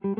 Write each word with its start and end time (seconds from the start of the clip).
Hello, 0.00 0.14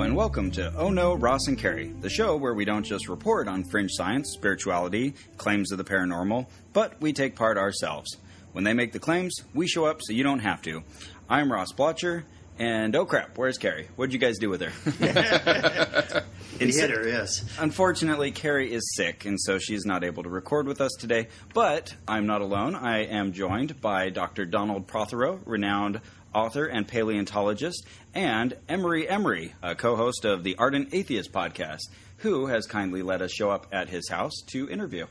and 0.00 0.16
welcome 0.16 0.50
to 0.50 0.74
Oh 0.76 0.90
No, 0.90 1.14
Ross 1.14 1.46
and 1.46 1.56
Carrie, 1.56 1.94
the 2.00 2.10
show 2.10 2.34
where 2.34 2.54
we 2.54 2.64
don't 2.64 2.82
just 2.82 3.08
report 3.08 3.46
on 3.46 3.62
fringe 3.62 3.92
science, 3.92 4.32
spirituality, 4.32 5.14
claims 5.36 5.70
of 5.70 5.78
the 5.78 5.84
paranormal, 5.84 6.48
but 6.72 7.00
we 7.00 7.12
take 7.12 7.36
part 7.36 7.56
ourselves. 7.56 8.16
When 8.50 8.64
they 8.64 8.72
make 8.72 8.90
the 8.90 8.98
claims, 8.98 9.42
we 9.54 9.68
show 9.68 9.84
up 9.84 10.00
so 10.02 10.12
you 10.12 10.24
don't 10.24 10.40
have 10.40 10.60
to. 10.62 10.82
I'm 11.30 11.52
Ross 11.52 11.70
Blocher, 11.70 12.24
and 12.58 12.96
oh 12.96 13.06
crap, 13.06 13.38
where's 13.38 13.58
Carrie? 13.58 13.86
What'd 13.94 14.12
you 14.12 14.18
guys 14.18 14.38
do 14.38 14.50
with 14.50 14.62
her? 14.62 16.24
He 16.68 16.78
hit 16.78 16.90
her, 16.90 17.06
yes. 17.06 17.44
Unfortunately, 17.58 18.30
Carrie 18.30 18.72
is 18.72 18.94
sick, 18.94 19.24
and 19.24 19.40
so 19.40 19.58
she's 19.58 19.84
not 19.84 20.04
able 20.04 20.22
to 20.22 20.28
record 20.28 20.66
with 20.66 20.80
us 20.80 20.92
today. 20.98 21.28
But 21.54 21.94
I'm 22.06 22.26
not 22.26 22.40
alone. 22.40 22.74
I 22.74 23.04
am 23.04 23.32
joined 23.32 23.80
by 23.80 24.10
Dr. 24.10 24.44
Donald 24.44 24.86
Prothero, 24.86 25.40
renowned 25.44 26.00
author 26.34 26.66
and 26.66 26.86
paleontologist, 26.88 27.86
and 28.14 28.56
Emery 28.68 29.08
Emery, 29.08 29.54
a 29.62 29.74
co 29.74 29.96
host 29.96 30.24
of 30.24 30.44
the 30.44 30.56
Ardent 30.56 30.94
Atheist 30.94 31.32
podcast, 31.32 31.82
who 32.18 32.46
has 32.46 32.66
kindly 32.66 33.02
let 33.02 33.22
us 33.22 33.32
show 33.32 33.50
up 33.50 33.66
at 33.72 33.88
his 33.88 34.08
house 34.08 34.34
to 34.48 34.68
interview. 34.68 35.06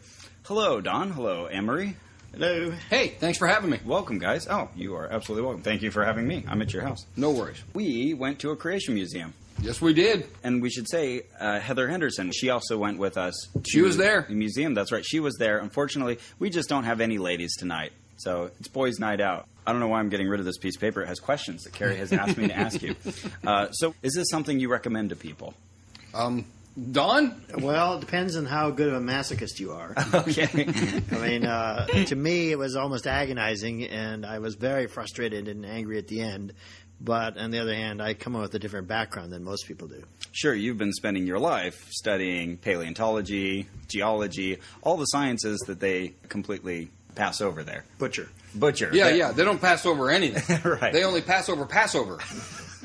Hello, 0.45 0.81
Don. 0.81 1.11
Hello, 1.11 1.45
Emery. 1.45 1.95
Hello. 2.33 2.71
Hey, 2.89 3.09
thanks 3.09 3.37
for 3.37 3.45
having 3.45 3.69
me. 3.69 3.79
Welcome, 3.85 4.17
guys. 4.17 4.47
Oh, 4.47 4.69
you 4.75 4.95
are 4.95 5.11
absolutely 5.11 5.45
welcome. 5.45 5.63
Thank 5.63 5.81
you 5.81 5.91
for 5.91 6.05
having 6.05 6.25
me. 6.25 6.45
I'm 6.47 6.61
at 6.61 6.71
your 6.73 6.81
house. 6.81 7.05
No 7.17 7.31
worries. 7.31 7.61
We 7.73 8.13
went 8.13 8.39
to 8.39 8.51
a 8.51 8.55
creation 8.55 8.93
museum. 8.93 9.33
Yes, 9.61 9.79
we 9.79 9.93
did. 9.93 10.27
And 10.43 10.61
we 10.61 10.69
should 10.71 10.89
say 10.89 11.21
uh, 11.39 11.59
Heather 11.59 11.87
Henderson. 11.87 12.31
She 12.31 12.49
also 12.49 12.77
went 12.77 12.97
with 12.97 13.17
us. 13.17 13.47
She 13.67 13.77
to 13.79 13.83
was 13.83 13.95
there. 13.97 14.25
The 14.27 14.33
museum. 14.33 14.73
That's 14.73 14.91
right. 14.91 15.05
She 15.05 15.19
was 15.19 15.35
there. 15.37 15.59
Unfortunately, 15.59 16.17
we 16.39 16.49
just 16.49 16.67
don't 16.67 16.83
have 16.83 16.99
any 16.99 17.19
ladies 17.19 17.55
tonight, 17.55 17.91
so 18.17 18.49
it's 18.59 18.67
boys' 18.67 18.99
night 18.99 19.21
out. 19.21 19.47
I 19.65 19.71
don't 19.71 19.79
know 19.79 19.87
why 19.87 19.99
I'm 19.99 20.09
getting 20.09 20.27
rid 20.27 20.39
of 20.39 20.45
this 20.47 20.57
piece 20.57 20.75
of 20.75 20.81
paper. 20.81 21.03
It 21.03 21.07
has 21.07 21.19
questions 21.19 21.63
that 21.63 21.73
Carrie 21.73 21.97
has 21.97 22.11
asked 22.11 22.37
me 22.37 22.47
to 22.47 22.55
ask 22.57 22.81
you. 22.81 22.95
Uh, 23.45 23.71
so, 23.71 23.93
is 24.03 24.13
this 24.13 24.29
something 24.29 24.59
you 24.59 24.69
recommend 24.69 25.09
to 25.09 25.15
people? 25.15 25.53
Um, 26.13 26.45
Don? 26.91 27.43
Well, 27.57 27.95
it 27.95 27.99
depends 28.01 28.35
on 28.35 28.45
how 28.45 28.69
good 28.69 28.87
of 28.87 28.93
a 28.93 28.99
masochist 28.99 29.59
you 29.59 29.71
are. 29.71 29.93
Okay. 30.13 30.65
I 31.11 31.15
mean, 31.17 31.45
uh, 31.45 31.85
to 31.87 32.15
me, 32.15 32.51
it 32.51 32.57
was 32.57 32.75
almost 32.75 33.07
agonizing, 33.07 33.83
and 33.85 34.25
I 34.25 34.39
was 34.39 34.55
very 34.55 34.87
frustrated 34.87 35.47
and 35.47 35.65
angry 35.65 35.97
at 35.97 36.07
the 36.07 36.21
end. 36.21 36.53
But 37.03 37.37
on 37.37 37.49
the 37.49 37.57
other 37.59 37.73
hand, 37.73 37.99
I 38.01 38.13
come 38.13 38.35
up 38.35 38.43
with 38.43 38.53
a 38.53 38.59
different 38.59 38.87
background 38.87 39.33
than 39.33 39.43
most 39.43 39.67
people 39.67 39.87
do. 39.87 40.03
sure, 40.31 40.53
you've 40.53 40.77
been 40.77 40.93
spending 40.93 41.25
your 41.25 41.39
life 41.39 41.87
studying 41.89 42.57
paleontology, 42.57 43.67
geology, 43.87 44.59
all 44.83 44.97
the 44.97 45.05
sciences 45.05 45.59
that 45.67 45.79
they 45.79 46.13
completely 46.29 46.89
pass 47.15 47.41
over 47.41 47.63
there. 47.63 47.83
Butcher. 47.97 48.29
Butcher. 48.53 48.91
Yeah, 48.93 49.05
That- 49.05 49.17
yeah. 49.17 49.31
They 49.31 49.43
don't 49.43 49.59
pass 49.61 49.85
over 49.85 50.09
anything. 50.11 50.59
Right. 50.71 50.93
They 50.93 51.03
only 51.03 51.21
pass 51.21 51.49
over 51.49 51.65
Passover. 51.65 52.19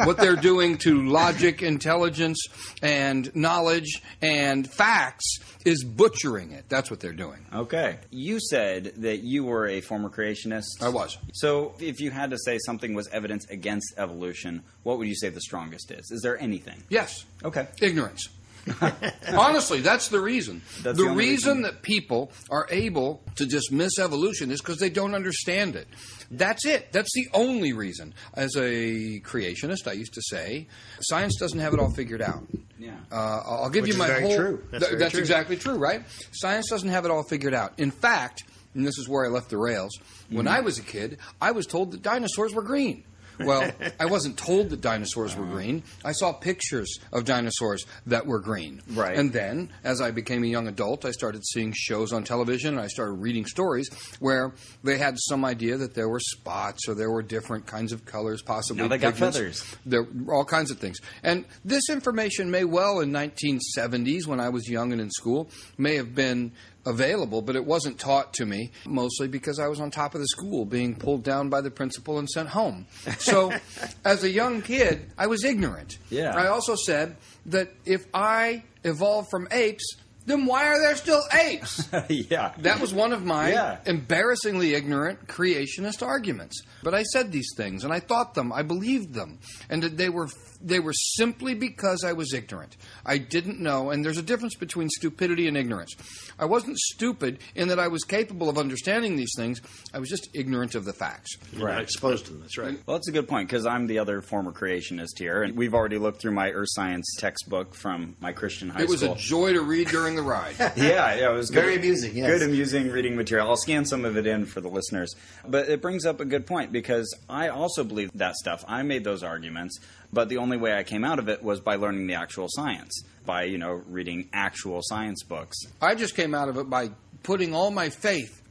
What 0.04 0.16
they're 0.18 0.36
doing 0.36 0.78
to 0.78 1.02
logic, 1.06 1.62
intelligence, 1.62 2.46
and 2.82 3.34
knowledge 3.34 4.02
and 4.22 4.70
facts 4.70 5.38
is 5.64 5.84
butchering 5.84 6.52
it. 6.52 6.64
That's 6.68 6.90
what 6.90 7.00
they're 7.00 7.12
doing. 7.12 7.44
Okay. 7.52 7.98
You 8.10 8.38
said 8.40 8.92
that 8.98 9.18
you 9.18 9.44
were 9.44 9.66
a 9.66 9.80
former 9.80 10.08
creationist. 10.08 10.82
I 10.82 10.88
was. 10.88 11.18
So, 11.32 11.74
if 11.80 12.00
you 12.00 12.10
had 12.10 12.30
to 12.30 12.38
say 12.38 12.58
something 12.64 12.94
was 12.94 13.08
evidence 13.08 13.46
against 13.50 13.94
evolution, 13.96 14.62
what 14.82 14.98
would 14.98 15.08
you 15.08 15.16
say 15.16 15.28
the 15.28 15.40
strongest 15.40 15.90
is? 15.90 16.10
Is 16.10 16.22
there 16.22 16.38
anything? 16.40 16.82
Yes. 16.88 17.24
Okay. 17.44 17.66
Ignorance. 17.80 18.28
Honestly, 19.28 19.80
that's 19.80 20.08
the 20.08 20.20
reason. 20.20 20.60
That's 20.82 20.98
the 20.98 21.04
the 21.04 21.10
reason 21.10 21.58
reason. 21.58 21.62
that 21.62 21.82
people 21.82 22.32
are 22.50 22.66
able 22.70 23.22
to 23.36 23.46
dismiss 23.46 23.98
evolution 23.98 24.50
is 24.50 24.60
because 24.60 24.78
they 24.78 24.90
don't 24.90 25.14
understand 25.14 25.76
it. 25.76 25.86
That's 26.30 26.64
it. 26.66 26.92
That's 26.92 27.12
the 27.14 27.28
only 27.32 27.72
reason. 27.72 28.14
As 28.34 28.54
a 28.56 29.20
creationist, 29.20 29.86
I 29.88 29.92
used 29.92 30.14
to 30.14 30.22
say, 30.22 30.66
science 31.00 31.36
doesn't 31.38 31.58
have 31.58 31.72
it 31.74 31.80
all 31.80 31.90
figured 31.90 32.22
out. 32.22 32.42
Yeah. 32.78 32.90
Uh, 33.10 33.42
I'll 33.46 33.70
give 33.70 33.82
Which 33.82 33.92
you 33.92 33.98
my 33.98 34.08
whole. 34.20 34.36
true. 34.36 34.64
That's 34.70 34.86
Th- 34.88 34.98
that's 34.98 35.12
true. 35.12 35.20
exactly 35.20 35.56
true, 35.56 35.76
right? 35.76 36.02
Science 36.32 36.68
doesn't 36.68 36.88
have 36.88 37.04
it 37.04 37.10
all 37.10 37.22
figured 37.22 37.54
out. 37.54 37.78
In 37.78 37.90
fact, 37.90 38.44
and 38.74 38.86
this 38.86 38.98
is 38.98 39.08
where 39.08 39.24
I 39.24 39.28
left 39.28 39.48
the 39.50 39.56
rails. 39.58 39.92
Mm-hmm. 39.98 40.36
When 40.36 40.48
I 40.48 40.60
was 40.60 40.78
a 40.78 40.82
kid, 40.82 41.18
I 41.40 41.52
was 41.52 41.66
told 41.66 41.92
that 41.92 42.02
dinosaurs 42.02 42.52
were 42.52 42.62
green. 42.62 43.04
Well, 43.38 43.70
I 44.00 44.06
wasn't 44.06 44.38
told 44.38 44.70
that 44.70 44.80
dinosaurs 44.80 45.36
were 45.36 45.44
green. 45.44 45.82
I 46.04 46.12
saw 46.12 46.32
pictures 46.32 46.98
of 47.12 47.24
dinosaurs 47.24 47.84
that 48.06 48.26
were 48.26 48.40
green. 48.40 48.82
Right. 48.90 49.16
And 49.16 49.32
then, 49.32 49.70
as 49.84 50.00
I 50.00 50.10
became 50.10 50.44
a 50.44 50.46
young 50.46 50.68
adult, 50.68 51.04
I 51.04 51.10
started 51.10 51.44
seeing 51.46 51.72
shows 51.74 52.12
on 52.12 52.24
television 52.24 52.74
and 52.74 52.80
I 52.80 52.86
started 52.88 53.12
reading 53.12 53.46
stories 53.46 53.88
where 54.20 54.54
they 54.82 54.98
had 54.98 55.16
some 55.18 55.44
idea 55.44 55.76
that 55.76 55.94
there 55.94 56.08
were 56.08 56.20
spots 56.20 56.88
or 56.88 56.94
there 56.94 57.10
were 57.10 57.22
different 57.22 57.66
kinds 57.66 57.92
of 57.92 58.04
colors, 58.04 58.42
possibly. 58.42 58.82
Now 58.82 58.88
they 58.88 58.98
got 58.98 59.14
pigments. 59.14 59.36
feathers. 59.36 59.76
There 59.84 60.02
were 60.02 60.34
all 60.34 60.44
kinds 60.44 60.70
of 60.70 60.78
things. 60.78 60.98
And 61.22 61.44
this 61.64 61.88
information 61.88 62.50
may 62.50 62.64
well 62.64 63.00
in 63.00 63.12
1970s 63.12 64.26
when 64.26 64.40
I 64.40 64.48
was 64.48 64.68
young 64.68 64.92
and 64.92 65.00
in 65.00 65.10
school 65.10 65.50
may 65.78 65.96
have 65.96 66.14
been 66.14 66.52
available, 66.86 67.42
but 67.42 67.56
it 67.56 67.64
wasn't 67.64 67.98
taught 67.98 68.32
to 68.34 68.46
me 68.46 68.70
mostly 68.86 69.28
because 69.28 69.58
I 69.58 69.68
was 69.68 69.80
on 69.80 69.90
top 69.90 70.14
of 70.14 70.20
the 70.20 70.28
school 70.28 70.64
being 70.64 70.94
pulled 70.94 71.24
down 71.24 71.48
by 71.50 71.60
the 71.60 71.70
principal 71.70 72.18
and 72.18 72.28
sent 72.28 72.48
home. 72.48 72.86
So 73.18 73.52
as 74.04 74.24
a 74.24 74.30
young 74.30 74.62
kid, 74.62 75.10
I 75.18 75.26
was 75.26 75.44
ignorant. 75.44 75.98
Yeah. 76.10 76.34
I 76.34 76.46
also 76.46 76.76
said 76.76 77.16
that 77.46 77.72
if 77.84 78.06
I 78.14 78.62
evolved 78.84 79.28
from 79.30 79.48
apes, 79.50 79.96
then 80.26 80.44
why 80.46 80.66
are 80.66 80.80
there 80.80 80.96
still 80.96 81.22
apes? 81.32 81.88
yeah. 82.08 82.52
That 82.58 82.80
was 82.80 82.92
one 82.92 83.12
of 83.12 83.24
my 83.24 83.52
Yeah. 83.52 83.78
embarrassingly 83.86 84.74
ignorant 84.74 85.26
creationist 85.26 86.04
arguments. 86.06 86.62
But 86.82 86.94
I 86.94 87.02
said 87.04 87.32
these 87.32 87.50
things 87.56 87.84
and 87.84 87.92
I 87.92 88.00
thought 88.00 88.34
them, 88.34 88.52
I 88.52 88.62
believed 88.62 89.14
them, 89.14 89.38
and 89.70 89.82
that 89.82 89.96
they 89.96 90.08
were 90.08 90.28
they 90.62 90.80
were 90.80 90.94
simply 90.94 91.54
because 91.54 92.02
I 92.02 92.14
was 92.14 92.32
ignorant. 92.32 92.78
I 93.04 93.18
didn't 93.18 93.60
know, 93.60 93.90
and 93.90 94.02
there's 94.02 94.16
a 94.16 94.22
difference 94.22 94.54
between 94.54 94.88
stupidity 94.88 95.48
and 95.48 95.56
ignorance. 95.56 95.94
I 96.38 96.46
wasn't 96.46 96.78
stupid 96.78 97.40
in 97.54 97.68
that 97.68 97.78
I 97.78 97.88
was 97.88 98.04
capable 98.04 98.48
of 98.48 98.56
understanding 98.56 99.16
these 99.16 99.32
things. 99.36 99.60
I 99.92 99.98
was 99.98 100.08
just 100.08 100.30
ignorant 100.34 100.74
of 100.74 100.86
the 100.86 100.94
facts. 100.94 101.36
You're 101.52 101.68
not 101.68 101.82
exposed 101.82 102.24
to 102.26 102.32
them. 102.32 102.40
That's 102.40 102.56
right. 102.56 102.68
Mm-hmm. 102.72 102.82
Well, 102.86 102.96
that's 102.96 103.08
a 103.08 103.12
good 103.12 103.28
point 103.28 103.48
because 103.50 103.66
I'm 103.66 103.86
the 103.86 103.98
other 103.98 104.22
former 104.22 104.50
creationist 104.50 105.18
here, 105.18 105.42
and 105.42 105.54
we've 105.56 105.74
already 105.74 105.98
looked 105.98 106.22
through 106.22 106.32
my 106.32 106.50
earth 106.50 106.68
science 106.70 107.14
textbook 107.18 107.74
from 107.74 108.16
my 108.20 108.32
Christian 108.32 108.70
high 108.70 108.78
school. 108.80 108.84
It 108.84 108.90
was 108.90 109.00
school. 109.00 109.12
a 109.12 109.18
joy 109.18 109.52
to 109.52 109.60
read 109.60 109.88
during 109.88 110.15
the 110.16 110.22
ride. 110.22 110.54
yeah, 110.58 110.72
yeah, 110.76 111.30
it 111.30 111.32
was 111.32 111.50
good. 111.50 111.62
Very 111.62 111.76
amusing, 111.76 112.16
yes. 112.16 112.30
Good, 112.30 112.42
amusing 112.42 112.90
reading 112.90 113.16
material. 113.16 113.48
I'll 113.48 113.56
scan 113.56 113.84
some 113.84 114.04
of 114.04 114.16
it 114.16 114.26
in 114.26 114.46
for 114.46 114.60
the 114.60 114.68
listeners. 114.68 115.14
But 115.46 115.68
it 115.68 115.80
brings 115.80 116.04
up 116.04 116.20
a 116.20 116.24
good 116.24 116.46
point 116.46 116.72
because 116.72 117.14
I 117.28 117.48
also 117.48 117.84
believe 117.84 118.10
that 118.14 118.34
stuff. 118.36 118.64
I 118.66 118.82
made 118.82 119.04
those 119.04 119.22
arguments, 119.22 119.78
but 120.12 120.28
the 120.28 120.38
only 120.38 120.56
way 120.56 120.74
I 120.74 120.82
came 120.82 121.04
out 121.04 121.18
of 121.18 121.28
it 121.28 121.42
was 121.42 121.60
by 121.60 121.76
learning 121.76 122.06
the 122.06 122.14
actual 122.14 122.46
science, 122.48 123.02
by, 123.24 123.44
you 123.44 123.58
know, 123.58 123.82
reading 123.88 124.28
actual 124.32 124.80
science 124.82 125.22
books. 125.22 125.56
I 125.80 125.94
just 125.94 126.16
came 126.16 126.34
out 126.34 126.48
of 126.48 126.56
it 126.56 126.68
by 126.68 126.90
putting 127.22 127.54
all 127.54 127.70
my 127.70 127.90
faith 127.90 128.42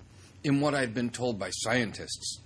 in 0.44 0.62
what 0.62 0.76
I'd 0.76 0.94
been 0.94 1.10
told 1.10 1.40
by 1.40 1.50
scientists. 1.50 2.40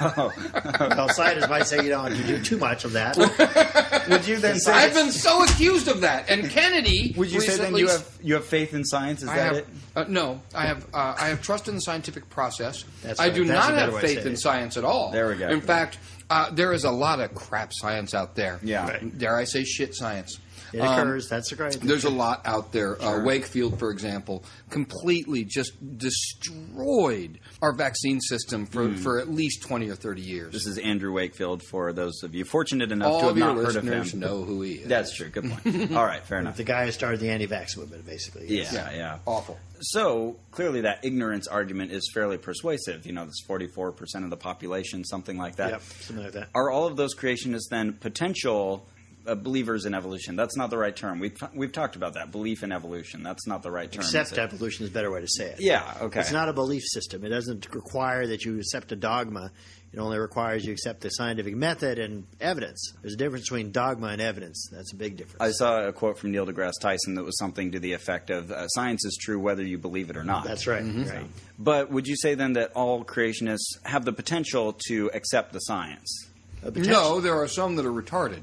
Well, 0.00 1.08
scientists 1.10 1.48
might 1.48 1.66
say 1.66 1.82
you 1.82 1.90
don't 1.90 2.10
have 2.10 2.20
to 2.20 2.26
do 2.26 2.42
too 2.42 2.58
much 2.58 2.84
of 2.84 2.92
that. 2.92 3.16
Would 4.08 4.26
you 4.26 4.36
then 4.38 4.58
say? 4.58 4.72
I've 4.72 4.94
been 4.94 5.12
so 5.12 5.42
accused 5.42 5.88
of 5.88 6.00
that. 6.02 6.30
And 6.30 6.48
Kennedy. 6.50 7.14
would 7.16 7.30
you 7.30 7.40
say 7.40 7.56
then 7.56 7.76
you 7.76 7.88
have 7.88 8.08
you 8.22 8.34
have 8.34 8.44
faith 8.44 8.74
in 8.74 8.84
science? 8.84 9.22
Is 9.22 9.28
I 9.28 9.36
that 9.36 9.44
have, 9.44 9.56
it? 9.56 9.66
Uh, 9.94 10.04
no, 10.08 10.40
I 10.54 10.66
have. 10.66 10.84
Uh, 10.94 11.14
I 11.18 11.28
have 11.28 11.42
trust 11.42 11.68
in 11.68 11.74
the 11.74 11.80
scientific 11.80 12.28
process. 12.30 12.84
That's 13.02 13.20
I 13.20 13.30
do 13.30 13.44
not 13.44 13.74
have 13.74 13.98
faith 14.00 14.26
in 14.26 14.36
science 14.36 14.76
at 14.76 14.84
all. 14.84 15.10
There 15.10 15.28
we 15.28 15.36
go. 15.36 15.48
In 15.48 15.60
fact, 15.60 15.98
uh, 16.30 16.50
there 16.50 16.72
is 16.72 16.84
a 16.84 16.90
lot 16.90 17.20
of 17.20 17.34
crap 17.34 17.72
science 17.72 18.14
out 18.14 18.34
there. 18.34 18.60
Yeah. 18.62 18.88
Right. 18.88 19.18
Dare 19.18 19.36
I 19.36 19.44
say 19.44 19.64
shit 19.64 19.94
science? 19.94 20.38
It 20.72 20.80
Um, 20.80 20.98
occurs. 20.98 21.28
That's 21.28 21.52
great. 21.52 21.80
There's 21.80 22.04
a 22.04 22.10
lot 22.10 22.42
out 22.44 22.72
there. 22.72 23.00
Uh, 23.00 23.22
Wakefield, 23.24 23.78
for 23.78 23.90
example, 23.90 24.44
completely 24.70 25.44
just 25.44 25.72
destroyed 25.96 27.38
our 27.62 27.72
vaccine 27.72 28.20
system 28.20 28.66
for, 28.66 28.92
for 28.94 29.18
at 29.20 29.28
least 29.30 29.62
20 29.62 29.88
or 29.88 29.94
30 29.94 30.22
years. 30.22 30.52
This 30.52 30.66
is 30.66 30.78
Andrew 30.78 31.12
Wakefield. 31.12 31.62
For 31.62 31.92
those 31.92 32.22
of 32.22 32.34
you 32.34 32.44
fortunate 32.44 32.92
enough 32.92 33.08
All 33.12 33.18
to 33.20 33.24
have 33.26 33.32
of 33.32 33.38
your 33.38 33.46
not 33.48 33.56
heard 33.56 33.76
of 33.76 33.84
listeners 33.84 34.14
him, 34.14 34.20
know 34.20 34.42
who 34.44 34.62
he 34.62 34.72
is. 34.74 34.88
that's 34.88 35.14
true. 35.14 35.28
Good 35.28 35.50
point. 35.50 35.92
All 35.96 36.04
right, 36.04 36.22
fair 36.24 36.38
enough. 36.38 36.56
the 36.56 36.64
guy 36.64 36.84
who 36.86 36.92
started 36.92 37.20
the 37.20 37.30
anti-vax 37.30 37.76
movement, 37.76 38.06
basically. 38.06 38.46
Yeah, 38.48 38.62
yes. 38.72 38.72
yeah. 38.96 39.18
awful. 39.26 39.58
So 39.80 40.36
clearly, 40.52 40.82
that 40.82 41.04
ignorance 41.04 41.46
argument 41.46 41.92
is 41.92 42.10
fairly 42.14 42.38
persuasive. 42.38 43.04
You 43.06 43.12
know, 43.12 43.26
this 43.26 43.40
forty-four 43.46 43.92
percent 43.92 44.24
of 44.24 44.30
the 44.30 44.36
population, 44.36 45.04
something 45.04 45.36
like 45.36 45.56
that. 45.56 45.70
Yep, 45.70 45.82
something 45.82 46.24
like 46.24 46.32
that. 46.32 46.48
Are 46.54 46.70
all 46.70 46.86
of 46.86 46.96
those 46.96 47.14
creationists 47.14 47.68
then 47.70 47.92
potential 47.92 48.86
uh, 48.88 48.95
believers 49.34 49.86
in 49.86 49.94
evolution. 49.94 50.36
That's 50.36 50.56
not 50.56 50.70
the 50.70 50.78
right 50.78 50.94
term. 50.94 51.18
We've 51.18 51.36
we've 51.54 51.72
talked 51.72 51.96
about 51.96 52.14
that 52.14 52.30
belief 52.30 52.62
in 52.62 52.72
evolution. 52.72 53.22
That's 53.22 53.46
not 53.46 53.62
the 53.62 53.70
right 53.70 53.90
term. 53.90 54.04
Accept 54.04 54.32
is 54.32 54.38
evolution 54.38 54.84
is 54.84 54.90
a 54.90 54.94
better 54.94 55.10
way 55.10 55.20
to 55.20 55.28
say 55.28 55.46
it. 55.46 55.60
Yeah. 55.60 55.96
Okay. 56.02 56.20
It's 56.20 56.32
not 56.32 56.48
a 56.48 56.52
belief 56.52 56.82
system. 56.86 57.24
It 57.24 57.30
doesn't 57.30 57.74
require 57.74 58.26
that 58.28 58.44
you 58.44 58.58
accept 58.58 58.92
a 58.92 58.96
dogma. 58.96 59.50
It 59.92 59.98
only 59.98 60.18
requires 60.18 60.64
you 60.64 60.72
accept 60.72 61.00
the 61.00 61.08
scientific 61.08 61.56
method 61.56 61.98
and 61.98 62.26
evidence. 62.38 62.92
There's 63.00 63.14
a 63.14 63.16
difference 63.16 63.44
between 63.44 63.70
dogma 63.72 64.08
and 64.08 64.20
evidence. 64.20 64.68
That's 64.70 64.92
a 64.92 64.96
big 64.96 65.16
difference. 65.16 65.40
I 65.40 65.52
saw 65.52 65.86
a 65.86 65.92
quote 65.92 66.18
from 66.18 66.32
Neil 66.32 66.46
deGrasse 66.46 66.80
Tyson 66.80 67.14
that 67.14 67.24
was 67.24 67.38
something 67.38 67.72
to 67.72 67.80
the 67.80 67.94
effect 67.94 68.28
of 68.28 68.50
uh, 68.50 68.68
"Science 68.68 69.04
is 69.06 69.16
true 69.18 69.40
whether 69.40 69.62
you 69.62 69.78
believe 69.78 70.10
it 70.10 70.16
or 70.16 70.24
not." 70.24 70.44
That's 70.44 70.66
right. 70.66 70.84
Right. 70.84 71.26
But 71.58 71.90
would 71.90 72.06
you 72.06 72.16
say 72.16 72.34
then 72.34 72.54
that 72.54 72.72
all 72.72 73.04
creationists 73.04 73.78
have 73.84 74.04
the 74.04 74.12
potential 74.12 74.76
to 74.88 75.10
accept 75.14 75.52
the 75.52 75.60
science? 75.60 76.28
No, 76.74 77.20
there 77.20 77.34
are 77.34 77.48
some 77.48 77.76
that 77.76 77.86
are 77.86 77.92
retarded. 77.92 78.40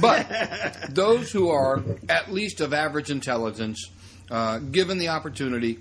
But 0.00 0.90
those 0.94 1.32
who 1.32 1.48
are 1.50 1.82
at 2.08 2.32
least 2.32 2.60
of 2.60 2.74
average 2.74 3.10
intelligence, 3.10 3.90
uh, 4.30 4.58
given 4.58 4.98
the 4.98 5.08
opportunity, 5.08 5.78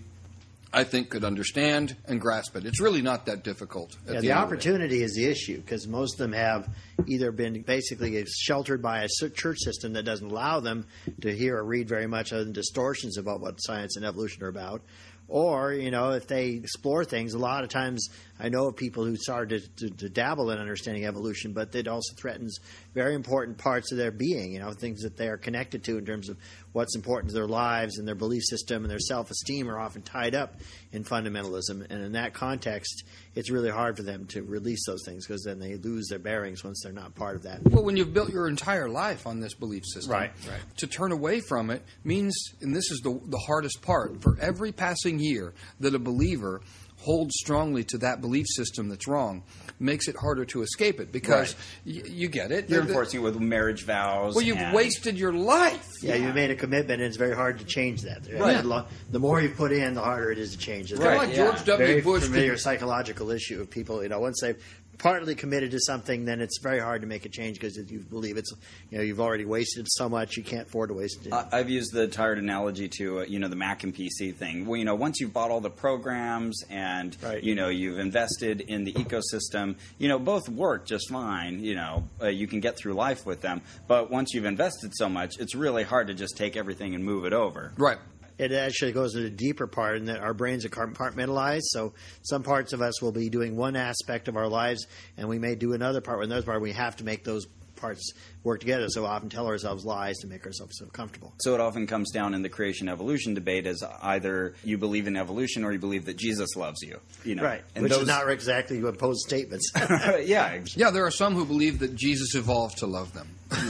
I 0.74 0.86
think 0.86 1.10
could 1.10 1.26
understand 1.26 1.98
and 2.06 2.22
grasp 2.22 2.56
it. 2.56 2.66
It's 2.66 2.80
really 2.80 3.02
not 3.02 3.26
that 3.26 3.44
difficult. 3.44 3.98
Yeah, 4.06 4.14
the 4.14 4.22
the 4.22 4.32
opportunity 4.32 5.04
is 5.04 5.14
the 5.16 5.26
issue 5.26 5.58
because 5.58 5.86
most 5.86 6.14
of 6.14 6.20
them 6.20 6.34
have 6.34 6.70
either 7.08 7.32
been 7.32 7.62
basically 7.62 8.24
sheltered 8.26 8.82
by 8.82 9.04
a 9.04 9.30
church 9.30 9.58
system 9.60 9.94
that 9.94 10.04
doesn't 10.04 10.32
allow 10.32 10.62
them 10.62 10.86
to 11.22 11.36
hear 11.36 11.58
or 11.58 11.66
read 11.66 11.90
very 11.90 12.08
much 12.08 12.32
other 12.32 12.46
than 12.46 12.54
distortions 12.54 13.18
about 13.18 13.42
what 13.42 13.58
science 13.58 13.98
and 13.98 14.06
evolution 14.06 14.44
are 14.44 14.48
about. 14.48 14.82
Or, 15.28 15.72
you 15.72 15.92
know, 15.92 16.12
if 16.12 16.28
they 16.28 16.50
explore 16.50 17.06
things, 17.06 17.34
a 17.34 17.40
lot 17.40 17.64
of 17.64 17.70
times 17.70 18.10
I 18.44 18.50
know 18.50 18.68
of 18.68 18.76
people 18.76 19.06
who 19.06 19.16
started 19.16 19.78
to, 19.78 19.90
to, 19.90 19.96
to 19.98 20.10
dabble 20.10 20.50
in 20.50 20.58
understanding 20.58 21.06
evolution, 21.06 21.54
but 21.54 21.76
it 21.76 21.88
also 21.88 22.16
threatens 22.16 22.58
very 22.96 23.14
important 23.14 23.60
parts 23.60 23.92
of 23.92 24.00
their 24.00 24.10
being, 24.12 24.54
you 24.54 24.60
know, 24.60 24.72
things 24.72 25.04
that 25.04 25.16
they 25.16 25.28
are 25.28 25.38
connected 25.38 25.84
to 25.84 25.98
in 26.00 26.06
terms 26.06 26.28
of 26.28 26.38
what's 26.74 26.96
important 26.96 27.30
to 27.30 27.36
their 27.36 27.48
lives 27.48 28.00
and 28.00 28.08
their 28.08 28.16
belief 28.16 28.42
system 28.44 28.84
and 28.84 28.92
their 28.92 29.00
self 29.00 29.30
esteem 29.30 29.70
are 29.70 29.80
often 29.80 30.02
tied 30.02 30.34
up 30.34 30.56
in 30.92 31.04
fundamentalism. 31.04 31.86
And 31.90 32.04
in 32.04 32.14
that 32.14 32.34
context, 32.34 33.04
it's 33.36 33.52
really 33.52 33.70
hard 33.70 33.96
for 33.96 34.04
them 34.04 34.26
to 34.28 34.42
release 34.44 34.86
those 34.88 35.04
things 35.06 35.28
because 35.28 35.44
then 35.44 35.60
they 35.60 35.76
lose 35.76 36.08
their 36.10 36.20
bearings 36.20 36.64
once 36.64 36.82
they're 36.84 36.92
not 36.92 37.14
part 37.16 37.36
of 37.36 37.44
that. 37.44 37.62
Well, 37.64 37.84
when 37.84 37.96
you've 37.96 38.14
built 38.14 38.32
your 38.32 38.48
entire 38.48 38.90
life 38.90 39.28
on 39.28 39.40
this 39.40 39.54
belief 39.54 39.84
system, 39.86 40.12
Right, 40.12 40.32
right. 40.50 40.60
to 40.78 40.88
turn 40.88 41.12
away 41.12 41.42
from 41.42 41.70
it 41.70 41.84
means, 42.04 42.36
and 42.62 42.76
this 42.76 42.90
is 42.92 43.02
the, 43.02 43.20
the 43.28 43.38
hardest 43.38 43.82
part, 43.82 44.22
for 44.22 44.38
every 44.42 44.72
passing 44.72 45.20
year 45.20 45.54
that 45.80 45.94
a 45.96 46.00
believer 46.00 46.62
holds 47.02 47.34
strongly 47.40 47.84
to 47.84 47.98
that 47.98 48.22
belief 48.22 48.46
system 48.48 48.88
that's 48.88 49.08
wrong, 49.08 49.44
makes 49.80 50.08
it 50.08 50.16
harder 50.16 50.46
to 50.46 50.62
escape 50.62 51.00
it 51.00 51.12
because 51.12 51.56
y- 51.86 52.04
you 52.06 52.28
get 52.28 52.52
it. 52.52 52.70
You're 52.70 52.82
The- 52.82 52.86
the- 52.86 52.92
enforcing 52.92 53.20
it 53.22 53.24
with 53.24 53.40
marriage 53.40 53.84
vows. 53.84 54.36
well, 54.36 54.46
you've 54.46 54.58
and- 54.58 54.76
wasted 54.76 55.18
your 55.18 55.34
life. 55.34 55.88
Yeah, 56.04 56.14
you 56.16 56.32
made 56.32 56.52
a 56.52 56.56
commitment, 56.56 57.02
and 57.02 57.08
it's 57.08 57.18
very 57.18 57.36
hard 57.36 57.58
to 57.60 57.66
change 57.66 58.04
that. 58.04 58.22
Right. 58.32 58.62
The 58.62 58.86
The 59.12 59.20
more 59.20 59.42
you 59.42 59.50
put 59.50 59.72
in, 59.72 59.96
the 59.96 60.02
harder 60.02 60.32
it 60.32 60.38
is 60.38 60.52
to 60.52 60.58
change 60.60 60.92
it. 60.92 61.00
Kind 61.00 61.08
of 61.08 61.14
Right, 61.14 61.28
like 61.28 61.36
yeah. 61.38 61.46
George 61.48 61.66
W. 61.66 61.88
very 61.88 62.02
Bush. 62.02 62.24
familiar 62.24 62.52
did- 62.52 62.60
psychological 62.60 63.32
issue 63.32 63.60
of 63.60 63.70
people. 63.72 64.04
You 64.04 64.10
know, 64.10 64.20
once 64.20 64.40
they've 64.42 64.58
partly 65.02 65.34
committed 65.34 65.72
to 65.72 65.80
something, 65.80 66.26
then 66.26 66.40
it's 66.42 66.60
very 66.62 66.80
hard 66.80 67.02
to 67.02 67.08
make 67.08 67.26
a 67.26 67.30
change 67.30 67.60
because 67.60 67.76
if 67.78 67.90
you 67.90 68.00
believe 68.00 68.38
it's, 68.38 68.52
you 68.92 68.98
know, 69.00 69.04
you've 69.04 69.20
already 69.20 69.46
wasted 69.46 69.88
so 69.90 70.08
much, 70.08 70.38
you 70.38 70.44
can't 70.44 70.68
afford 70.68 70.90
to 70.90 70.94
waste 70.94 71.26
it. 71.26 71.34
I- 71.34 71.48
I've 71.52 71.70
used 71.72 71.92
the 71.92 72.08
tired 72.08 72.38
analogy 72.38 72.88
to 73.00 73.22
uh, 73.22 73.24
you 73.24 73.40
know 73.40 73.48
the 73.48 73.56
Mac 73.56 73.84
and 73.84 73.94
PC 73.96 74.36
thing. 74.36 74.66
Well, 74.68 74.78
you 74.78 74.86
know, 74.86 74.94
once 74.96 75.20
you've 75.20 75.34
bought 75.34 75.50
all 75.50 75.60
the 75.60 75.72
programs 75.72 76.64
and 76.70 77.18
Right. 77.24 77.44
you 77.44 77.56
know 77.56 77.70
you've 77.70 77.98
invested 78.00 78.62
in 78.62 78.84
the 78.84 78.94
ecosystem, 78.94 79.76
you 79.98 80.08
know 80.08 80.20
both 80.20 80.48
work 80.50 80.86
just 80.86 81.10
fine. 81.10 81.64
You 81.64 81.76
know, 81.76 82.08
uh, 82.22 82.28
you 82.28 82.46
can 82.48 82.60
get 82.60 82.78
through 82.78 82.94
life 82.94 83.26
with 83.26 83.42
them. 83.42 83.62
But 83.88 84.12
once 84.12 84.34
you've 84.34 84.46
invested 84.46 84.92
so 84.96 85.10
much, 85.10 85.40
it's 85.40 85.56
really 85.56 85.84
hard 85.84 86.08
to 86.08 86.14
just 86.14 86.38
take 86.38 86.56
everything 86.56 86.94
and 86.94 87.04
move 87.04 87.26
it 87.26 87.34
over. 87.34 87.74
Right. 87.78 87.98
It 88.42 88.52
actually 88.52 88.92
goes 88.92 89.14
to 89.14 89.22
the 89.22 89.30
deeper 89.30 89.68
part 89.68 89.98
in 89.98 90.06
that 90.06 90.20
our 90.20 90.34
brains 90.34 90.66
are 90.66 90.70
compartmentalized. 90.70 91.62
So 91.66 91.94
some 92.24 92.42
parts 92.42 92.74
of 92.74 92.82
us 92.82 93.00
will 93.02 93.12
be 93.12 93.30
doing 93.30 93.56
one 93.56 93.76
aspect 93.76 94.28
of 94.28 94.36
our 94.36 94.48
lives, 94.48 94.88
and 95.16 95.30
we 95.30 95.38
may 95.38 95.54
do 95.54 95.74
another 95.74 96.02
part. 96.02 96.24
Another 96.24 96.42
part, 96.42 96.60
we 96.62 96.72
have 96.72 96.96
to 96.98 97.04
make 97.04 97.24
those 97.24 97.46
parts 97.82 98.14
work 98.44 98.60
together. 98.60 98.88
So 98.90 99.02
we 99.02 99.08
often 99.08 99.30
tell 99.30 99.48
ourselves 99.48 99.84
lies 99.84 100.18
to 100.20 100.28
make 100.28 100.46
ourselves 100.46 100.78
so 100.78 100.86
comfortable. 100.86 101.34
So 101.40 101.54
it 101.54 101.60
often 101.60 101.88
comes 101.88 102.12
down 102.12 102.34
in 102.34 102.42
the 102.42 102.50
creation 102.50 102.88
evolution 102.88 103.34
debate 103.34 103.66
as 103.66 103.84
either 104.02 104.54
you 104.64 104.78
believe 104.78 105.08
in 105.08 105.18
evolution 105.18 105.64
or 105.64 105.72
you 105.74 105.80
believe 105.80 106.06
that 106.06 106.18
Jesus 106.18 106.56
loves 106.56 106.82
you. 106.82 107.00
You 107.26 107.36
know, 107.36 107.44
Right, 107.44 107.64
And 107.76 107.84
which 107.84 107.92
those, 107.92 108.04
is 108.04 108.08
not 108.08 108.30
exactly 108.30 108.80
opposed 108.82 109.22
statements. 109.22 109.70
yeah. 109.76 110.60
Yeah, 110.76 110.92
there 110.92 111.06
are 111.06 111.12
some 111.12 111.34
who 111.34 111.46
believe 111.46 111.80
that 111.80 111.96
Jesus 111.96 112.36
evolved 112.36 112.78
to 112.80 112.88
love 112.88 113.14
them. 113.14 113.28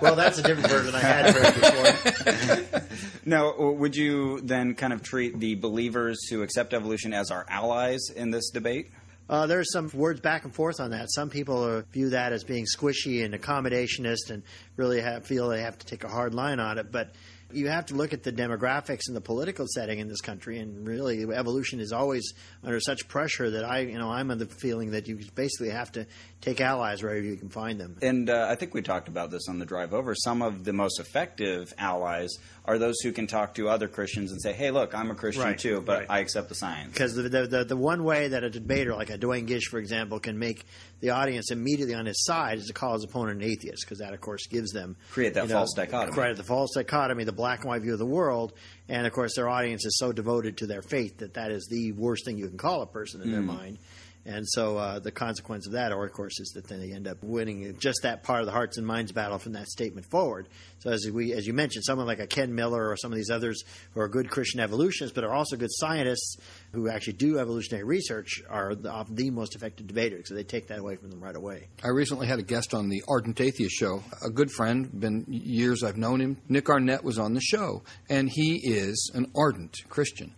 well, 0.00 0.16
that's 0.16 0.38
a 0.38 0.42
different 0.42 0.68
version 0.68 0.94
I 0.94 1.00
had 1.00 1.34
heard 1.34 1.54
before. 1.54 2.80
Now, 3.24 3.56
would 3.56 3.94
you 3.94 4.40
then 4.40 4.74
kind 4.74 4.92
of 4.92 5.02
treat 5.02 5.38
the 5.38 5.54
believers 5.54 6.18
who 6.28 6.42
accept 6.42 6.74
evolution 6.74 7.14
as 7.14 7.30
our 7.30 7.46
allies 7.48 8.10
in 8.14 8.30
this 8.32 8.50
debate? 8.50 8.90
Uh, 9.28 9.46
there's 9.46 9.72
some 9.72 9.90
words 9.94 10.20
back 10.20 10.44
and 10.44 10.54
forth 10.54 10.80
on 10.80 10.90
that. 10.90 11.10
Some 11.10 11.30
people 11.30 11.82
view 11.92 12.10
that 12.10 12.32
as 12.32 12.44
being 12.44 12.66
squishy 12.66 13.24
and 13.24 13.34
accommodationist 13.34 14.30
and 14.30 14.42
really 14.76 15.00
have, 15.00 15.26
feel 15.26 15.48
they 15.48 15.62
have 15.62 15.78
to 15.78 15.86
take 15.86 16.04
a 16.04 16.08
hard 16.08 16.34
line 16.34 16.60
on 16.60 16.78
it. 16.78 16.90
But 16.90 17.14
you 17.52 17.68
have 17.68 17.86
to 17.86 17.94
look 17.94 18.12
at 18.12 18.22
the 18.22 18.32
demographics 18.32 19.02
and 19.06 19.16
the 19.16 19.20
political 19.20 19.66
setting 19.68 19.98
in 19.98 20.08
this 20.08 20.20
country, 20.20 20.58
and 20.58 20.86
really, 20.86 21.22
evolution 21.22 21.80
is 21.80 21.92
always 21.92 22.32
under 22.64 22.80
such 22.80 23.06
pressure 23.08 23.50
that 23.50 23.64
I, 23.64 23.80
you 23.80 23.98
know, 23.98 24.10
I'm 24.10 24.30
of 24.30 24.38
the 24.38 24.46
feeling 24.46 24.92
that 24.92 25.06
you 25.06 25.20
basically 25.34 25.70
have 25.70 25.92
to 25.92 26.06
take 26.42 26.60
allies 26.60 27.02
wherever 27.02 27.22
you 27.22 27.36
can 27.36 27.48
find 27.48 27.80
them. 27.80 27.96
And 28.02 28.28
uh, 28.28 28.48
I 28.50 28.56
think 28.56 28.74
we 28.74 28.82
talked 28.82 29.08
about 29.08 29.30
this 29.30 29.48
on 29.48 29.58
the 29.58 29.64
drive 29.64 29.94
over. 29.94 30.14
Some 30.14 30.42
of 30.42 30.64
the 30.64 30.72
most 30.74 31.00
effective 31.00 31.72
allies 31.78 32.30
are 32.64 32.78
those 32.78 33.00
who 33.00 33.12
can 33.12 33.26
talk 33.26 33.54
to 33.54 33.68
other 33.68 33.88
Christians 33.88 34.32
and 34.32 34.42
say, 34.42 34.52
"Hey, 34.52 34.70
look, 34.70 34.94
I'm 34.94 35.10
a 35.10 35.14
Christian 35.14 35.44
Right, 35.44 35.58
too, 35.58 35.80
but 35.80 36.00
right. 36.00 36.06
I 36.10 36.18
accept 36.18 36.48
the 36.48 36.54
science." 36.54 36.92
Because 36.92 37.14
the, 37.14 37.22
the, 37.22 37.46
the, 37.46 37.64
the 37.64 37.76
one 37.76 38.04
way 38.04 38.28
that 38.28 38.44
a 38.44 38.50
debater, 38.50 38.94
like 38.94 39.10
a 39.10 39.16
Duane 39.16 39.46
Gish, 39.46 39.68
for 39.70 39.78
example, 39.78 40.18
can 40.20 40.38
make 40.38 40.64
the 41.00 41.10
audience 41.10 41.50
immediately 41.50 41.94
on 41.94 42.06
his 42.06 42.22
side 42.24 42.58
is 42.58 42.66
to 42.66 42.72
call 42.72 42.94
his 42.94 43.04
opponent 43.04 43.42
an 43.42 43.48
atheist, 43.48 43.84
because 43.84 43.98
that, 43.98 44.12
of 44.12 44.20
course, 44.20 44.46
gives 44.48 44.72
them 44.72 44.96
Create 45.12 45.34
that 45.34 45.44
you 45.44 45.48
know, 45.48 45.56
false 45.60 45.74
dichotomy. 45.74 46.12
Create 46.12 46.36
the 46.36 46.42
false 46.44 46.70
dichotomy, 46.74 47.24
the 47.24 47.32
black 47.32 47.60
and 47.60 47.68
white 47.68 47.82
view 47.82 47.92
of 47.92 47.98
the 48.00 48.06
world, 48.06 48.52
and 48.88 49.06
of 49.06 49.12
course, 49.12 49.34
their 49.36 49.48
audience 49.48 49.84
is 49.86 49.96
so 49.98 50.10
devoted 50.12 50.56
to 50.58 50.66
their 50.66 50.82
faith 50.82 51.18
that 51.18 51.34
that 51.34 51.52
is 51.52 51.66
the 51.70 51.92
worst 51.92 52.24
thing 52.24 52.36
you 52.36 52.48
can 52.48 52.58
call 52.58 52.82
a 52.82 52.86
person 52.86 53.20
in 53.22 53.28
Hmm. 53.28 53.32
their 53.32 53.42
mind. 53.42 53.78
And 54.24 54.46
so 54.48 54.76
uh, 54.76 54.98
the 55.00 55.10
consequence 55.10 55.66
of 55.66 55.72
that, 55.72 55.92
or 55.92 56.06
of 56.06 56.12
course, 56.12 56.38
is 56.38 56.52
that 56.54 56.68
then 56.68 56.80
they 56.80 56.92
end 56.92 57.08
up 57.08 57.18
winning 57.22 57.76
just 57.78 58.00
that 58.02 58.22
part 58.22 58.40
of 58.40 58.46
the 58.46 58.52
hearts 58.52 58.78
and 58.78 58.86
minds 58.86 59.10
battle 59.10 59.38
from 59.38 59.52
that 59.54 59.66
statement 59.66 60.06
forward. 60.10 60.48
So 60.78 60.90
as 60.90 61.08
we, 61.12 61.32
as 61.32 61.46
you 61.46 61.52
mentioned, 61.52 61.84
someone 61.84 62.06
like 62.06 62.20
a 62.20 62.26
Ken 62.26 62.54
Miller 62.54 62.88
or 62.88 62.96
some 62.96 63.10
of 63.10 63.16
these 63.16 63.30
others 63.30 63.62
who 63.94 64.00
are 64.00 64.08
good 64.08 64.30
Christian 64.30 64.60
evolutionists, 64.60 65.14
but 65.14 65.24
are 65.24 65.34
also 65.34 65.56
good 65.56 65.72
scientists 65.72 66.36
who 66.72 66.88
actually 66.88 67.14
do 67.14 67.38
evolutionary 67.38 67.84
research, 67.84 68.42
are 68.48 68.74
the, 68.74 68.90
often 68.90 69.16
the 69.16 69.30
most 69.30 69.56
effective 69.56 69.86
debaters. 69.88 70.28
So 70.28 70.34
they 70.34 70.44
take 70.44 70.68
that 70.68 70.78
away 70.78 70.96
from 70.96 71.10
them 71.10 71.20
right 71.20 71.36
away. 71.36 71.68
I 71.82 71.88
recently 71.88 72.28
had 72.28 72.38
a 72.38 72.42
guest 72.42 72.74
on 72.74 72.88
the 72.88 73.02
Ardent 73.08 73.40
Atheist 73.40 73.74
show. 73.74 74.02
A 74.24 74.30
good 74.30 74.50
friend, 74.50 74.88
been 75.00 75.24
years 75.28 75.82
I've 75.82 75.96
known 75.96 76.20
him. 76.20 76.36
Nick 76.48 76.70
Arnett 76.70 77.02
was 77.02 77.18
on 77.18 77.34
the 77.34 77.40
show, 77.40 77.82
and 78.08 78.30
he 78.30 78.60
is 78.62 79.10
an 79.14 79.32
ardent 79.36 79.76
Christian. 79.88 80.32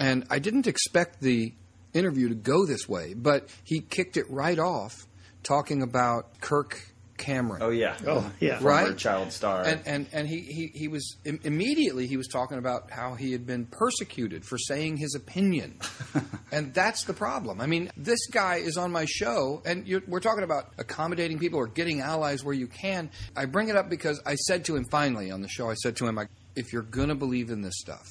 And 0.00 0.24
I 0.30 0.38
didn't 0.38 0.66
expect 0.66 1.20
the 1.20 1.52
interview 1.94 2.28
to 2.28 2.34
go 2.34 2.66
this 2.66 2.88
way, 2.88 3.14
but 3.14 3.48
he 3.64 3.80
kicked 3.80 4.16
it 4.16 4.26
right 4.30 4.58
off, 4.58 4.94
talking 5.42 5.82
about 5.82 6.40
Kirk 6.40 6.80
Cameron. 7.16 7.60
Oh 7.62 7.70
yeah, 7.70 7.96
Oh, 8.06 8.30
yeah. 8.38 8.58
former 8.60 8.68
Right? 8.90 8.96
child 8.96 9.32
star. 9.32 9.62
And 9.64 9.80
and 9.86 10.06
and 10.12 10.28
he 10.28 10.38
he, 10.40 10.70
he 10.72 10.86
was 10.86 11.16
im- 11.24 11.40
immediately 11.42 12.06
he 12.06 12.16
was 12.16 12.28
talking 12.28 12.58
about 12.58 12.92
how 12.92 13.14
he 13.14 13.32
had 13.32 13.44
been 13.44 13.66
persecuted 13.66 14.44
for 14.44 14.56
saying 14.56 14.98
his 14.98 15.16
opinion, 15.16 15.80
and 16.52 16.72
that's 16.72 17.04
the 17.04 17.14
problem. 17.14 17.60
I 17.60 17.66
mean, 17.66 17.90
this 17.96 18.24
guy 18.28 18.56
is 18.56 18.76
on 18.76 18.92
my 18.92 19.04
show, 19.08 19.62
and 19.64 19.84
you're, 19.88 20.02
we're 20.06 20.20
talking 20.20 20.44
about 20.44 20.70
accommodating 20.78 21.40
people 21.40 21.58
or 21.58 21.66
getting 21.66 22.00
allies 22.00 22.44
where 22.44 22.54
you 22.54 22.68
can. 22.68 23.10
I 23.36 23.46
bring 23.46 23.68
it 23.68 23.74
up 23.74 23.88
because 23.90 24.22
I 24.24 24.36
said 24.36 24.64
to 24.66 24.76
him 24.76 24.84
finally 24.88 25.32
on 25.32 25.40
the 25.42 25.48
show, 25.48 25.68
I 25.68 25.74
said 25.74 25.96
to 25.96 26.06
him, 26.06 26.20
I, 26.20 26.26
if 26.54 26.72
you're 26.72 26.82
gonna 26.82 27.16
believe 27.16 27.50
in 27.50 27.62
this 27.62 27.78
stuff, 27.80 28.06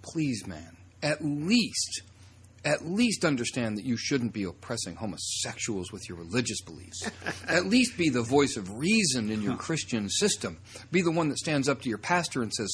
please, 0.00 0.46
man, 0.46 0.74
at 1.02 1.22
least. 1.22 2.02
At 2.64 2.86
least 2.86 3.24
understand 3.24 3.76
that 3.76 3.84
you 3.84 3.96
shouldn't 3.96 4.32
be 4.32 4.44
oppressing 4.44 4.94
homosexuals 4.94 5.90
with 5.90 6.08
your 6.08 6.18
religious 6.18 6.60
beliefs. 6.60 7.10
At 7.48 7.66
least 7.66 7.96
be 7.96 8.08
the 8.08 8.22
voice 8.22 8.56
of 8.56 8.78
reason 8.78 9.30
in 9.30 9.42
your 9.42 9.56
Christian 9.56 10.08
system. 10.08 10.58
Be 10.92 11.02
the 11.02 11.10
one 11.10 11.28
that 11.30 11.38
stands 11.38 11.68
up 11.68 11.82
to 11.82 11.88
your 11.88 11.98
pastor 11.98 12.40
and 12.40 12.52
says, 12.52 12.70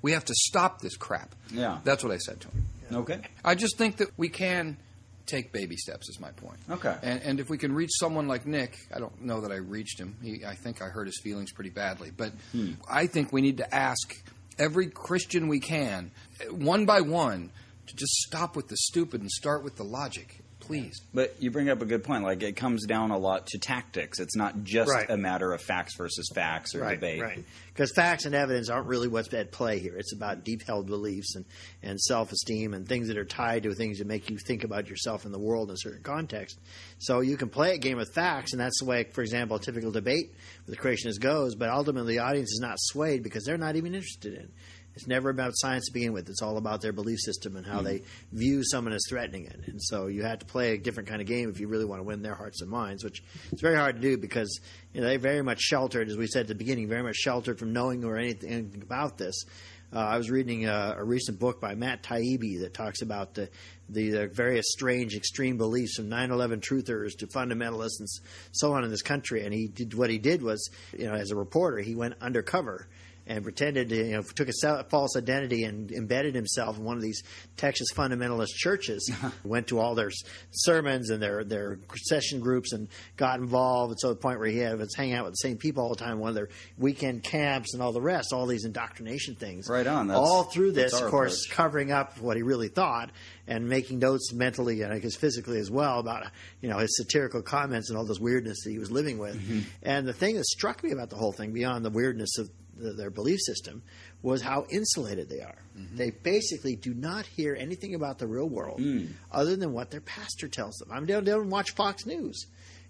"We 0.00 0.12
have 0.12 0.24
to 0.24 0.34
stop 0.34 0.80
this 0.80 0.96
crap." 0.96 1.34
Yeah. 1.52 1.80
That's 1.84 2.02
what 2.02 2.12
I 2.12 2.18
said 2.18 2.40
to 2.40 2.48
him. 2.48 2.64
okay, 2.92 3.20
I 3.44 3.54
just 3.54 3.76
think 3.76 3.98
that 3.98 4.08
we 4.16 4.30
can 4.30 4.78
take 5.26 5.52
baby 5.52 5.76
steps. 5.76 6.08
Is 6.08 6.18
my 6.18 6.30
point. 6.30 6.58
Okay. 6.70 6.96
And, 7.02 7.20
and 7.22 7.40
if 7.40 7.50
we 7.50 7.58
can 7.58 7.74
reach 7.74 7.90
someone 7.98 8.28
like 8.28 8.46
Nick, 8.46 8.78
I 8.94 8.98
don't 8.98 9.22
know 9.22 9.42
that 9.42 9.52
I 9.52 9.56
reached 9.56 10.00
him. 10.00 10.16
He, 10.22 10.46
I 10.46 10.54
think 10.54 10.80
I 10.80 10.86
hurt 10.86 11.06
his 11.06 11.20
feelings 11.22 11.52
pretty 11.52 11.70
badly. 11.70 12.10
But 12.16 12.32
hmm. 12.52 12.72
I 12.88 13.06
think 13.06 13.32
we 13.32 13.42
need 13.42 13.58
to 13.58 13.74
ask 13.74 14.16
every 14.58 14.88
Christian 14.88 15.48
we 15.48 15.60
can, 15.60 16.10
eh, 16.40 16.44
one 16.46 16.86
by 16.86 17.00
one, 17.02 17.50
to 17.86 17.96
just 17.96 18.12
stop 18.26 18.56
with 18.56 18.68
the 18.68 18.76
stupid 18.76 19.20
and 19.20 19.30
start 19.30 19.62
with 19.64 19.76
the 19.76 19.84
logic. 19.84 20.40
please. 20.58 21.00
But 21.14 21.36
you 21.38 21.52
bring 21.52 21.68
up 21.68 21.80
a 21.80 21.84
good 21.84 22.02
point. 22.02 22.24
Like 22.24 22.42
it 22.42 22.56
comes 22.56 22.86
down 22.86 23.12
a 23.12 23.18
lot 23.18 23.46
to 23.48 23.58
tactics. 23.58 24.18
It's 24.18 24.34
not 24.34 24.64
just 24.64 24.90
Right. 24.90 25.08
a 25.08 25.16
matter 25.16 25.52
of 25.52 25.60
facts 25.62 25.94
versus 25.96 26.28
facts 26.34 26.74
or 26.74 26.80
right, 26.80 26.94
debate. 26.96 27.20
Right. 27.22 27.44
Because 27.68 27.92
facts 27.92 28.24
and 28.24 28.34
evidence 28.34 28.68
aren't 28.68 28.88
really 28.88 29.06
what's 29.06 29.32
at 29.32 29.52
play 29.52 29.78
here. 29.78 29.96
It's 29.96 30.12
about 30.12 30.42
deep 30.42 30.62
held 30.66 30.86
beliefs 30.88 31.36
and, 31.36 31.44
and 31.84 32.00
self 32.00 32.32
esteem 32.32 32.74
and 32.74 32.88
things 32.88 33.06
that 33.08 33.16
are 33.16 33.24
tied 33.24 33.62
to 33.62 33.74
things 33.74 33.98
that 33.98 34.08
make 34.08 34.28
you 34.28 34.38
think 34.38 34.64
about 34.64 34.88
yourself 34.88 35.24
and 35.24 35.32
the 35.32 35.38
world 35.38 35.68
in 35.68 35.74
a 35.74 35.78
certain 35.78 36.02
context. 36.02 36.58
So 36.98 37.20
you 37.20 37.36
can 37.36 37.48
play 37.48 37.74
a 37.74 37.78
game 37.78 38.00
of 38.00 38.08
facts, 38.12 38.52
and 38.52 38.60
that's 38.60 38.80
the 38.80 38.86
way, 38.86 39.04
for 39.12 39.20
example, 39.20 39.58
a 39.58 39.60
typical 39.60 39.92
debate 39.92 40.32
with 40.66 40.74
the 40.74 40.82
creationist 40.82 41.20
goes, 41.20 41.54
but 41.54 41.68
ultimately 41.68 42.14
the 42.14 42.22
audience 42.24 42.50
is 42.50 42.60
not 42.60 42.76
swayed 42.80 43.22
because 43.22 43.44
they're 43.44 43.56
not 43.58 43.76
even 43.76 43.94
interested 43.94 44.34
in 44.34 44.40
it. 44.40 44.50
It's 44.96 45.06
never 45.06 45.28
about 45.28 45.52
science 45.54 45.86
to 45.86 45.92
begin 45.92 46.14
with. 46.14 46.28
It's 46.30 46.40
all 46.40 46.56
about 46.56 46.80
their 46.80 46.92
belief 46.92 47.18
system 47.20 47.54
and 47.56 47.66
how 47.66 47.82
they 47.82 48.02
view 48.32 48.64
someone 48.64 48.94
as 48.94 49.04
threatening 49.06 49.44
it. 49.44 49.60
And 49.66 49.80
so 49.80 50.06
you 50.06 50.22
have 50.22 50.38
to 50.38 50.46
play 50.46 50.72
a 50.72 50.78
different 50.78 51.10
kind 51.10 51.20
of 51.20 51.26
game 51.26 51.50
if 51.50 51.60
you 51.60 51.68
really 51.68 51.84
want 51.84 52.00
to 52.00 52.04
win 52.04 52.22
their 52.22 52.34
hearts 52.34 52.62
and 52.62 52.70
minds, 52.70 53.04
which 53.04 53.22
it's 53.52 53.60
very 53.60 53.76
hard 53.76 53.96
to 53.96 54.00
do 54.00 54.16
because 54.16 54.58
you 54.94 55.02
know, 55.02 55.06
they're 55.06 55.18
very 55.18 55.42
much 55.42 55.60
sheltered, 55.60 56.08
as 56.08 56.16
we 56.16 56.26
said 56.26 56.42
at 56.42 56.48
the 56.48 56.54
beginning, 56.54 56.88
very 56.88 57.02
much 57.02 57.16
sheltered 57.16 57.58
from 57.58 57.74
knowing 57.74 58.04
or 58.04 58.16
anything, 58.16 58.50
anything 58.50 58.82
about 58.82 59.18
this. 59.18 59.44
Uh, 59.92 59.98
I 59.98 60.16
was 60.16 60.30
reading 60.30 60.66
a, 60.66 60.96
a 60.98 61.04
recent 61.04 61.38
book 61.38 61.60
by 61.60 61.74
Matt 61.74 62.02
Taibbi 62.02 62.60
that 62.60 62.72
talks 62.72 63.02
about 63.02 63.34
the, 63.34 63.50
the, 63.90 64.10
the 64.10 64.28
various 64.28 64.66
strange 64.72 65.14
extreme 65.14 65.58
beliefs 65.58 65.96
from 65.96 66.08
9/11 66.08 66.60
truthers 66.60 67.16
to 67.18 67.26
fundamentalists 67.26 68.00
and 68.00 68.08
so 68.50 68.72
on 68.72 68.82
in 68.82 68.90
this 68.90 69.02
country. 69.02 69.44
And 69.44 69.54
he 69.54 69.68
did 69.68 69.94
what 69.94 70.10
he 70.10 70.18
did 70.18 70.42
was, 70.42 70.70
you 70.96 71.06
know, 71.06 71.14
as 71.14 71.30
a 71.30 71.36
reporter, 71.36 71.78
he 71.78 71.94
went 71.94 72.14
undercover 72.20 72.88
and 73.26 73.42
pretended 73.42 73.88
to, 73.88 73.96
you 73.96 74.12
know, 74.12 74.22
took 74.22 74.48
a 74.48 74.84
false 74.84 75.16
identity 75.16 75.64
and 75.64 75.90
embedded 75.90 76.34
himself 76.34 76.78
in 76.78 76.84
one 76.84 76.96
of 76.96 77.02
these 77.02 77.22
Texas 77.56 77.88
fundamentalist 77.94 78.54
churches. 78.54 79.10
went 79.44 79.68
to 79.68 79.78
all 79.78 79.94
their 79.94 80.10
sermons 80.50 81.10
and 81.10 81.22
their 81.22 81.44
their 81.44 81.78
session 82.04 82.40
groups 82.40 82.72
and 82.72 82.88
got 83.16 83.38
involved 83.38 83.96
to 83.98 84.08
the 84.08 84.14
point 84.14 84.38
where 84.38 84.48
he 84.48 84.58
had, 84.58 84.78
was 84.78 84.94
hanging 84.94 85.14
out 85.14 85.24
with 85.24 85.32
the 85.32 85.48
same 85.48 85.56
people 85.56 85.82
all 85.82 85.90
the 85.90 85.96
time. 85.96 86.18
One 86.18 86.28
of 86.28 86.34
their 86.34 86.48
weekend 86.78 87.22
camps 87.22 87.74
and 87.74 87.82
all 87.82 87.92
the 87.92 88.00
rest, 88.00 88.32
all 88.32 88.46
these 88.46 88.64
indoctrination 88.64 89.34
things. 89.34 89.68
Right 89.68 89.86
on. 89.86 90.08
That's- 90.08 90.26
all 90.26 90.44
through 90.44 90.72
this, 90.72 90.92
of 90.92 91.10
course, 91.10 91.44
approach. 91.44 91.56
covering 91.56 91.92
up 91.92 92.18
what 92.20 92.36
he 92.36 92.42
really 92.42 92.68
thought 92.68 93.10
and 93.46 93.68
making 93.68 93.98
notes 93.98 94.32
mentally 94.32 94.82
and 94.82 94.92
I 94.92 94.98
guess 94.98 95.16
physically 95.16 95.58
as 95.58 95.70
well 95.70 96.00
about 96.00 96.26
you 96.60 96.68
know 96.68 96.78
his 96.78 96.96
satirical 96.96 97.42
comments 97.42 97.90
and 97.90 97.98
all 97.98 98.04
this 98.04 98.18
weirdness 98.18 98.62
that 98.64 98.70
he 98.70 98.78
was 98.78 98.90
living 98.90 99.18
with. 99.18 99.36
Mm-hmm. 99.36 99.60
And 99.82 100.06
the 100.06 100.12
thing 100.12 100.36
that 100.36 100.46
struck 100.46 100.82
me 100.82 100.90
about 100.92 101.10
the 101.10 101.16
whole 101.16 101.32
thing, 101.32 101.52
beyond 101.52 101.84
the 101.84 101.90
weirdness 101.90 102.38
of 102.38 102.50
the, 102.76 102.92
their 102.92 103.10
belief 103.10 103.40
system, 103.40 103.82
was 104.22 104.42
how 104.42 104.66
insulated 104.70 105.28
they 105.28 105.40
are. 105.40 105.58
Mm-hmm. 105.78 105.96
They 105.96 106.10
basically 106.10 106.76
do 106.76 106.94
not 106.94 107.26
hear 107.26 107.56
anything 107.58 107.94
about 107.94 108.18
the 108.18 108.26
real 108.26 108.48
world 108.48 108.80
Mm. 108.80 109.08
other 109.32 109.56
than 109.56 109.72
what 109.72 109.90
their 109.90 110.00
pastor 110.00 110.48
tells 110.48 110.74
them. 110.76 110.90
I 110.92 110.96
mean, 110.96 111.06
they 111.06 111.12
don't, 111.14 111.24
they 111.24 111.30
don't 111.32 111.50
watch 111.50 111.70
Fox 111.72 112.06
News. 112.06 112.46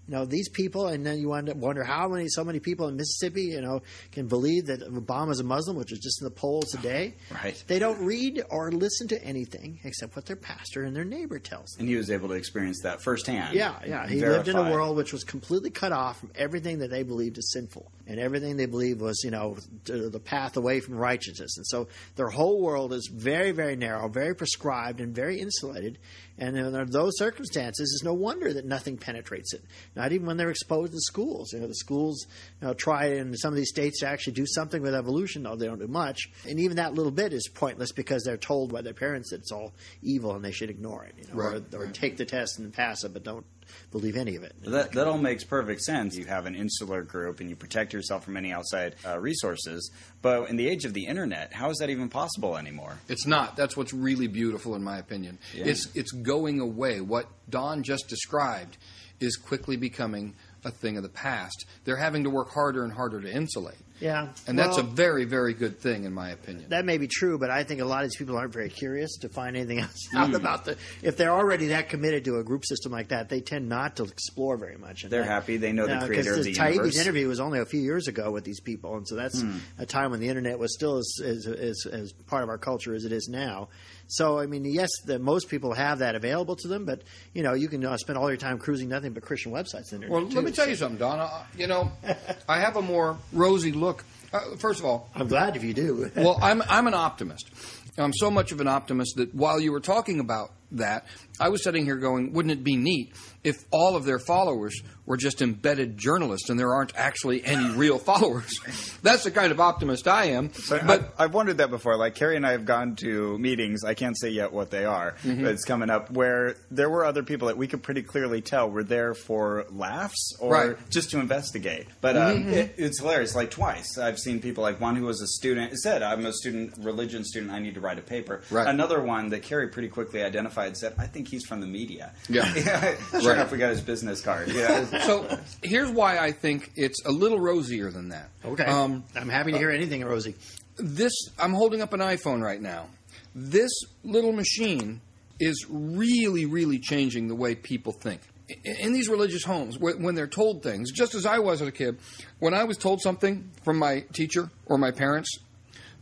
You 0.07 0.15
know 0.15 0.25
these 0.25 0.47
people, 0.47 0.87
and 0.87 1.05
then 1.05 1.19
you 1.19 1.29
wonder, 1.29 1.53
wonder 1.53 1.83
how 1.83 2.07
many, 2.07 2.27
so 2.29 2.43
many 2.43 2.59
people 2.59 2.87
in 2.87 2.95
Mississippi, 2.95 3.43
you 3.43 3.61
know, 3.61 3.81
can 4.11 4.27
believe 4.27 4.67
that 4.67 4.81
Obama's 4.81 5.39
a 5.39 5.43
Muslim, 5.43 5.75
which 5.75 5.91
is 5.91 5.99
just 5.99 6.21
in 6.21 6.25
the 6.25 6.31
polls 6.31 6.71
today. 6.71 7.15
Right. 7.29 7.61
They 7.67 7.79
don't 7.79 7.99
read 8.05 8.41
or 8.49 8.71
listen 8.71 9.09
to 9.09 9.21
anything 9.23 9.79
except 9.83 10.15
what 10.15 10.25
their 10.25 10.35
pastor 10.37 10.83
and 10.83 10.95
their 10.95 11.03
neighbor 11.03 11.39
tells 11.39 11.71
them. 11.71 11.81
And 11.81 11.89
he 11.89 11.95
was 11.95 12.09
able 12.09 12.29
to 12.29 12.35
experience 12.35 12.81
that 12.83 13.01
firsthand. 13.01 13.53
Yeah, 13.55 13.75
yeah. 13.85 14.07
He 14.07 14.21
lived 14.21 14.47
in 14.47 14.55
a 14.55 14.71
world 14.71 14.95
which 14.95 15.11
was 15.11 15.23
completely 15.23 15.69
cut 15.69 15.91
off 15.91 16.19
from 16.19 16.31
everything 16.35 16.79
that 16.79 16.89
they 16.89 17.03
believed 17.03 17.37
is 17.37 17.51
sinful, 17.51 17.91
and 18.05 18.19
everything 18.19 18.55
they 18.55 18.65
believed 18.65 19.01
was, 19.01 19.21
you 19.23 19.31
know, 19.31 19.57
the 19.85 20.21
path 20.23 20.55
away 20.55 20.79
from 20.79 20.95
righteousness. 20.95 21.57
And 21.57 21.67
so 21.67 21.87
their 22.15 22.29
whole 22.29 22.61
world 22.61 22.93
is 22.93 23.09
very, 23.13 23.51
very 23.51 23.75
narrow, 23.75 24.07
very 24.07 24.35
prescribed, 24.35 25.01
and 25.01 25.13
very 25.13 25.39
insulated. 25.39 25.97
And 26.39 26.57
under 26.57 26.85
those 26.85 27.17
circumstances, 27.17 27.91
it's 27.95 28.03
no 28.03 28.13
wonder 28.13 28.53
that 28.53 28.65
nothing 28.65 28.97
penetrates 28.97 29.53
it. 29.53 29.63
Not 29.95 30.11
even 30.11 30.27
when 30.27 30.37
they're 30.37 30.51
exposed 30.51 30.91
to 30.93 30.99
schools. 30.99 31.51
You 31.51 31.59
know, 31.61 31.67
the 31.67 31.75
schools 31.75 32.27
you 32.61 32.67
know, 32.67 32.73
try 32.73 33.05
in 33.13 33.35
some 33.35 33.51
of 33.53 33.57
these 33.57 33.69
states 33.69 34.01
to 34.01 34.07
actually 34.07 34.33
do 34.33 34.45
something 34.45 34.81
with 34.81 34.93
evolution, 34.93 35.43
though 35.43 35.55
they 35.55 35.65
don't 35.65 35.79
do 35.79 35.87
much. 35.87 36.29
And 36.47 36.59
even 36.59 36.77
that 36.77 36.93
little 36.93 37.11
bit 37.11 37.33
is 37.33 37.47
pointless 37.47 37.91
because 37.91 38.23
they're 38.23 38.37
told 38.37 38.71
by 38.71 38.81
their 38.83 38.93
parents 38.93 39.31
that 39.31 39.37
it's 39.41 39.51
all 39.51 39.73
evil 40.03 40.35
and 40.35 40.45
they 40.45 40.51
should 40.51 40.69
ignore 40.69 41.05
it. 41.05 41.15
You 41.17 41.27
know, 41.29 41.33
Right, 41.33 41.63
or, 41.73 41.79
or 41.79 41.85
right. 41.85 41.93
take 41.93 42.17
the 42.17 42.25
test 42.25 42.59
and 42.59 42.71
pass 42.71 43.03
it, 43.03 43.13
but 43.13 43.23
don't 43.23 43.45
believe 43.91 44.15
any 44.15 44.35
of 44.35 44.43
it. 44.43 44.53
That, 44.63 44.91
that 44.93 45.07
all 45.07 45.17
makes 45.17 45.43
perfect 45.43 45.81
sense. 45.81 46.15
You 46.15 46.25
have 46.25 46.45
an 46.45 46.55
insular 46.55 47.01
group 47.03 47.39
and 47.39 47.49
you 47.49 47.55
protect 47.55 47.93
yourself 47.93 48.23
from 48.23 48.37
any 48.37 48.51
outside 48.51 48.95
uh, 49.05 49.19
resources. 49.19 49.91
But 50.21 50.49
in 50.49 50.55
the 50.55 50.67
age 50.67 50.85
of 50.85 50.93
the 50.93 51.05
internet, 51.05 51.53
how 51.53 51.69
is 51.69 51.77
that 51.77 51.89
even 51.89 52.09
possible 52.09 52.57
anymore? 52.57 52.97
It's 53.07 53.25
not. 53.25 53.55
That's 53.55 53.77
what's 53.77 53.93
really 53.93 54.27
beautiful, 54.27 54.75
in 54.75 54.83
my 54.83 54.97
opinion. 54.97 55.37
Yeah. 55.53 55.65
It's 55.65 55.87
it's 55.95 56.11
going 56.11 56.59
away. 56.59 57.01
What 57.01 57.27
Don 57.49 57.83
just 57.83 58.07
described 58.07 58.77
is 59.19 59.35
quickly 59.35 59.77
becoming 59.77 60.35
a 60.65 60.71
thing 60.71 60.97
of 60.97 61.03
the 61.03 61.09
past. 61.09 61.65
They're 61.85 61.95
having 61.97 62.23
to 62.23 62.29
work 62.29 62.49
harder 62.49 62.83
and 62.83 62.91
harder 62.91 63.21
to 63.21 63.31
insulate, 63.31 63.77
Yeah, 63.99 64.29
and 64.47 64.57
that's 64.57 64.77
a 64.77 64.83
very 64.83 65.23
very 65.25 65.53
good 65.53 65.79
thing, 65.79 66.03
in 66.03 66.13
my 66.13 66.31
opinion. 66.31 66.69
that 66.69 66.83
may 66.85 66.97
be 66.97 67.07
true, 67.07 67.37
but 67.37 67.49
I 67.49 67.63
think 67.63 67.79
a 67.81 67.85
lot 67.85 68.03
of 68.03 68.09
these 68.09 68.17
people 68.17 68.37
aren't 68.37 68.53
very 68.53 68.69
curious 68.69 69.17
to 69.21 69.29
find 69.29 69.55
anything 69.55 69.79
else 69.81 70.07
Hmm. 70.11 70.17
out 70.17 70.33
about 70.35 70.65
the. 70.65 70.77
If 71.01 71.15
they're 71.17 71.31
already 71.31 71.67
that 71.67 71.89
committed 71.89 72.25
to 72.25 72.37
a 72.37 72.43
group 72.43 72.65
system 72.65 72.91
like 72.91 73.09
that, 73.09 73.29
they 73.29 73.41
tend 73.41 73.69
not 73.69 73.95
to 73.97 74.03
explore 74.03 74.57
very 74.57 74.77
much. 74.77 75.03
And 75.03 75.11
They're 75.11 75.21
that- 75.21 75.27
happy. 75.29 75.57
They 75.57 75.71
know 75.71 75.85
the 75.85 75.93
Yeah, 75.93 75.99
'cause 75.99 76.07
creator 76.07 76.33
of 76.33 76.43
the 76.43 76.53
Taibbi's 76.53 76.73
universe. 76.75 76.97
interview 76.97 77.27
was 77.27 77.39
only 77.39 77.59
a 77.59 77.65
few 77.65 77.81
years 77.81 78.07
ago 78.07 78.31
with 78.31 78.43
these 78.43 78.59
people, 78.59 78.95
and 78.97 79.07
so 79.07 79.15
that's 79.15 79.41
Hmm. 79.41 79.57
a 79.77 79.85
time 79.85 80.11
when 80.11 80.19
the 80.19 80.27
internet 80.29 80.57
was 80.59 80.73
still 80.73 80.97
as, 80.97 81.13
as, 81.23 81.47
as, 81.47 81.85
as 81.91 82.11
part 82.27 82.43
of 82.43 82.49
our 82.49 82.57
culture 82.57 82.93
as 82.93 83.05
it 83.05 83.11
is 83.11 83.27
now. 83.29 83.69
So, 84.07 84.39
I 84.39 84.45
mean, 84.45 84.63
yes, 84.65 84.89
the, 85.05 85.19
most 85.19 85.49
people 85.49 85.73
have 85.73 85.99
that 85.99 86.15
available 86.15 86.55
to 86.57 86.67
them, 86.67 86.85
but 86.85 87.01
you 87.33 87.43
know, 87.43 87.53
you 87.53 87.67
can 87.67 87.83
uh, 87.85 87.97
spend 87.97 88.17
all 88.17 88.29
your 88.29 88.37
time 88.37 88.57
cruising 88.57 88.87
nothing 88.89 89.11
but 89.13 89.23
Christian 89.23 89.51
websites. 89.51 89.89
the 89.89 89.99
Well, 90.07 90.21
internet, 90.23 90.35
let 90.35 90.43
me 90.45 90.51
tell 90.51 90.65
so- 90.65 90.69
you 90.69 90.75
something, 90.77 90.97
Don. 90.99 91.19
Uh, 91.19 91.43
You 91.57 91.67
know, 91.67 91.91
I 92.49 92.59
have 92.59 92.77
a 92.77 92.81
more 92.81 93.17
rosy 93.33 93.71
look. 93.73 94.03
Uh, 94.33 94.55
first 94.57 94.79
of 94.79 94.85
all, 94.85 95.09
I'm 95.15 95.27
glad 95.27 95.55
if 95.55 95.63
you 95.63 95.73
do. 95.73 96.11
well, 96.15 96.37
I'm 96.41 96.61
I'm 96.69 96.87
an 96.87 96.93
optimist. 96.93 97.49
I'm 97.97 98.13
so 98.13 98.29
much 98.29 98.51
of 98.51 98.61
an 98.61 98.67
optimist 98.67 99.15
that 99.17 99.33
while 99.33 99.59
you 99.59 99.71
were 99.71 99.79
talking 99.79 100.19
about 100.19 100.51
that, 100.73 101.05
I 101.39 101.49
was 101.49 101.63
sitting 101.63 101.85
here 101.85 101.97
going, 101.97 102.33
wouldn't 102.33 102.51
it 102.51 102.63
be 102.63 102.75
neat 102.75 103.13
if 103.43 103.63
all 103.71 103.95
of 103.95 104.03
their 104.05 104.19
followers 104.19 104.81
were 105.05 105.15
just 105.17 105.41
embedded 105.41 105.97
journalists 105.97 106.49
and 106.49 106.59
there 106.59 106.73
aren't 106.73 106.95
actually 106.97 107.43
any 107.45 107.69
real 107.75 107.97
followers? 108.11 108.59
That's 109.03 109.23
the 109.23 109.31
kind 109.31 109.51
of 109.51 109.59
optimist 109.59 110.07
I 110.07 110.25
am. 110.25 110.49
But, 110.69 110.85
But 110.87 110.99
I've, 111.01 111.11
I've 111.19 111.33
wondered 111.33 111.57
that 111.57 111.69
before. 111.69 111.95
Like 111.95 112.15
Carrie 112.15 112.35
and 112.35 112.45
I 112.45 112.51
have 112.51 112.65
gone 112.65 112.95
to 112.97 113.37
meetings. 113.37 113.83
I 113.83 113.93
can't 113.93 114.17
say 114.17 114.29
yet 114.29 114.51
what 114.51 114.71
they 114.71 114.85
are, 114.85 115.15
Mm-hmm. 115.23 115.43
but 115.43 115.51
it's 115.53 115.63
coming 115.65 115.89
up 115.89 116.11
where 116.11 116.55
there 116.71 116.89
were 116.89 117.05
other 117.05 117.23
people 117.23 117.47
that 117.47 117.57
we 117.57 117.67
could 117.67 117.83
pretty 117.83 118.01
clearly 118.01 118.41
tell 118.41 118.69
were 118.69 118.83
there 118.83 119.13
for 119.13 119.65
laughs 119.69 120.33
or 120.39 120.51
Right. 120.53 120.69
Mm-hmm, 120.71 120.89
just 120.89 121.11
to 121.11 121.19
investigate. 121.19 121.87
But 122.01 122.17
um, 122.17 122.47
it, 122.49 122.75
it's 122.77 122.99
hilarious. 122.99 123.35
Like 123.35 123.51
twice, 123.51 123.97
I've 123.97 124.17
seen 124.19 124.39
people 124.41 124.63
like 124.63 124.81
one 124.81 124.95
who 124.95 125.05
was 125.05 125.21
a 125.21 125.27
student 125.27 125.77
said, 125.79 126.01
"I'm 126.03 126.25
a 126.25 126.33
student, 126.33 126.73
religion 126.79 127.23
student. 127.23 127.51
I 127.51 127.59
need 127.59 127.75
to 127.75 127.81
write 127.81 127.99
a 127.99 128.01
paper." 128.01 128.41
Right. 128.49 128.67
Another 128.67 129.01
one 129.01 129.29
that 129.29 129.43
Carrie 129.43 129.67
pretty 129.69 129.87
quickly 129.89 130.23
identified 130.23 130.75
said, 130.77 130.93
"I 130.97 131.05
think 131.07 131.26
he's 131.27 131.45
from 131.45 131.61
the 131.61 131.67
media." 131.67 132.13
Yeah. 132.29 132.51
sure 132.53 132.95
Right. 133.13 133.23
enough, 133.37 133.51
we 133.51 133.57
got 133.57 133.69
his 133.71 133.81
business 133.81 134.21
card. 134.21 134.49
Yeah. 134.49 134.85
so 135.05 135.37
here's 135.63 135.89
why 135.91 136.17
I 136.17 136.31
think 136.31 136.71
it's 136.75 137.03
a 137.05 137.11
little 137.11 137.39
rosier 137.39 137.91
than 137.91 138.09
that. 138.09 138.29
okay, 138.45 138.65
Um, 138.65 139.03
I'm 139.15 139.29
happy 139.29 139.51
to 139.51 139.57
hear 139.57 139.69
anything, 139.71 140.03
Rosie. 140.03 140.35
this 140.77 141.13
I'm 141.39 141.53
holding 141.53 141.81
up 141.81 141.93
an 141.93 141.99
iPhone 142.01 142.41
right 142.41 142.61
now. 142.61 142.87
This 143.35 143.71
little 144.03 144.31
machine 144.31 145.01
is 145.39 145.65
really, 145.69 146.45
really 146.45 146.79
changing 146.79 147.27
the 147.27 147.35
way 147.35 147.53
people 147.55 147.91
think. 147.93 148.21
In 148.63 148.93
these 148.93 149.09
religious 149.09 149.43
homes, 149.43 149.77
when 149.77 150.15
they're 150.15 150.25
told 150.25 150.63
things, 150.63 150.91
just 150.91 151.13
as 151.15 151.25
I 151.25 151.39
was 151.39 151.61
as 151.61 151.67
a 151.67 151.71
kid, 151.71 151.99
when 152.39 152.53
I 152.53 152.63
was 152.63 152.77
told 152.77 153.01
something 153.01 153.51
from 153.63 153.77
my 153.77 154.05
teacher 154.13 154.49
or 154.65 154.77
my 154.77 154.91
parents, 154.91 155.29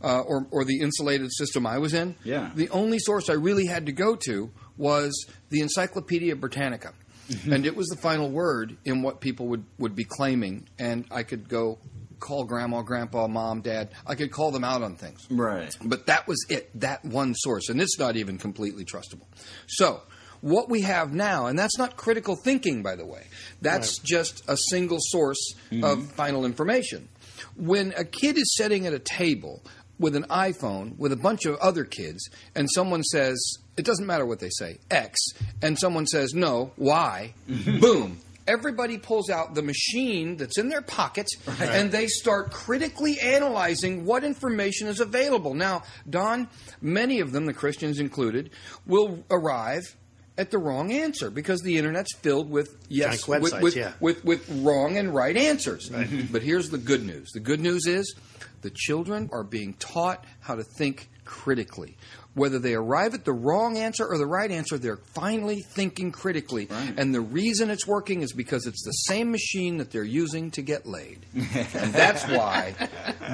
uh, 0.02 0.20
or, 0.20 0.46
or 0.52 0.64
the 0.64 0.80
insulated 0.80 1.32
system 1.32 1.66
I 1.66 1.78
was 1.78 1.92
in, 1.92 2.14
Yeah. 2.22 2.50
the 2.54 2.68
only 2.70 2.98
source 3.00 3.28
I 3.28 3.32
really 3.32 3.66
had 3.66 3.86
to 3.86 3.92
go 3.92 4.14
to 4.26 4.50
was 4.76 5.26
the 5.50 5.60
Encyclopedia 5.60 6.36
Britannica. 6.36 6.92
Mm-hmm. 7.28 7.52
and 7.54 7.66
it 7.66 7.74
was 7.74 7.88
the 7.88 7.96
final 7.96 8.30
word 8.30 8.76
in 8.84 9.02
what 9.02 9.20
people 9.20 9.48
would, 9.48 9.64
would 9.78 9.96
be 9.96 10.04
claiming. 10.04 10.68
And 10.78 11.06
I 11.10 11.24
could 11.24 11.48
go 11.48 11.78
call 12.20 12.44
grandma, 12.44 12.82
grandpa, 12.82 13.26
mom, 13.26 13.62
dad. 13.62 13.90
I 14.06 14.14
could 14.14 14.30
call 14.30 14.50
them 14.50 14.64
out 14.64 14.82
on 14.82 14.96
things. 14.96 15.26
Right. 15.30 15.74
But 15.82 16.06
that 16.06 16.26
was 16.26 16.44
it, 16.48 16.70
that 16.80 17.04
one 17.04 17.34
source. 17.34 17.68
And 17.68 17.80
it's 17.80 17.98
not 17.98 18.16
even 18.16 18.38
completely 18.38 18.84
trustable. 18.84 19.26
So, 19.66 20.02
what 20.40 20.68
we 20.68 20.82
have 20.82 21.12
now, 21.12 21.46
and 21.46 21.58
that's 21.58 21.78
not 21.78 21.96
critical 21.96 22.36
thinking, 22.36 22.82
by 22.82 22.94
the 22.94 23.06
way, 23.06 23.26
that's 23.62 23.98
just 23.98 24.42
a 24.48 24.56
single 24.56 24.98
source 25.00 25.54
mm-hmm. 25.70 25.82
of 25.82 26.12
final 26.12 26.44
information. 26.44 27.08
When 27.56 27.92
a 27.96 28.04
kid 28.04 28.36
is 28.36 28.54
sitting 28.54 28.86
at 28.86 28.92
a 28.92 28.98
table 28.98 29.62
with 29.98 30.14
an 30.14 30.24
iPhone 30.24 30.96
with 30.98 31.12
a 31.12 31.16
bunch 31.16 31.46
of 31.46 31.56
other 31.56 31.84
kids, 31.84 32.28
and 32.54 32.68
someone 32.70 33.02
says, 33.02 33.38
it 33.76 33.84
doesn't 33.84 34.06
matter 34.06 34.24
what 34.24 34.40
they 34.40 34.50
say, 34.50 34.78
X, 34.90 35.18
and 35.62 35.78
someone 35.78 36.06
says, 36.06 36.34
no, 36.34 36.72
Y, 36.76 37.34
mm-hmm. 37.48 37.80
boom. 37.80 38.18
Everybody 38.46 38.96
pulls 38.96 39.28
out 39.28 39.54
the 39.56 39.62
machine 39.62 40.36
that's 40.36 40.56
in 40.56 40.68
their 40.68 40.80
pocket 40.80 41.26
and 41.60 41.90
they 41.90 42.06
start 42.06 42.52
critically 42.52 43.18
analyzing 43.18 44.04
what 44.04 44.22
information 44.22 44.86
is 44.86 45.00
available. 45.00 45.52
Now, 45.52 45.82
Don, 46.08 46.48
many 46.80 47.18
of 47.18 47.32
them, 47.32 47.46
the 47.46 47.52
Christians 47.52 47.98
included, 47.98 48.50
will 48.86 49.24
arrive 49.32 49.96
at 50.38 50.52
the 50.52 50.58
wrong 50.58 50.92
answer 50.92 51.28
because 51.28 51.60
the 51.62 51.76
internet's 51.76 52.14
filled 52.18 52.48
with 52.48 52.76
yes 52.88 53.26
with, 53.26 53.42
websites, 53.42 53.62
with, 53.62 53.76
yeah. 53.76 53.92
with, 53.98 54.24
with 54.24 54.48
wrong 54.62 54.96
and 54.96 55.12
right 55.12 55.36
answers. 55.36 55.90
Mm-hmm. 55.90 56.32
But 56.32 56.42
here's 56.42 56.70
the 56.70 56.78
good 56.78 57.04
news. 57.04 57.30
The 57.32 57.40
good 57.40 57.60
news 57.60 57.88
is 57.88 58.14
the 58.62 58.70
children 58.70 59.28
are 59.32 59.42
being 59.42 59.74
taught 59.74 60.24
how 60.40 60.54
to 60.54 60.62
think 60.62 61.08
critically. 61.26 61.96
Whether 62.34 62.58
they 62.58 62.74
arrive 62.74 63.14
at 63.14 63.24
the 63.24 63.32
wrong 63.32 63.78
answer 63.78 64.06
or 64.06 64.18
the 64.18 64.26
right 64.26 64.50
answer, 64.50 64.76
they're 64.76 64.98
finally 65.14 65.62
thinking 65.62 66.12
critically. 66.12 66.68
And 66.70 67.14
the 67.14 67.20
reason 67.20 67.70
it's 67.70 67.86
working 67.86 68.20
is 68.20 68.32
because 68.34 68.66
it's 68.66 68.84
the 68.84 68.92
same 68.92 69.30
machine 69.30 69.78
that 69.78 69.90
they're 69.90 70.04
using 70.04 70.50
to 70.52 70.62
get 70.62 70.86
laid. 70.86 71.24
and 71.34 71.92
that's 71.94 72.24
why 72.24 72.74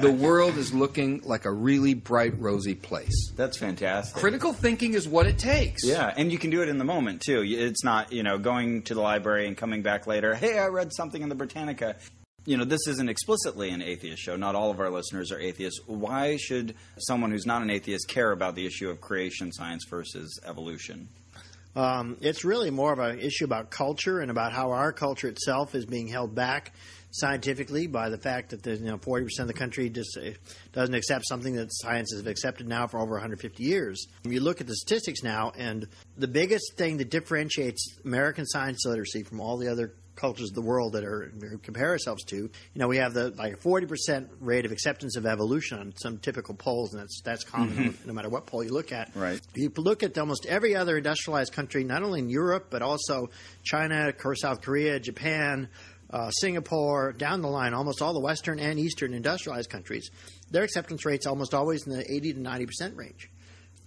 the 0.01 0.11
world 0.11 0.57
is 0.57 0.73
looking 0.73 1.21
like 1.25 1.43
a 1.43 1.51
really 1.51 1.93
bright, 1.93 2.39
rosy 2.39 2.75
place. 2.75 3.31
That's 3.35 3.57
fantastic. 3.57 4.15
Critical 4.15 4.53
thinking 4.53 4.93
is 4.93 5.07
what 5.07 5.27
it 5.27 5.37
takes. 5.37 5.83
Yeah, 5.85 6.13
and 6.15 6.31
you 6.31 6.37
can 6.37 6.49
do 6.49 6.61
it 6.61 6.69
in 6.69 6.77
the 6.77 6.85
moment 6.85 7.21
too. 7.21 7.43
It's 7.45 7.83
not, 7.83 8.13
you 8.13 8.23
know, 8.23 8.37
going 8.37 8.83
to 8.83 8.93
the 8.93 9.01
library 9.01 9.47
and 9.47 9.57
coming 9.57 9.81
back 9.81 10.07
later. 10.07 10.33
Hey, 10.33 10.57
I 10.57 10.67
read 10.67 10.93
something 10.93 11.21
in 11.21 11.27
the 11.27 11.35
Britannica. 11.35 11.97
You 12.45 12.57
know, 12.57 12.65
this 12.65 12.87
isn't 12.87 13.09
explicitly 13.09 13.69
an 13.69 13.81
atheist 13.81 14.21
show. 14.21 14.35
Not 14.35 14.55
all 14.55 14.69
of 14.69 14.79
our 14.79 14.89
listeners 14.89 15.31
are 15.31 15.39
atheists. 15.39 15.79
Why 15.85 16.35
should 16.35 16.75
someone 16.97 17.31
who's 17.31 17.45
not 17.45 17.61
an 17.61 17.69
atheist 17.69 18.09
care 18.09 18.31
about 18.31 18.55
the 18.55 18.65
issue 18.65 18.89
of 18.89 18.99
creation 18.99 19.51
science 19.51 19.85
versus 19.89 20.39
evolution? 20.45 21.07
Um, 21.75 22.17
it's 22.21 22.45
really 22.45 22.69
more 22.69 22.93
of 22.93 22.99
an 22.99 23.19
issue 23.19 23.45
about 23.45 23.71
culture 23.71 24.19
and 24.19 24.29
about 24.29 24.51
how 24.51 24.71
our 24.71 24.91
culture 24.91 25.27
itself 25.27 25.73
is 25.73 25.85
being 25.85 26.07
held 26.07 26.35
back 26.35 26.73
scientifically 27.11 27.87
by 27.87 28.09
the 28.09 28.17
fact 28.17 28.49
that 28.49 28.63
the, 28.63 28.75
you 28.75 28.85
know 28.85 28.97
forty 28.97 29.23
percent 29.23 29.49
of 29.49 29.55
the 29.55 29.59
country 29.59 29.89
just 29.89 30.17
uh, 30.17 30.31
doesn't 30.71 30.95
accept 30.95 31.25
something 31.27 31.55
that 31.55 31.67
science 31.71 32.11
has 32.13 32.25
accepted 32.25 32.67
now 32.67 32.87
for 32.87 32.99
over 32.99 33.11
150 33.11 33.63
years. 33.63 34.05
You 34.23 34.39
look 34.39 34.61
at 34.61 34.67
the 34.67 34.75
statistics 34.75 35.23
now, 35.23 35.51
and 35.57 35.87
the 36.17 36.27
biggest 36.27 36.73
thing 36.75 36.97
that 36.97 37.09
differentiates 37.09 37.97
American 38.03 38.45
science 38.45 38.85
literacy 38.85 39.23
from 39.23 39.39
all 39.39 39.57
the 39.57 39.67
other 39.67 39.93
cultures 40.15 40.49
of 40.49 40.55
the 40.55 40.61
world 40.61 40.93
that 40.93 41.03
are 41.03 41.31
we 41.39 41.57
compare 41.61 41.89
ourselves 41.89 42.23
to. 42.25 42.35
You 42.35 42.51
know, 42.75 42.87
we 42.87 42.97
have 42.97 43.13
the 43.13 43.29
like 43.31 43.53
a 43.53 43.57
forty 43.57 43.85
percent 43.85 44.29
rate 44.39 44.65
of 44.65 44.71
acceptance 44.71 45.15
of 45.15 45.25
evolution 45.25 45.79
on 45.79 45.93
some 45.95 46.17
typical 46.17 46.55
polls, 46.55 46.93
and 46.93 47.01
that's 47.01 47.21
that's 47.21 47.43
common 47.43 47.97
no 48.05 48.13
matter 48.13 48.29
what 48.29 48.45
poll 48.45 48.63
you 48.63 48.71
look 48.71 48.91
at. 48.91 49.15
Right. 49.15 49.39
You 49.55 49.71
look 49.75 50.03
at 50.03 50.17
almost 50.17 50.45
every 50.45 50.75
other 50.75 50.97
industrialized 50.97 51.53
country, 51.53 51.83
not 51.83 52.03
only 52.03 52.19
in 52.19 52.29
Europe 52.29 52.67
but 52.69 52.81
also 52.81 53.29
China, 53.63 54.13
South 54.35 54.61
Korea, 54.61 54.99
Japan. 54.99 55.69
Uh, 56.09 56.29
Singapore, 56.29 57.11
down 57.11 57.41
the 57.41 57.47
line, 57.47 57.73
almost 57.73 57.99
all 57.99 58.13
the 58.13 58.19
Western 58.19 58.59
and 58.59 58.77
Eastern 58.77 59.15
industrialized 59.15 59.71
countries, 59.71 60.11
their 60.51 60.61
acceptance 60.61 61.07
rates 61.07 61.25
almost 61.25 61.55
always 61.55 61.87
in 61.87 61.93
the 61.93 62.05
80 62.07 62.33
to 62.33 62.39
90 62.39 62.65
percent 62.67 62.95
range. 62.95 63.31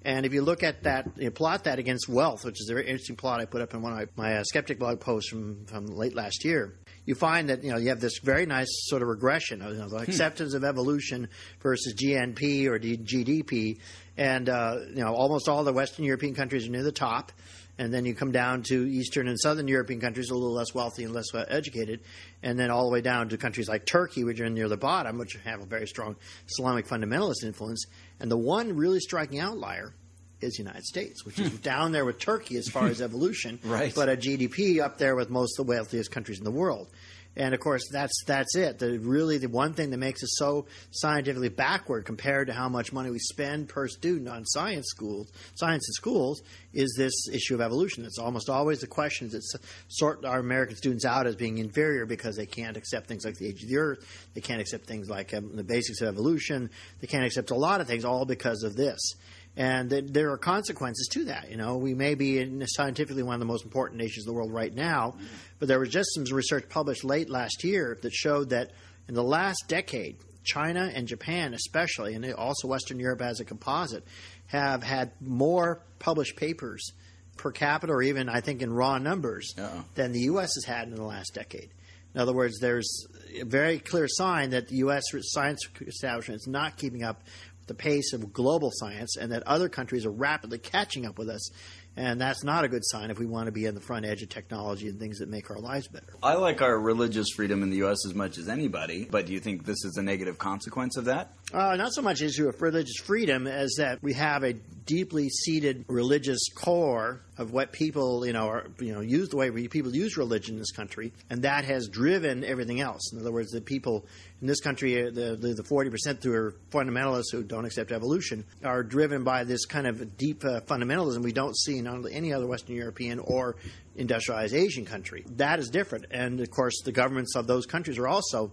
And 0.07 0.25
if 0.25 0.33
you 0.33 0.43
look 0.43 0.63
at 0.63 0.85
that, 0.85 1.09
you 1.17 1.33
plot 1.33 1.65
that 1.65 1.81
against 1.81 2.09
wealth, 2.09 2.45
which 2.45 2.61
is 2.61 2.71
a 2.71 2.73
very 2.73 2.87
interesting 2.87 3.17
plot 3.17 3.41
I 3.41 3.45
put 3.45 3.61
up 3.61 3.75
in 3.75 3.83
one 3.83 3.93
of 3.93 3.99
my, 4.17 4.29
my 4.29 4.37
uh, 4.37 4.45
skeptic 4.45 4.79
blog 4.79 5.01
posts 5.01 5.29
from, 5.29 5.65
from 5.67 5.87
late 5.87 6.15
last 6.15 6.45
year, 6.45 6.79
you 7.07 7.17
find 7.17 7.49
that 7.49 7.65
you 7.65 7.73
know 7.73 7.77
you 7.77 7.89
have 7.89 7.99
this 7.99 8.21
very 8.23 8.47
nice 8.47 8.69
sort 8.87 9.03
of 9.03 9.09
regression 9.09 9.63
of 9.63 9.73
you 9.73 9.79
know, 9.79 9.89
the 9.89 9.97
acceptance 9.97 10.55
of 10.55 10.63
evolution 10.63 11.29
versus 11.61 11.93
GNP 12.01 12.67
or 12.67 12.79
GDP, 12.79 13.81
and 14.17 14.49
uh, 14.49 14.77
you 14.91 15.03
know 15.03 15.13
almost 15.13 15.49
all 15.49 15.65
the 15.65 15.73
Western 15.73 16.05
European 16.05 16.37
countries 16.37 16.69
are 16.69 16.71
near 16.71 16.85
the 16.85 16.93
top. 16.93 17.33
And 17.79 17.93
then 17.93 18.07
you 18.07 18.15
come 18.15 18.33
down 18.33 18.63
to 18.69 18.89
Eastern 18.89 19.29
and 19.29 19.39
Southern 19.39 19.69
European 19.69 20.01
countries, 20.01 20.31
a 20.31 20.35
little 20.35 20.55
less 20.55 20.73
wealthy 20.73 21.05
and 21.05 21.13
less 21.13 21.27
uh, 21.35 21.45
educated, 21.49 22.01
and 22.43 22.59
then 22.59 22.71
all 22.71 22.87
the 22.87 22.91
way 22.91 23.03
down 23.03 23.29
to 23.29 23.37
countries 23.37 23.69
like 23.69 23.85
Turkey, 23.85 24.25
which 24.25 24.41
are 24.41 24.49
near 24.49 24.69
the 24.69 24.79
bottom, 24.79 25.19
which 25.19 25.37
have 25.45 25.61
a 25.61 25.67
very 25.67 25.87
strong 25.87 26.17
Islamic 26.49 26.87
fundamentalist 26.87 27.45
influence. 27.45 27.85
And 28.20 28.30
the 28.30 28.37
one 28.37 28.76
really 28.76 29.00
striking 29.00 29.38
outlier 29.40 29.94
is 30.40 30.54
the 30.54 30.62
United 30.62 30.85
States, 30.85 31.25
which 31.25 31.38
is 31.38 31.50
hmm. 31.50 31.56
down 31.56 31.92
there 31.92 32.04
with 32.04 32.18
Turkey 32.18 32.56
as 32.56 32.68
far 32.68 32.87
as 32.87 33.00
evolution, 33.02 33.58
Right. 33.64 33.94
but 33.94 34.08
a 34.08 34.16
GDP 34.16 34.80
up 34.80 34.99
there 34.99 35.16
with 35.16 35.30
most 35.30 35.58
of 35.58 35.66
the 35.66 35.73
wealthiest 35.73 36.11
countries 36.11 36.38
in 36.38 36.44
the 36.44 36.50
world. 36.50 36.88
And 37.37 37.52
of 37.52 37.61
course, 37.61 37.83
that's 37.90 38.25
that's 38.26 38.57
it. 38.57 38.78
The, 38.78 38.99
really, 38.99 39.37
the 39.37 39.49
one 39.49 39.75
thing 39.75 39.90
that 39.90 39.99
makes 39.99 40.23
us 40.23 40.37
so 40.38 40.66
scientifically 40.90 41.50
backward 41.50 42.07
compared 42.07 42.47
to 42.47 42.55
how 42.55 42.69
much 42.71 42.93
money 42.93 43.11
we 43.11 43.19
spend 43.19 43.69
per 43.69 43.88
student 43.88 44.28
on 44.28 44.47
science 44.47 44.87
schools, 44.88 45.31
science 45.55 45.87
in 45.87 45.93
schools, 45.93 46.43
is 46.73 46.95
this 46.97 47.28
issue 47.28 47.55
of 47.55 47.61
evolution. 47.61 48.05
It's 48.07 48.19
almost 48.19 48.49
always 48.49 48.81
the 48.81 48.87
questions 48.87 49.33
that 49.33 49.43
sort 49.88 50.25
our 50.25 50.38
American 50.38 50.76
students 50.76 51.05
out 51.05 51.26
as 51.26 51.37
being 51.37 51.59
inferior 51.59 52.07
because 52.07 52.37
they 52.37 52.47
can't 52.47 52.76
accept 52.76 53.07
things 53.07 53.25
like 53.25 53.35
the 53.35 53.49
age 53.49 53.62
of 53.62 53.69
the 53.69 53.76
Earth, 53.76 54.28
they 54.35 54.40
can't 54.40 54.61
accept 54.61 54.87
things 54.87 55.11
like 55.11 55.35
um, 55.35 55.55
the 55.57 55.64
basics 55.64 56.00
of 56.00 56.09
evolution, 56.09 56.71
they 57.00 57.07
can't 57.07 57.25
accept 57.25 57.50
a 57.50 57.55
lot 57.55 57.83
of 57.83 57.87
things, 57.87 58.05
all 58.05 58.25
because 58.25 58.62
of 58.62 58.76
this. 58.76 59.14
And 59.57 59.89
th- 59.89 60.05
there 60.09 60.31
are 60.33 60.39
consequences 60.39 61.09
to 61.13 61.25
that. 61.27 61.51
You 61.51 61.57
know, 61.57 61.77
we 61.77 61.95
may 61.95 62.15
be 62.15 62.39
in 62.39 62.67
scientifically 62.67 63.23
one 63.23 63.35
of 63.35 63.41
the 63.41 63.47
most 63.47 63.65
important 63.65 63.99
nations 63.99 64.27
in 64.27 64.33
the 64.33 64.37
world 64.37 64.53
right 64.53 64.75
now, 64.75 65.17
but 65.59 65.69
there 65.69 65.79
was 65.79 65.88
just 65.88 66.14
some 66.14 66.25
research 66.25 66.69
published 66.69 67.05
late 67.05 67.31
last 67.31 67.64
year 67.64 67.97
that 68.03 68.12
showed 68.12 68.51
that 68.51 68.73
in 69.09 69.14
the 69.14 69.23
last 69.23 69.64
decade, 69.69 70.16
China 70.45 70.90
and 70.95 71.09
Japan, 71.09 71.55
especially, 71.55 72.14
and 72.14 72.31
also 72.35 72.69
Western 72.69 73.01
Europe 73.01 73.23
as 73.23 73.40
a 73.40 73.45
composite, 73.45 74.05
have 74.47 74.83
had 74.83 75.12
more 75.21 75.81
published 75.99 76.37
papers 76.37 76.92
per 77.37 77.51
capita, 77.51 77.92
or 77.92 78.03
even 78.03 78.29
I 78.29 78.40
think 78.40 78.62
in 78.62 78.73
raw 78.73 78.99
numbers, 78.99 79.55
Uh-oh. 79.59 79.85
than 79.95 80.12
the 80.12 80.21
U.S. 80.21 80.51
has 80.55 80.64
had 80.64 80.88
in 80.88 80.95
the 80.95 81.03
last 81.03 81.35
decade. 81.35 81.71
In 82.14 82.21
other 82.21 82.33
words, 82.33 82.59
there's 82.61 83.07
a 83.38 83.45
very 83.45 83.79
clear 83.79 84.07
sign 84.09 84.51
that 84.51 84.69
the 84.69 84.77
U.S. 84.77 85.03
science 85.21 85.61
establishment 85.87 86.40
is 86.40 86.47
not 86.47 86.77
keeping 86.79 87.03
up 87.03 87.23
the 87.66 87.74
pace 87.74 88.12
of 88.12 88.33
global 88.33 88.70
science, 88.72 89.16
and 89.16 89.33
that 89.33 89.42
other 89.44 89.68
countries 89.68 90.07
are 90.07 90.11
rapidly 90.11 90.59
catching 90.59 91.07
up 91.07 91.18
with 91.18 91.29
us. 91.29 91.50
And 91.96 92.20
that's 92.20 92.44
not 92.44 92.64
a 92.64 92.68
good 92.68 92.85
sign 92.85 93.11
if 93.11 93.18
we 93.18 93.26
want 93.26 93.46
to 93.46 93.52
be 93.52 93.66
on 93.66 93.74
the 93.74 93.81
front 93.81 94.05
edge 94.05 94.22
of 94.22 94.29
technology 94.29 94.88
and 94.88 95.00
things 95.00 95.18
that 95.18 95.31
make 95.31 95.50
our 95.50 95.59
lives 95.59 95.88
better. 95.88 96.12
I 96.22 96.35
like 96.35 96.61
our 96.61 96.79
religious 96.79 97.31
freedom 97.31 97.62
in 97.62 97.70
the 97.70 97.79
U.S. 97.79 98.05
as 98.07 98.14
much 98.14 98.37
as 98.37 98.48
anybody, 98.48 99.07
but 99.11 99.26
do 99.26 99.33
you 99.33 99.40
think 99.40 99.64
this 99.64 99.83
is 99.85 99.96
a 99.96 100.02
negative 100.02 100.37
consequence 100.37 100.96
of 100.96 101.07
that? 101.07 101.33
Uh, 101.54 101.76
not 101.76 101.92
so 101.92 102.02
much 102.02 102.22
issue 102.22 102.48
of 102.48 102.61
religious 102.61 102.96
freedom 103.04 103.46
as 103.46 103.76
that 103.78 104.02
we 104.02 104.12
have 104.12 104.42
a 104.42 104.52
deeply 104.52 105.28
seated 105.28 105.85
religious 105.87 106.48
core 106.52 107.20
of 107.38 107.52
what 107.52 107.70
people, 107.70 108.26
you 108.26 108.32
know, 108.32 108.48
are, 108.48 108.66
you 108.80 108.92
know, 108.92 109.00
use 109.00 109.28
the 109.28 109.37
way 109.37 109.50
we, 109.50 109.68
people 109.68 109.94
use 109.94 110.16
religion 110.16 110.54
in 110.54 110.59
this 110.59 110.72
country, 110.72 111.12
and 111.30 111.42
that 111.42 111.64
has 111.64 111.88
driven 111.88 112.42
everything 112.42 112.80
else. 112.80 113.12
In 113.12 113.20
other 113.20 113.30
words, 113.30 113.52
the 113.52 113.61
people 113.61 114.04
in 114.40 114.48
this 114.48 114.61
country, 114.61 115.06
uh, 115.06 115.11
the 115.11 115.54
the 115.56 115.62
forty 115.62 115.88
percent 115.88 116.22
who 116.24 116.32
are 116.32 116.54
fundamentalists 116.72 117.30
who 117.30 117.44
don't 117.44 117.64
accept 117.64 117.92
evolution, 117.92 118.44
are 118.64 118.82
driven 118.82 119.22
by 119.22 119.44
this 119.44 119.66
kind 119.66 119.87
of 119.87 120.16
deep 120.16 120.44
uh, 120.44 120.61
fundamentalism 120.62 121.22
we 121.22 121.32
don't 121.32 121.56
see 121.56 121.78
in 121.78 121.87
any 122.09 122.32
other 122.32 122.48
Western 122.48 122.74
European 122.74 123.20
or 123.20 123.54
industrialized 123.94 124.52
Asian 124.54 124.85
country. 124.85 125.24
That 125.37 125.61
is 125.61 125.70
different, 125.70 126.06
and 126.11 126.40
of 126.40 126.50
course, 126.50 126.82
the 126.85 126.92
governments 126.92 127.37
of 127.37 127.46
those 127.46 127.66
countries 127.66 127.98
are 127.98 128.09
also 128.09 128.50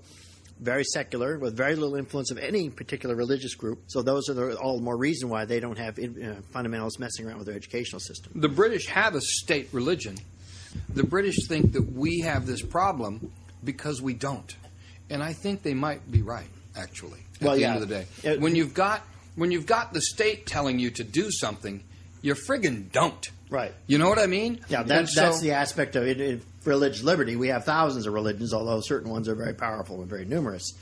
very 0.64 0.84
secular, 0.84 1.38
with 1.38 1.56
very 1.56 1.76
little 1.76 1.96
influence 1.96 2.32
of 2.32 2.38
any 2.38 2.70
particular 2.70 3.16
religious 3.16 3.56
group. 3.56 3.80
So 3.88 4.02
those 4.02 4.30
are 4.30 4.34
the, 4.34 4.56
all 4.58 4.78
the 4.78 4.84
more 4.84 4.98
reason 4.98 5.30
why 5.30 5.46
they 5.46 5.60
don't 5.60 5.78
have 5.78 6.00
uh, 6.00 6.02
fundamentalists 6.54 7.00
messing 7.00 7.28
around 7.28 7.38
with 7.38 7.48
their 7.48 7.56
educational 7.56 8.00
system. 8.00 8.32
The 8.36 8.50
British 8.50 8.88
have 8.88 9.16
a 9.16 9.22
state 9.22 9.70
religion. 9.72 10.16
The 10.94 11.04
British 11.04 11.48
think 11.48 11.74
that 11.74 11.94
we 11.94 12.22
have 12.22 12.46
this 12.46 12.62
problem 12.62 13.32
because 13.64 14.02
we 14.02 14.14
don't. 14.14 14.56
And 15.10 15.22
I 15.22 15.34
think 15.34 15.62
they 15.62 15.74
might 15.74 16.10
be 16.12 16.22
right, 16.22 16.48
actually, 16.76 17.20
at 17.36 17.42
Well, 17.42 17.56
the 17.56 17.62
yeah. 17.62 17.74
end 17.74 17.84
of 17.84 17.90
the 17.90 17.96
day. 17.96 18.06
It- 18.24 18.42
when 18.42 18.56
you've 18.56 18.74
got 18.74 19.02
when 19.36 19.52
you've 19.52 19.66
got 19.66 19.94
the 19.94 20.02
state 20.02 20.46
telling 20.46 20.78
you 20.80 20.92
to 20.92 21.04
do 21.04 21.32
something, 21.32 21.84
you 22.22 22.36
friggin' 22.36 22.92
don't. 22.92 23.30
Right. 23.50 23.74
You 23.88 23.98
know 23.98 24.08
what 24.08 24.20
I 24.20 24.28
mean? 24.28 24.60
Yeah, 24.70 24.84
that, 24.84 25.10
so- 25.10 25.22
that's 25.22 25.42
the 25.42 25.52
aspect 25.52 25.96
of 25.96 26.04
it. 26.08 26.22
In 26.22 26.42
religious 26.66 27.04
liberty, 27.04 27.36
we 27.36 27.50
have 27.50 27.66
thousands 27.66 28.06
of 28.06 28.14
religions, 28.14 28.54
although 28.54 28.82
certain 28.82 29.12
ones 29.12 29.28
are 29.28 29.36
very 29.36 29.54
powerful 29.54 30.02
and 30.02 30.10
very 30.10 30.26
numerous. 30.26 30.74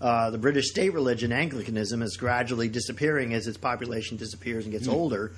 Uh, 0.00 0.30
the 0.30 0.38
British 0.38 0.70
state 0.70 0.92
religion, 0.92 1.32
Anglicanism, 1.32 2.02
is 2.02 2.16
gradually 2.16 2.68
disappearing 2.68 3.32
as 3.32 3.46
its 3.46 3.56
population 3.56 4.16
disappears 4.16 4.64
and 4.64 4.72
gets 4.72 4.88
older. 4.88 5.32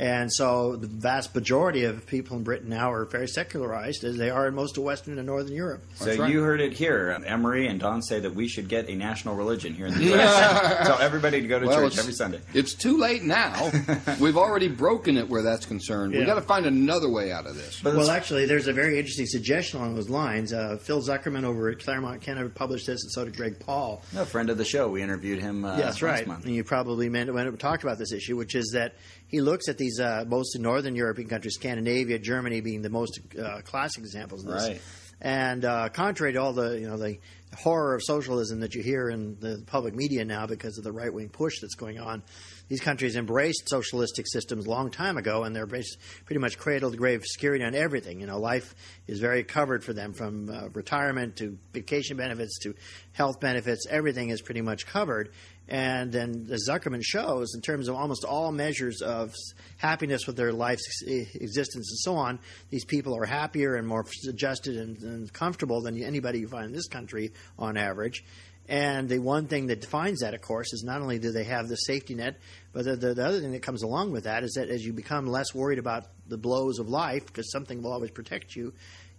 And 0.00 0.32
so 0.32 0.76
the 0.76 0.86
vast 0.86 1.34
majority 1.34 1.84
of 1.84 2.06
people 2.06 2.38
in 2.38 2.42
Britain 2.42 2.70
now 2.70 2.90
are 2.90 3.04
very 3.04 3.28
secularized, 3.28 4.02
as 4.02 4.16
they 4.16 4.30
are 4.30 4.48
in 4.48 4.54
most 4.54 4.78
of 4.78 4.82
Western 4.82 5.18
and 5.18 5.26
Northern 5.26 5.54
Europe. 5.54 5.84
So 5.96 6.16
right. 6.16 6.32
you 6.32 6.40
heard 6.40 6.62
it 6.62 6.72
here. 6.72 7.20
Emery 7.26 7.66
and 7.66 7.78
Don 7.78 8.00
say 8.00 8.18
that 8.18 8.34
we 8.34 8.48
should 8.48 8.66
get 8.66 8.88
a 8.88 8.94
national 8.94 9.34
religion 9.34 9.74
here 9.74 9.88
in 9.88 9.92
the 9.98 10.04
U.S. 10.04 10.86
Tell 10.86 10.98
everybody 11.00 11.42
to 11.42 11.46
go 11.46 11.58
to 11.58 11.66
Well, 11.66 11.80
church 11.80 11.98
every 11.98 12.14
Sunday. 12.14 12.40
It's 12.54 12.72
too 12.72 12.96
late 12.96 13.24
now. 13.24 13.70
We've 14.20 14.38
already 14.38 14.68
broken 14.68 15.18
it 15.18 15.28
where 15.28 15.42
that's 15.42 15.66
concerned. 15.66 16.14
Yeah. 16.14 16.20
We've 16.20 16.28
got 16.28 16.36
to 16.36 16.40
find 16.40 16.64
another 16.64 17.10
way 17.10 17.30
out 17.30 17.46
of 17.46 17.56
this. 17.56 17.82
But 17.82 17.94
Well, 17.94 18.10
actually, 18.10 18.46
there's 18.46 18.68
a 18.68 18.72
very 18.72 18.98
interesting 18.98 19.26
suggestion 19.26 19.80
along 19.80 19.96
those 19.96 20.08
lines. 20.08 20.54
Uh, 20.54 20.78
Phil 20.80 21.02
Zuckerman 21.02 21.44
over 21.44 21.68
at 21.68 21.78
Claremont 21.78 22.22
Canada 22.22 22.48
published 22.48 22.86
this, 22.86 23.02
and 23.02 23.12
so 23.12 23.26
did 23.26 23.36
Greg 23.36 23.58
Paul. 23.60 24.00
a 24.16 24.24
friend 24.24 24.48
of 24.48 24.56
the 24.56 24.64
show. 24.64 24.88
We 24.88 25.02
interviewed 25.02 25.42
him. 25.42 25.62
Uh, 25.62 25.76
Yeah, 25.76 25.82
that's 25.82 26.00
last 26.00 26.02
right. 26.02 26.26
month. 26.26 26.46
And 26.46 26.54
you 26.54 26.64
probably 26.64 27.10
meant 27.10 27.34
when 27.34 27.50
we 27.50 27.58
talked 27.58 27.82
about 27.82 27.98
this 27.98 28.12
issue, 28.12 28.38
which 28.38 28.54
is 28.54 28.70
that 28.72 28.94
he 29.30 29.40
looks 29.40 29.68
at 29.68 29.78
these 29.78 30.00
uh, 30.00 30.24
most 30.26 30.58
northern 30.58 30.96
European 30.96 31.28
countries, 31.28 31.54
Scandinavia, 31.54 32.18
Germany 32.18 32.60
being 32.60 32.82
the 32.82 32.90
most 32.90 33.20
uh, 33.40 33.60
classic 33.62 34.02
examples 34.02 34.44
of 34.44 34.52
this. 34.52 34.68
Right. 34.68 34.82
And 35.22 35.64
uh, 35.64 35.90
contrary 35.90 36.32
to 36.32 36.38
all 36.40 36.52
the 36.52 36.80
you 36.80 36.88
know 36.88 36.96
the 36.96 37.18
horror 37.54 37.94
of 37.94 38.02
socialism 38.02 38.60
that 38.60 38.74
you 38.74 38.82
hear 38.82 39.10
in 39.10 39.36
the 39.40 39.62
public 39.66 39.94
media 39.94 40.24
now 40.24 40.46
because 40.46 40.78
of 40.78 40.84
the 40.84 40.92
right 40.92 41.12
wing 41.12 41.28
push 41.28 41.60
that's 41.60 41.74
going 41.74 42.00
on, 42.00 42.22
these 42.68 42.80
countries 42.80 43.16
embraced 43.16 43.68
socialistic 43.68 44.26
systems 44.28 44.66
a 44.66 44.70
long 44.70 44.90
time 44.90 45.18
ago, 45.18 45.44
and 45.44 45.54
they're 45.54 45.66
pretty 45.66 46.38
much 46.38 46.56
cradle 46.56 46.90
to 46.90 46.96
grave 46.96 47.22
security 47.24 47.64
on 47.64 47.74
everything. 47.74 48.20
You 48.20 48.26
know, 48.26 48.38
life 48.38 48.74
is 49.06 49.20
very 49.20 49.44
covered 49.44 49.84
for 49.84 49.92
them, 49.92 50.12
from 50.12 50.48
uh, 50.48 50.68
retirement 50.70 51.36
to 51.36 51.58
vacation 51.72 52.16
benefits 52.16 52.58
to 52.60 52.74
health 53.12 53.40
benefits. 53.40 53.86
Everything 53.90 54.30
is 54.30 54.40
pretty 54.40 54.62
much 54.62 54.86
covered. 54.86 55.30
And 55.70 56.10
then, 56.10 56.48
as 56.50 56.66
Zuckerman 56.68 57.00
shows, 57.00 57.54
in 57.54 57.60
terms 57.60 57.86
of 57.86 57.94
almost 57.94 58.24
all 58.24 58.50
measures 58.50 59.02
of 59.02 59.32
happiness 59.76 60.26
with 60.26 60.34
their 60.34 60.52
life's 60.52 61.02
existence 61.06 61.88
and 61.90 61.98
so 62.00 62.16
on, 62.16 62.40
these 62.70 62.84
people 62.84 63.16
are 63.16 63.24
happier 63.24 63.76
and 63.76 63.86
more 63.86 64.04
adjusted 64.28 64.76
and, 64.76 64.98
and 64.98 65.32
comfortable 65.32 65.80
than 65.80 66.02
anybody 66.02 66.40
you 66.40 66.48
find 66.48 66.66
in 66.66 66.72
this 66.72 66.88
country 66.88 67.30
on 67.56 67.76
average. 67.76 68.24
And 68.68 69.08
the 69.08 69.20
one 69.20 69.46
thing 69.46 69.66
that 69.68 69.80
defines 69.80 70.20
that, 70.20 70.34
of 70.34 70.42
course, 70.42 70.72
is 70.72 70.82
not 70.84 71.02
only 71.02 71.18
do 71.18 71.30
they 71.30 71.44
have 71.44 71.68
the 71.68 71.76
safety 71.76 72.14
net, 72.14 72.38
but 72.72 72.84
the, 72.84 72.96
the, 72.96 73.14
the, 73.14 73.24
other 73.24 73.40
thing 73.40 73.52
that 73.52 73.62
comes 73.62 73.82
along 73.82 74.12
with 74.12 74.24
that 74.24 74.44
is 74.44 74.52
that 74.54 74.68
as 74.68 74.84
you 74.84 74.92
become 74.92 75.26
less 75.26 75.54
worried 75.54 75.78
about 75.78 76.06
the 76.28 76.38
blows 76.38 76.78
of 76.78 76.88
life, 76.88 77.26
because 77.26 77.50
something 77.50 77.82
will 77.82 77.92
always 77.92 78.12
protect 78.12 78.54
you, 78.54 78.72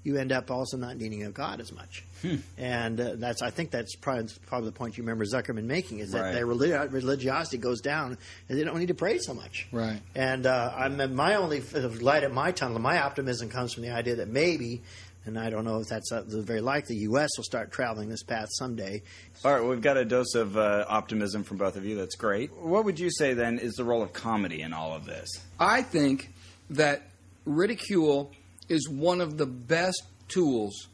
you 0.03 0.17
end 0.17 0.31
up 0.31 0.49
also 0.49 0.77
not 0.77 0.97
needing 0.97 1.23
of 1.23 1.33
God 1.33 1.61
as 1.61 1.71
much. 1.71 2.03
Hmm. 2.21 2.37
And 2.57 2.99
uh, 2.99 3.15
that's, 3.15 3.41
I 3.41 3.49
think 3.51 3.71
that's 3.71 3.95
probably, 3.95 4.27
probably 4.47 4.69
the 4.69 4.75
point 4.75 4.97
you 4.97 5.03
remember 5.03 5.25
Zuckerman 5.25 5.65
making 5.65 5.99
is 5.99 6.11
that 6.11 6.21
right. 6.21 6.33
their 6.33 6.47
religi- 6.47 6.91
religiosity 6.91 7.57
goes 7.57 7.81
down 7.81 8.17
and 8.49 8.59
they 8.59 8.63
don't 8.63 8.77
need 8.79 8.87
to 8.87 8.93
pray 8.93 9.19
so 9.19 9.33
much. 9.33 9.67
Right. 9.71 10.01
And 10.15 10.45
uh, 10.45 10.73
I'm, 10.75 11.15
my 11.15 11.35
only 11.35 11.61
light 12.01 12.23
at 12.23 12.33
my 12.33 12.51
tunnel, 12.51 12.79
my 12.79 13.01
optimism 13.01 13.49
comes 13.49 13.73
from 13.73 13.83
the 13.83 13.91
idea 13.91 14.15
that 14.17 14.27
maybe 14.27 14.81
and 15.25 15.37
I 15.37 15.49
don't 15.51 15.65
know 15.65 15.79
if 15.79 15.87
that's 15.87 16.11
uh, 16.11 16.23
very 16.25 16.61
likely. 16.61 16.95
The 16.95 17.01
U.S. 17.03 17.29
will 17.37 17.43
start 17.43 17.71
traveling 17.71 18.09
this 18.09 18.23
path 18.23 18.47
someday. 18.53 19.03
All 19.45 19.51
right, 19.51 19.59
well, 19.59 19.69
we've 19.69 19.81
got 19.81 19.97
a 19.97 20.05
dose 20.05 20.33
of 20.33 20.57
uh, 20.57 20.85
optimism 20.87 21.43
from 21.43 21.57
both 21.57 21.75
of 21.75 21.85
you. 21.85 21.95
That's 21.95 22.15
great. 22.15 22.51
What 22.53 22.85
would 22.85 22.99
you 22.99 23.11
say 23.11 23.33
then 23.33 23.59
is 23.59 23.73
the 23.73 23.83
role 23.83 24.01
of 24.01 24.13
comedy 24.13 24.61
in 24.61 24.73
all 24.73 24.93
of 24.93 25.05
this? 25.05 25.29
I 25.59 25.83
think 25.83 26.31
that 26.71 27.03
ridicule 27.45 28.31
is 28.71 28.89
one 28.89 29.21
of 29.21 29.37
the 29.37 29.45
best 29.45 30.03
tools 30.27 30.87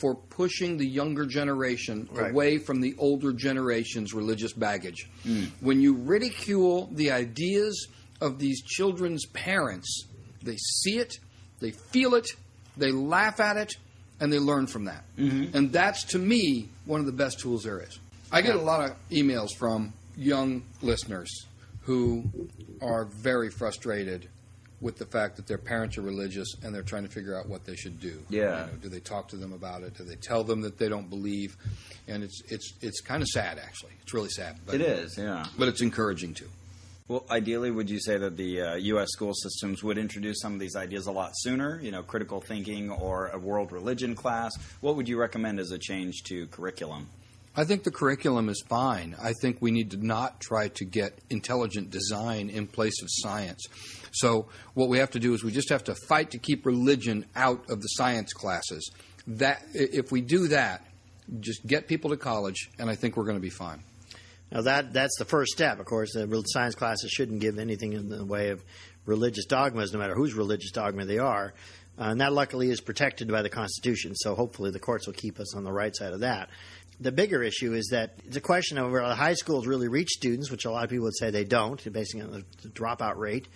for 0.00 0.14
pushing 0.14 0.78
the 0.78 0.86
younger 0.86 1.26
generation 1.26 2.08
right. 2.12 2.30
away 2.30 2.58
from 2.58 2.80
the 2.80 2.94
older 2.98 3.32
generation's 3.32 4.14
religious 4.14 4.52
baggage. 4.52 5.08
Mm. 5.24 5.50
When 5.60 5.80
you 5.80 5.94
ridicule 5.94 6.88
the 6.92 7.10
ideas 7.10 7.86
of 8.20 8.38
these 8.38 8.62
children's 8.62 9.26
parents, 9.26 10.06
they 10.42 10.56
see 10.56 10.98
it, 10.98 11.14
they 11.60 11.70
feel 11.70 12.14
it, 12.14 12.26
they 12.76 12.92
laugh 12.92 13.40
at 13.40 13.56
it, 13.58 13.74
and 14.20 14.32
they 14.32 14.38
learn 14.38 14.66
from 14.66 14.86
that. 14.86 15.04
Mm-hmm. 15.18 15.56
And 15.56 15.72
that's, 15.72 16.04
to 16.04 16.18
me, 16.18 16.68
one 16.86 17.00
of 17.00 17.06
the 17.06 17.12
best 17.12 17.40
tools 17.40 17.62
there 17.62 17.80
is. 17.80 17.98
I 18.32 18.42
get 18.42 18.54
a 18.54 18.60
lot 18.60 18.88
of 18.88 18.96
emails 19.10 19.48
from 19.58 19.92
young 20.16 20.62
listeners 20.82 21.46
who 21.82 22.24
are 22.80 23.04
very 23.04 23.50
frustrated 23.50 24.28
with 24.80 24.96
the 24.98 25.06
fact 25.06 25.36
that 25.36 25.46
their 25.46 25.58
parents 25.58 25.98
are 25.98 26.02
religious 26.02 26.48
and 26.62 26.74
they're 26.74 26.82
trying 26.82 27.02
to 27.02 27.08
figure 27.10 27.36
out 27.38 27.48
what 27.48 27.64
they 27.64 27.76
should 27.76 28.00
do. 28.00 28.22
Yeah. 28.28 28.66
You 28.66 28.72
know, 28.72 28.78
do 28.82 28.88
they 28.88 29.00
talk 29.00 29.28
to 29.28 29.36
them 29.36 29.52
about 29.52 29.82
it? 29.82 29.96
Do 29.96 30.04
they 30.04 30.16
tell 30.16 30.44
them 30.44 30.62
that 30.62 30.78
they 30.78 30.88
don't 30.88 31.10
believe? 31.10 31.56
And 32.08 32.22
it's 32.22 32.42
it's 32.48 32.72
it's 32.80 33.00
kind 33.00 33.22
of 33.22 33.28
sad 33.28 33.58
actually. 33.58 33.92
It's 34.02 34.14
really 34.14 34.30
sad. 34.30 34.58
But, 34.64 34.76
it 34.76 34.80
is, 34.80 35.18
yeah. 35.18 35.44
But 35.58 35.68
it's 35.68 35.82
encouraging 35.82 36.34
too. 36.34 36.48
Well, 37.08 37.26
ideally, 37.28 37.72
would 37.72 37.90
you 37.90 37.98
say 37.98 38.18
that 38.18 38.36
the 38.36 38.62
uh, 38.62 38.74
U.S. 38.76 39.08
school 39.10 39.34
systems 39.34 39.82
would 39.82 39.98
introduce 39.98 40.40
some 40.40 40.54
of 40.54 40.60
these 40.60 40.76
ideas 40.76 41.08
a 41.08 41.12
lot 41.12 41.32
sooner? 41.34 41.80
You 41.82 41.90
know, 41.90 42.04
critical 42.04 42.40
thinking 42.40 42.88
or 42.88 43.26
a 43.28 43.38
world 43.38 43.72
religion 43.72 44.14
class. 44.14 44.52
What 44.80 44.94
would 44.94 45.08
you 45.08 45.18
recommend 45.18 45.58
as 45.58 45.72
a 45.72 45.78
change 45.78 46.22
to 46.28 46.46
curriculum? 46.46 47.08
I 47.56 47.64
think 47.64 47.82
the 47.82 47.90
curriculum 47.90 48.48
is 48.48 48.62
fine. 48.68 49.16
I 49.20 49.32
think 49.32 49.56
we 49.60 49.72
need 49.72 49.90
to 49.90 49.96
not 49.96 50.40
try 50.40 50.68
to 50.68 50.84
get 50.84 51.18
intelligent 51.30 51.90
design 51.90 52.48
in 52.48 52.68
place 52.68 53.02
of 53.02 53.08
science. 53.10 53.66
So 54.12 54.48
what 54.74 54.88
we 54.88 54.98
have 54.98 55.10
to 55.12 55.20
do 55.20 55.34
is 55.34 55.44
we 55.44 55.52
just 55.52 55.68
have 55.70 55.84
to 55.84 55.94
fight 55.94 56.30
to 56.32 56.38
keep 56.38 56.66
religion 56.66 57.26
out 57.36 57.70
of 57.70 57.80
the 57.80 57.88
science 57.88 58.32
classes. 58.32 58.90
That 59.26 59.62
if 59.74 60.10
we 60.10 60.20
do 60.20 60.48
that, 60.48 60.84
just 61.38 61.66
get 61.66 61.86
people 61.86 62.10
to 62.10 62.16
college, 62.16 62.70
and 62.78 62.90
I 62.90 62.96
think 62.96 63.16
we're 63.16 63.24
going 63.24 63.36
to 63.36 63.40
be 63.40 63.50
fine. 63.50 63.82
Now 64.50 64.62
that 64.62 64.92
that's 64.92 65.16
the 65.18 65.24
first 65.24 65.52
step. 65.52 65.78
Of 65.78 65.86
course, 65.86 66.12
the 66.12 66.42
science 66.46 66.74
classes 66.74 67.10
shouldn't 67.10 67.40
give 67.40 67.58
anything 67.58 67.92
in 67.92 68.08
the 68.08 68.24
way 68.24 68.48
of 68.48 68.64
religious 69.06 69.44
dogmas, 69.44 69.92
no 69.92 69.98
matter 69.98 70.14
whose 70.14 70.34
religious 70.34 70.72
dogma 70.72 71.04
they 71.04 71.18
are. 71.18 71.54
Uh, 71.98 72.04
and 72.04 72.20
that 72.20 72.32
luckily 72.32 72.70
is 72.70 72.80
protected 72.80 73.28
by 73.28 73.42
the 73.42 73.48
Constitution. 73.48 74.14
So 74.14 74.34
hopefully 74.34 74.70
the 74.70 74.78
courts 74.78 75.06
will 75.06 75.14
keep 75.14 75.38
us 75.38 75.54
on 75.54 75.64
the 75.64 75.72
right 75.72 75.94
side 75.94 76.12
of 76.12 76.20
that. 76.20 76.48
The 77.00 77.12
bigger 77.12 77.42
issue 77.42 77.72
is 77.72 77.88
that 77.92 78.12
it's 78.26 78.36
a 78.36 78.42
question 78.42 78.76
of 78.76 78.92
whether 78.92 79.14
high 79.14 79.32
schools 79.32 79.66
really 79.66 79.88
reach 79.88 80.10
students, 80.10 80.50
which 80.50 80.66
a 80.66 80.70
lot 80.70 80.84
of 80.84 80.90
people 80.90 81.04
would 81.04 81.16
say 81.16 81.30
they 81.30 81.44
don't, 81.44 81.92
based 81.92 82.14
on 82.14 82.44
the 82.62 82.68
dropout 82.68 83.16
rate, 83.16 83.48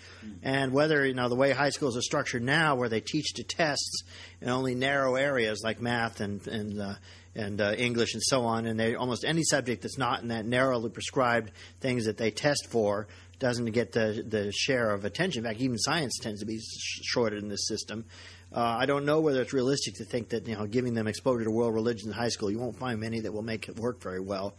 and 0.43 0.73
whether 0.73 1.05
you 1.05 1.13
know 1.13 1.29
the 1.29 1.35
way 1.35 1.53
high 1.53 1.69
schools 1.69 1.95
are 1.95 2.03
structured 2.03 2.43
now, 2.43 2.75
where 2.75 2.89
they 2.89 3.01
teach 3.01 3.35
to 3.35 3.45
tests 3.45 4.03
in 4.41 4.49
only 4.49 4.75
narrow 4.75 5.17
areas 5.17 5.61
like 5.63 5.81
math 5.81 6.21
and 6.21 6.47
and 6.47 6.81
uh, 6.81 6.95
and 7.35 7.61
uh, 7.61 7.75
English 7.77 8.15
and 8.15 8.23
so 8.23 8.45
on, 8.45 8.65
and 8.65 8.81
they 8.81 8.95
almost 8.95 9.25
any 9.25 9.43
subject 9.43 9.83
that's 9.83 9.99
not 9.99 10.23
in 10.23 10.29
that 10.29 10.47
narrowly 10.47 10.89
prescribed 10.89 11.51
things 11.81 12.07
that 12.07 12.17
they 12.17 12.31
test 12.31 12.69
for 12.71 13.09
doesn't 13.39 13.67
get 13.73 13.93
the 13.93 14.25
the 14.27 14.53
share 14.53 14.91
of 14.91 15.05
attention. 15.05 15.45
In 15.45 15.51
fact, 15.51 15.61
even 15.61 15.79
science 15.79 16.19
tends 16.19 16.41
to 16.41 16.47
be 16.47 16.59
sh- 16.59 17.01
shorted 17.03 17.43
in 17.43 17.49
this 17.49 17.67
system. 17.67 18.07
Uh, 18.55 18.61
I 18.61 18.87
don't 18.87 19.05
know 19.05 19.21
whether 19.21 19.43
it's 19.43 19.53
realistic 19.53 19.95
to 19.95 20.05
think 20.05 20.29
that 20.29 20.47
you 20.47 20.55
know 20.55 20.67
giving 20.67 20.95
them 20.95 21.09
exposure 21.09 21.45
to 21.45 21.51
world 21.51 21.75
religion 21.75 22.09
in 22.09 22.15
high 22.15 22.29
school, 22.29 22.51
you 22.51 22.59
won't 22.59 22.79
find 22.79 23.01
many 23.01 23.21
that 23.21 23.33
will 23.33 23.43
make 23.43 23.69
it 23.69 23.77
work 23.79 24.01
very 24.01 24.21
well. 24.21 24.55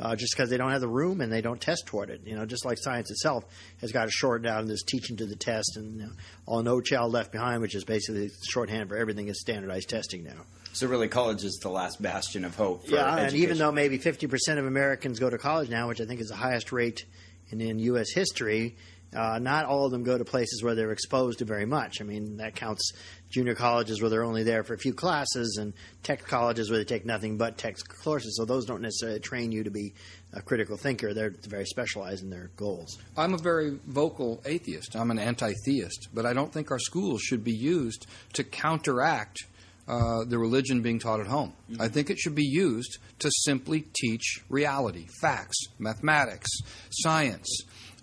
Uh, 0.00 0.16
just 0.16 0.34
because 0.34 0.50
they 0.50 0.56
don't 0.56 0.72
have 0.72 0.80
the 0.80 0.88
room 0.88 1.20
and 1.20 1.30
they 1.32 1.40
don't 1.40 1.60
test 1.60 1.86
toward 1.86 2.10
it. 2.10 2.20
You 2.24 2.34
know, 2.34 2.44
just 2.46 2.64
like 2.64 2.78
science 2.80 3.12
itself 3.12 3.44
has 3.80 3.92
got 3.92 4.06
to 4.06 4.10
shorten 4.10 4.42
down 4.42 4.66
this 4.66 4.82
teaching 4.82 5.16
to 5.18 5.26
the 5.26 5.36
test 5.36 5.76
and 5.76 6.00
you 6.00 6.06
know, 6.06 6.12
all 6.46 6.64
No 6.64 6.80
Child 6.80 7.12
Left 7.12 7.30
Behind, 7.30 7.62
which 7.62 7.76
is 7.76 7.84
basically 7.84 8.28
shorthand 8.50 8.88
for 8.88 8.96
everything 8.96 9.28
is 9.28 9.40
standardized 9.40 9.88
testing 9.88 10.24
now. 10.24 10.46
So 10.72 10.88
really, 10.88 11.06
college 11.06 11.44
is 11.44 11.60
the 11.62 11.68
last 11.68 12.02
bastion 12.02 12.44
of 12.44 12.56
hope. 12.56 12.82
yeah, 12.88 13.02
education. 13.06 13.26
and 13.26 13.34
even 13.36 13.58
though 13.58 13.70
maybe 13.70 13.98
fifty 13.98 14.26
percent 14.26 14.58
of 14.58 14.66
Americans 14.66 15.20
go 15.20 15.30
to 15.30 15.38
college 15.38 15.68
now, 15.68 15.86
which 15.86 16.00
I 16.00 16.06
think 16.06 16.20
is 16.20 16.28
the 16.28 16.34
highest 16.34 16.72
rate 16.72 17.04
in, 17.50 17.60
in 17.60 17.78
U.S. 17.78 18.10
history, 18.12 18.76
uh, 19.14 19.38
not 19.38 19.64
all 19.64 19.86
of 19.86 19.92
them 19.92 20.02
go 20.02 20.18
to 20.18 20.24
places 20.24 20.62
where 20.62 20.74
they're 20.74 20.92
exposed 20.92 21.38
to 21.38 21.44
very 21.44 21.66
much. 21.66 22.00
I 22.00 22.04
mean, 22.04 22.38
that 22.38 22.54
counts 22.54 22.92
junior 23.30 23.54
colleges 23.54 24.00
where 24.00 24.10
they're 24.10 24.24
only 24.24 24.42
there 24.42 24.64
for 24.64 24.74
a 24.74 24.78
few 24.78 24.94
classes, 24.94 25.58
and 25.60 25.72
tech 26.02 26.24
colleges 26.26 26.70
where 26.70 26.78
they 26.78 26.84
take 26.84 27.04
nothing 27.04 27.36
but 27.36 27.58
tech 27.58 27.76
courses. 28.02 28.36
So 28.36 28.44
those 28.44 28.64
don't 28.66 28.82
necessarily 28.82 29.20
train 29.20 29.52
you 29.52 29.64
to 29.64 29.70
be 29.70 29.94
a 30.32 30.42
critical 30.42 30.76
thinker. 30.76 31.14
They're 31.14 31.34
very 31.48 31.66
specialized 31.66 32.22
in 32.22 32.30
their 32.30 32.50
goals. 32.56 32.98
I'm 33.16 33.34
a 33.34 33.38
very 33.38 33.78
vocal 33.86 34.42
atheist. 34.44 34.96
I'm 34.96 35.10
an 35.10 35.18
anti-theist, 35.18 36.08
but 36.12 36.26
I 36.26 36.32
don't 36.32 36.52
think 36.52 36.70
our 36.70 36.78
schools 36.78 37.22
should 37.22 37.44
be 37.44 37.54
used 37.54 38.06
to 38.34 38.44
counteract 38.44 39.38
uh, 39.86 40.24
the 40.24 40.38
religion 40.38 40.80
being 40.80 40.98
taught 40.98 41.20
at 41.20 41.26
home. 41.26 41.52
Mm-hmm. 41.70 41.82
I 41.82 41.88
think 41.88 42.08
it 42.08 42.18
should 42.18 42.34
be 42.34 42.46
used 42.46 42.98
to 43.18 43.30
simply 43.44 43.84
teach 43.94 44.42
reality, 44.48 45.06
facts, 45.20 45.56
mathematics, 45.78 46.48
science, 46.90 47.48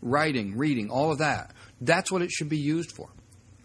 writing, 0.02 0.58
reading, 0.58 0.90
all 0.90 1.12
of 1.12 1.20
that. 1.20 1.52
That's 1.80 2.12
what 2.12 2.22
it 2.22 2.32
should 2.32 2.50
be 2.50 2.58
used 2.58 2.92
for. 2.92 3.10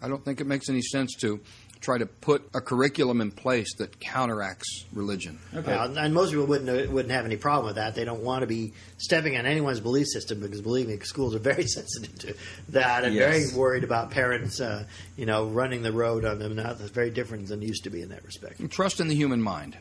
I 0.01 0.07
don't 0.07 0.23
think 0.23 0.41
it 0.41 0.47
makes 0.47 0.69
any 0.69 0.81
sense 0.81 1.15
to 1.21 1.39
try 1.79 1.97
to 1.97 2.05
put 2.05 2.47
a 2.53 2.61
curriculum 2.61 3.21
in 3.21 3.31
place 3.31 3.75
that 3.75 3.99
counteracts 3.99 4.85
religion. 4.93 5.39
Okay. 5.53 5.73
and 5.73 6.13
most 6.13 6.31
people 6.31 6.45
wouldn't 6.45 6.91
wouldn't 6.91 7.11
have 7.11 7.25
any 7.25 7.37
problem 7.37 7.67
with 7.67 7.75
that. 7.75 7.95
They 7.95 8.05
don't 8.05 8.23
want 8.23 8.41
to 8.41 8.47
be 8.47 8.73
stepping 8.97 9.37
on 9.37 9.45
anyone's 9.45 9.79
belief 9.79 10.07
system 10.07 10.39
because, 10.39 10.61
believe 10.61 10.87
me, 10.87 10.97
schools 10.99 11.35
are 11.35 11.39
very 11.39 11.67
sensitive 11.67 12.17
to 12.19 12.35
that 12.69 13.03
and 13.03 13.13
yes. 13.13 13.51
very 13.51 13.59
worried 13.59 13.83
about 13.83 14.11
parents, 14.11 14.59
uh, 14.59 14.85
you 15.15 15.25
know, 15.25 15.45
running 15.45 15.83
the 15.83 15.91
road 15.91 16.25
on 16.25 16.39
them. 16.39 16.55
Now 16.55 16.73
that's 16.73 16.91
very 16.91 17.11
different 17.11 17.47
than 17.47 17.61
used 17.61 17.83
to 17.83 17.89
be 17.89 18.01
in 18.01 18.09
that 18.09 18.23
respect. 18.23 18.69
Trust 18.71 18.99
in 18.99 19.07
the 19.07 19.15
human 19.15 19.41
mind. 19.41 19.77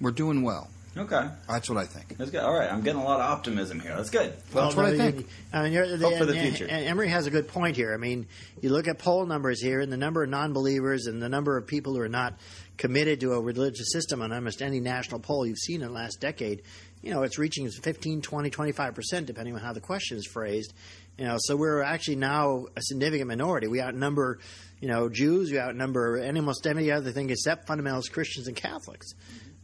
We're 0.00 0.12
doing 0.12 0.42
well. 0.42 0.70
Okay, 0.98 1.28
that's 1.48 1.70
what 1.70 1.78
I 1.78 1.86
think. 1.86 2.16
That's 2.16 2.30
good. 2.30 2.40
All 2.40 2.54
right, 2.54 2.70
I'm 2.70 2.82
getting 2.82 3.00
a 3.00 3.04
lot 3.04 3.20
of 3.20 3.30
optimism 3.30 3.78
here. 3.78 3.94
That's 3.94 4.10
good. 4.10 4.34
Well, 4.52 4.64
that's 4.64 4.76
what 4.76 4.86
I 4.86 4.96
think. 4.96 5.28
I 5.52 5.62
mean, 5.68 5.72
the, 5.72 5.98
Hope 5.98 6.18
for 6.18 6.26
the 6.26 6.34
future. 6.34 6.66
Emery 6.68 7.08
has 7.08 7.26
a 7.26 7.30
good 7.30 7.46
point 7.46 7.76
here. 7.76 7.94
I 7.94 7.98
mean, 7.98 8.26
you 8.60 8.70
look 8.70 8.88
at 8.88 8.98
poll 8.98 9.24
numbers 9.24 9.62
here, 9.62 9.80
and 9.80 9.92
the 9.92 9.96
number 9.96 10.24
of 10.24 10.30
non-believers 10.30 11.06
and 11.06 11.22
the 11.22 11.28
number 11.28 11.56
of 11.56 11.66
people 11.66 11.94
who 11.94 12.00
are 12.00 12.08
not 12.08 12.34
committed 12.78 13.20
to 13.20 13.32
a 13.34 13.40
religious 13.40 13.92
system 13.92 14.22
on 14.22 14.32
almost 14.32 14.60
any 14.60 14.80
national 14.80 15.20
poll 15.20 15.46
you've 15.46 15.58
seen 15.58 15.82
in 15.82 15.88
the 15.88 15.94
last 15.94 16.20
decade. 16.20 16.62
You 17.02 17.12
know, 17.12 17.22
it's 17.22 17.38
reaching 17.38 17.70
15, 17.70 18.22
20, 18.22 18.50
25 18.50 18.94
percent, 18.94 19.26
depending 19.26 19.54
on 19.54 19.60
how 19.60 19.72
the 19.72 19.80
question 19.80 20.18
is 20.18 20.26
phrased. 20.26 20.72
You 21.16 21.24
know, 21.26 21.36
so 21.38 21.56
we're 21.56 21.82
actually 21.82 22.16
now 22.16 22.66
a 22.76 22.82
significant 22.82 23.28
minority. 23.28 23.66
We 23.66 23.80
outnumber, 23.80 24.38
you 24.80 24.88
know, 24.88 25.08
Jews. 25.08 25.50
We 25.50 25.58
outnumber 25.58 26.20
almost 26.24 26.66
any 26.66 26.90
other 26.90 27.12
thing 27.12 27.30
except 27.30 27.68
fundamentalist 27.68 28.12
Christians 28.12 28.46
and 28.46 28.56
Catholics. 28.56 29.14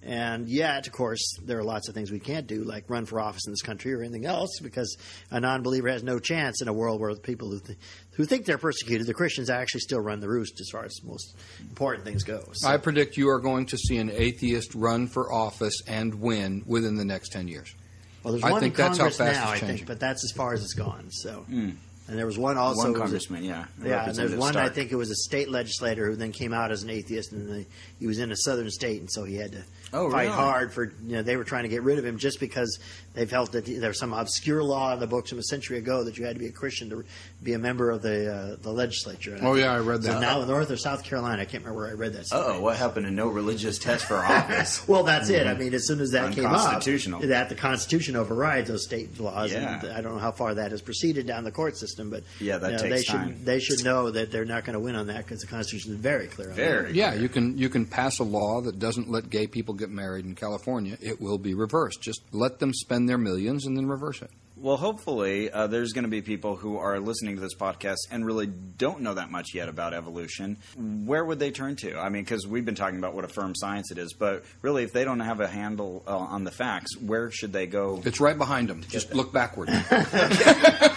And 0.07 0.51
yet, 0.51 0.87
of 0.87 0.93
course, 0.93 1.39
there 1.43 1.59
are 1.59 1.65
lots 1.65 1.89
of 1.89 1.95
things 1.95 2.13
we 2.13 2.21
can't 2.21 2.47
do, 2.47 2.63
like 2.63 2.85
run 2.89 3.07
for 3.07 3.19
office 3.19 3.47
in 3.47 3.53
this 3.53 3.63
country 3.63 3.95
or 3.95 4.03
anything 4.03 4.27
else, 4.27 4.59
because 4.63 4.99
a 5.31 5.41
non-believer 5.41 5.89
has 5.89 6.03
no 6.03 6.19
chance 6.19 6.61
in 6.61 6.69
a 6.69 6.75
world 6.75 7.01
where 7.01 7.15
the 7.15 7.21
people 7.21 7.51
who, 7.51 7.59
th- 7.59 7.79
who 8.13 8.27
think 8.27 8.45
they're 8.45 8.59
persecuted, 8.59 9.07
the 9.07 9.15
Christians 9.15 9.49
actually 9.49 9.81
still 9.81 10.01
run 10.01 10.21
the 10.21 10.29
roost 10.29 10.61
as 10.61 10.69
far 10.71 10.85
as 10.85 11.03
most 11.05 11.35
important 11.61 12.05
things 12.05 12.23
go. 12.23 12.45
So. 12.53 12.69
I 12.69 12.77
predict 12.77 13.17
you 13.17 13.31
are 13.31 13.41
going 13.41 13.65
to 13.67 13.79
see 13.79 13.97
an 13.97 14.11
atheist 14.11 14.75
run 14.75 15.07
for 15.07 15.33
office 15.33 15.81
and 15.87 16.21
win 16.21 16.65
within 16.67 16.97
the 16.97 17.05
next 17.07 17.31
ten 17.31 17.49
years. 17.49 17.75
Well, 18.23 18.33
there's 18.33 18.45
I 18.45 18.51
one 18.51 18.61
think 18.61 18.79
in 18.79 18.85
that's 18.85 18.99
how 18.99 19.05
Congress 19.05 19.17
fast 19.17 19.41
now, 19.41 19.43
it's 19.43 19.51
I 19.51 19.59
changing. 19.61 19.77
think, 19.79 19.89
but 19.89 20.01
that's 20.01 20.23
as 20.23 20.33
far 20.33 20.53
as 20.53 20.63
it's 20.63 20.75
gone. 20.75 21.11
So, 21.11 21.41
hmm. 21.49 21.71
and 22.09 22.19
there 22.19 22.27
was 22.27 22.39
one 22.39 22.57
also. 22.57 22.79
One 22.79 22.87
who 22.89 22.93
was 22.93 23.01
a- 23.01 23.05
congressman, 23.05 23.45
yeah. 23.45 23.65
yeah, 23.83 24.07
and 24.07 24.15
there's 24.15 24.33
Representative 24.33 24.39
one 24.39 24.57
I 24.57 24.69
think 24.69 24.93
it 24.93 24.97
was 24.97 25.11
a 25.11 25.15
state 25.15 25.51
legislator 25.51 26.11
who 26.11 26.17
then 26.17 26.33
came 26.33 26.55
out 26.55 26.73
as 26.73 26.83
an 26.83 26.91
atheist, 26.91 27.33
and 27.33 27.49
the, 27.49 27.67
he 27.99 28.07
was 28.07 28.19
in 28.19 28.33
a 28.33 28.37
southern 28.37 28.71
state, 28.71 29.01
and 29.01 29.11
so 29.11 29.25
he 29.25 29.37
had 29.37 29.53
to 29.53 29.63
Oh, 29.95 30.11
fight 30.11 30.25
really? 30.25 30.35
hard 30.35 30.73
for. 30.73 30.93
You 31.07 31.17
know, 31.17 31.23
they 31.23 31.37
were 31.37 31.45
trying 31.45 31.63
to 31.63 31.69
get 31.69 31.83
rid 31.83 31.99
of 31.99 32.05
him 32.05 32.19
just 32.19 32.41
because 32.41 32.79
they 33.15 33.27
felt 33.27 33.53
that 33.53 33.65
there's 33.67 33.99
some 33.99 34.13
obscure 34.13 34.63
law 34.63 34.93
in 34.93 35.01
the 35.01 35.07
books 35.07 35.31
from 35.31 35.39
a 35.39 35.43
century 35.45 35.79
ago 35.79 36.05
that 36.05 36.19
you 36.19 36.25
had 36.27 36.35
to 36.35 36.41
be 36.41 36.47
a 36.49 36.53
Christian 36.53 36.91
to 36.91 37.05
be 37.43 37.53
a 37.53 37.59
member 37.59 37.91
of 37.91 38.03
the 38.03 38.35
uh, 38.35 38.57
the 38.61 38.73
legislature. 38.73 39.35
And 39.35 39.47
Oh, 39.47 39.55
think- 39.55 39.65
yeah, 39.65 39.73
I 39.75 39.79
read 39.79 40.03
so 40.05 40.13
that. 40.13 40.21
now 40.21 40.43
in 40.43 40.49
North 40.49 40.71
or 40.71 40.77
South 40.77 41.05
Carolina, 41.05 41.43
I 41.43 41.45
can't 41.45 41.63
remember 41.65 41.83
where 41.83 41.91
I 41.91 41.95
read 41.95 42.13
that. 42.15 42.27
Oh, 42.33 42.61
what 42.61 42.77
happened 42.77 43.07
to 43.07 43.13
no 43.13 43.29
religious 43.29 43.79
test 43.79 44.05
for 44.07 44.17
office? 44.17 44.87
Well, 44.89 45.05
that's 45.05 45.29
it. 45.31 45.47
I 45.47 45.55
mean, 45.55 45.73
as 45.75 45.87
soon 45.87 46.01
as 46.01 46.11
that 46.11 46.33
came 46.35 46.47
up, 46.47 46.83
that 46.85 47.49
the 47.49 47.55
Constitution 47.55 48.17
overrides 48.17 48.69
those 48.69 48.85
state 48.85 49.19
laws. 49.21 49.53
Yeah. 49.53 49.81
And 49.81 49.93
I 49.93 50.01
don't 50.01 50.15
know 50.15 50.19
how 50.21 50.33
far 50.33 50.55
that 50.55 50.71
has 50.73 50.83
proceeded 50.83 51.27
down 51.27 51.45
the 51.45 51.51
court 51.53 51.77
system, 51.77 52.11
but 52.11 52.23
Yeah, 52.41 52.59
that 52.59 52.67
you 52.67 52.77
know, 52.77 52.83
takes 52.83 52.95
they 52.97 53.03
should 53.03 53.13
time. 53.13 53.41
they 53.45 53.61
should 53.61 53.85
know 53.85 54.11
that 54.11 54.31
they're 54.31 54.45
not 54.45 54.65
going 54.65 54.75
to 54.75 54.81
win 54.81 54.95
on 54.97 55.07
that 55.09 55.19
because 55.25 55.41
the 55.41 55.47
Constitution 55.47 55.93
is 55.93 55.99
very 56.01 56.27
clear. 56.27 56.51
On 56.51 56.55
Very. 56.57 56.87
That. 56.87 56.95
Yeah, 56.95 57.15
you 57.15 57.29
can 57.29 57.57
you 57.59 57.69
can 57.69 57.87
pass 57.87 58.19
a 58.19 58.25
law 58.25 58.61
that 58.63 58.79
doesn't 58.79 59.11
let 59.11 59.31
gay 59.31 59.47
people 59.47 59.75
get 59.85 59.95
married 59.95 60.25
in 60.25 60.35
California. 60.35 60.97
It 61.01 61.21
will 61.21 61.39
be 61.39 61.55
reversed. 61.55 62.01
Just 62.01 62.23
let 62.33 62.59
them 62.59 62.73
spend 62.73 63.09
their 63.09 63.19
millions 63.19 63.67
and 63.67 63.77
then 63.77 63.87
reverse 63.87 64.23
it. 64.23 64.31
Well, 64.57 64.77
hopefully, 64.77 65.51
uh, 65.51 65.67
there's 65.67 65.93
going 65.93 66.05
to 66.05 66.11
be 66.11 66.23
people 66.23 66.55
who 66.55 66.79
are 66.79 67.01
listening 67.01 67.35
to 67.35 67.41
this 67.41 67.57
podcast 67.57 67.97
and 68.13 68.25
really 68.25 68.47
don't 68.47 69.01
know 69.01 69.15
that 69.15 69.29
much 69.31 69.49
yet 69.53 69.69
about 69.69 69.93
evolution. 69.93 70.59
Where 70.77 71.25
would 71.25 71.41
they 71.41 71.51
turn 71.51 71.75
to? 71.77 71.99
I 71.99 72.09
mean, 72.09 72.23
because 72.23 72.47
we've 72.47 72.65
been 72.65 72.77
talking 72.77 72.99
about 72.99 73.15
what 73.15 73.25
a 73.25 73.29
firm 73.29 73.55
science 73.57 73.91
it 73.91 73.99
is, 73.99 74.15
but 74.15 74.45
really, 74.63 74.85
if 74.85 74.93
they 74.93 75.05
don't 75.05 75.19
have 75.21 75.41
a 75.41 75.49
handle 75.49 76.05
uh, 76.07 76.17
on 76.17 76.45
the 76.45 76.53
facts, 76.53 76.97
where 76.97 77.33
should 77.33 77.53
they 77.53 77.67
go? 77.67 78.01
It's 78.05 78.21
right 78.21 78.39
behind 78.39 78.69
them. 78.69 78.85
Just 78.89 79.13
look 79.13 79.33
backward. 79.33 79.71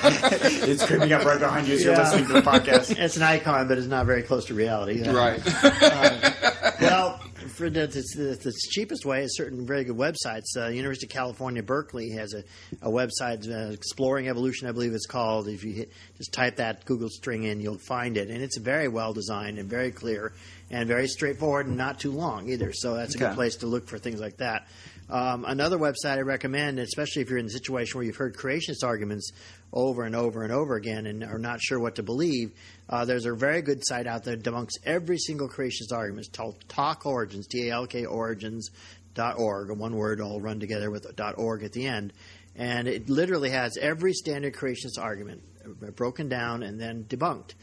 it's 0.08 0.86
creeping 0.86 1.12
up 1.12 1.26
right 1.26 1.40
behind 1.40 1.68
you 1.68 1.76
as 1.76 1.84
you're 1.84 1.98
listening 1.98 2.28
to 2.28 2.34
the 2.34 2.42
podcast. 2.42 2.98
It's 2.98 3.18
an 3.18 3.24
icon, 3.24 3.68
but 3.68 3.80
it's 3.80 3.88
not 3.88 4.06
very 4.06 4.22
close 4.22 4.46
to 4.46 4.54
reality. 4.54 5.04
Uh, 5.08 5.14
right. 5.14 5.42
well, 5.46 6.34
for 7.58 7.70
the, 7.72 7.88
the, 7.88 8.38
the 8.44 8.54
cheapest 8.70 9.04
way 9.04 9.24
is 9.24 9.36
certain 9.36 9.66
very 9.66 9.84
good 9.84 9.98
websites. 9.98 10.46
Uh, 10.56 10.68
University 10.68 11.08
of 11.08 11.10
California, 11.12 11.64
Berkeley 11.64 12.12
has 12.12 12.34
a, 12.36 12.44
a 12.84 12.90
website, 12.92 13.50
uh, 13.50 13.72
Exploring 13.72 14.30
Evolution, 14.30 14.68
I 14.68 14.72
believe 14.72 14.94
it's 14.94 15.08
called. 15.08 15.48
If 15.48 15.64
you 15.64 15.74
hit, 15.74 15.92
just 16.18 16.32
type 16.34 16.58
that 16.58 16.86
Google 16.86 17.10
string 17.10 17.44
in, 17.44 17.60
you'll 17.60 17.80
find 17.80 18.16
it. 18.16 18.30
And 18.30 18.44
it's 18.44 18.58
very 18.60 18.88
well 18.88 19.12
designed 19.12 19.58
and 19.58 19.68
very 19.68 19.90
clear 19.92 20.34
and 20.70 20.88
very 20.88 21.08
straightforward 21.08 21.66
and 21.66 21.78
not 21.78 22.00
too 22.00 22.12
long 22.12 22.48
either. 22.48 22.72
So 22.74 22.94
that's 22.94 23.16
a 23.16 23.18
Okay. 23.18 23.28
good 23.28 23.36
place 23.36 23.56
to 23.58 23.66
look 23.68 23.88
for 23.88 23.98
things 23.98 24.20
like 24.22 24.38
that. 24.38 24.68
Um, 25.10 25.46
another 25.48 25.78
website 25.78 26.18
I 26.18 26.22
recommend, 26.22 26.80
especially 26.80 27.22
if 27.22 27.30
you're 27.30 27.40
in 27.40 27.46
a 27.46 27.50
situation 27.50 27.98
where 27.98 28.06
you've 28.06 28.18
heard 28.18 28.36
creationist 28.36 28.84
arguments 28.84 29.32
over 29.72 30.04
and 30.04 30.16
over 30.16 30.44
and 30.44 30.52
over 30.52 30.76
again 30.76 31.06
and 31.06 31.24
are 31.24 31.40
not 31.40 31.62
sure 31.62 31.80
what 31.80 31.96
to 31.96 32.04
believe, 32.04 32.52
uh, 32.90 33.06
there's 33.06 33.26
a 33.26 33.34
very 33.34 33.62
good 33.62 33.80
site 33.86 34.06
out 34.06 34.24
there 34.24 34.36
that 34.36 34.44
debunks 34.44 34.72
every 34.84 35.18
single 35.18 35.48
creationist 35.48 35.94
argument. 35.94 36.28
It's 36.28 36.38
called 36.38 36.58
Talk 36.68 37.06
Origins, 37.06 37.48
T 37.48 37.70
A 37.70 37.74
L 37.74 37.88
K 37.88 38.06
Origins 38.06 38.70
dot 39.14 39.40
org, 39.40 39.72
one 39.72 39.96
word 39.96 40.22
all 40.22 40.40
run 40.40 40.60
together 40.60 40.92
with 40.92 41.16
dot 41.16 41.36
org 41.38 41.64
at 41.64 41.72
the 41.72 41.88
end. 41.88 42.14
And 42.56 42.88
it 42.88 43.10
literally 43.10 43.52
has 43.52 43.78
every 43.78 44.14
standard 44.14 44.56
creationist 44.56 45.00
argument 45.00 45.42
broken 45.96 46.28
down 46.28 46.64
and 46.64 46.80
then 46.80 47.04
debunked. 47.04 47.54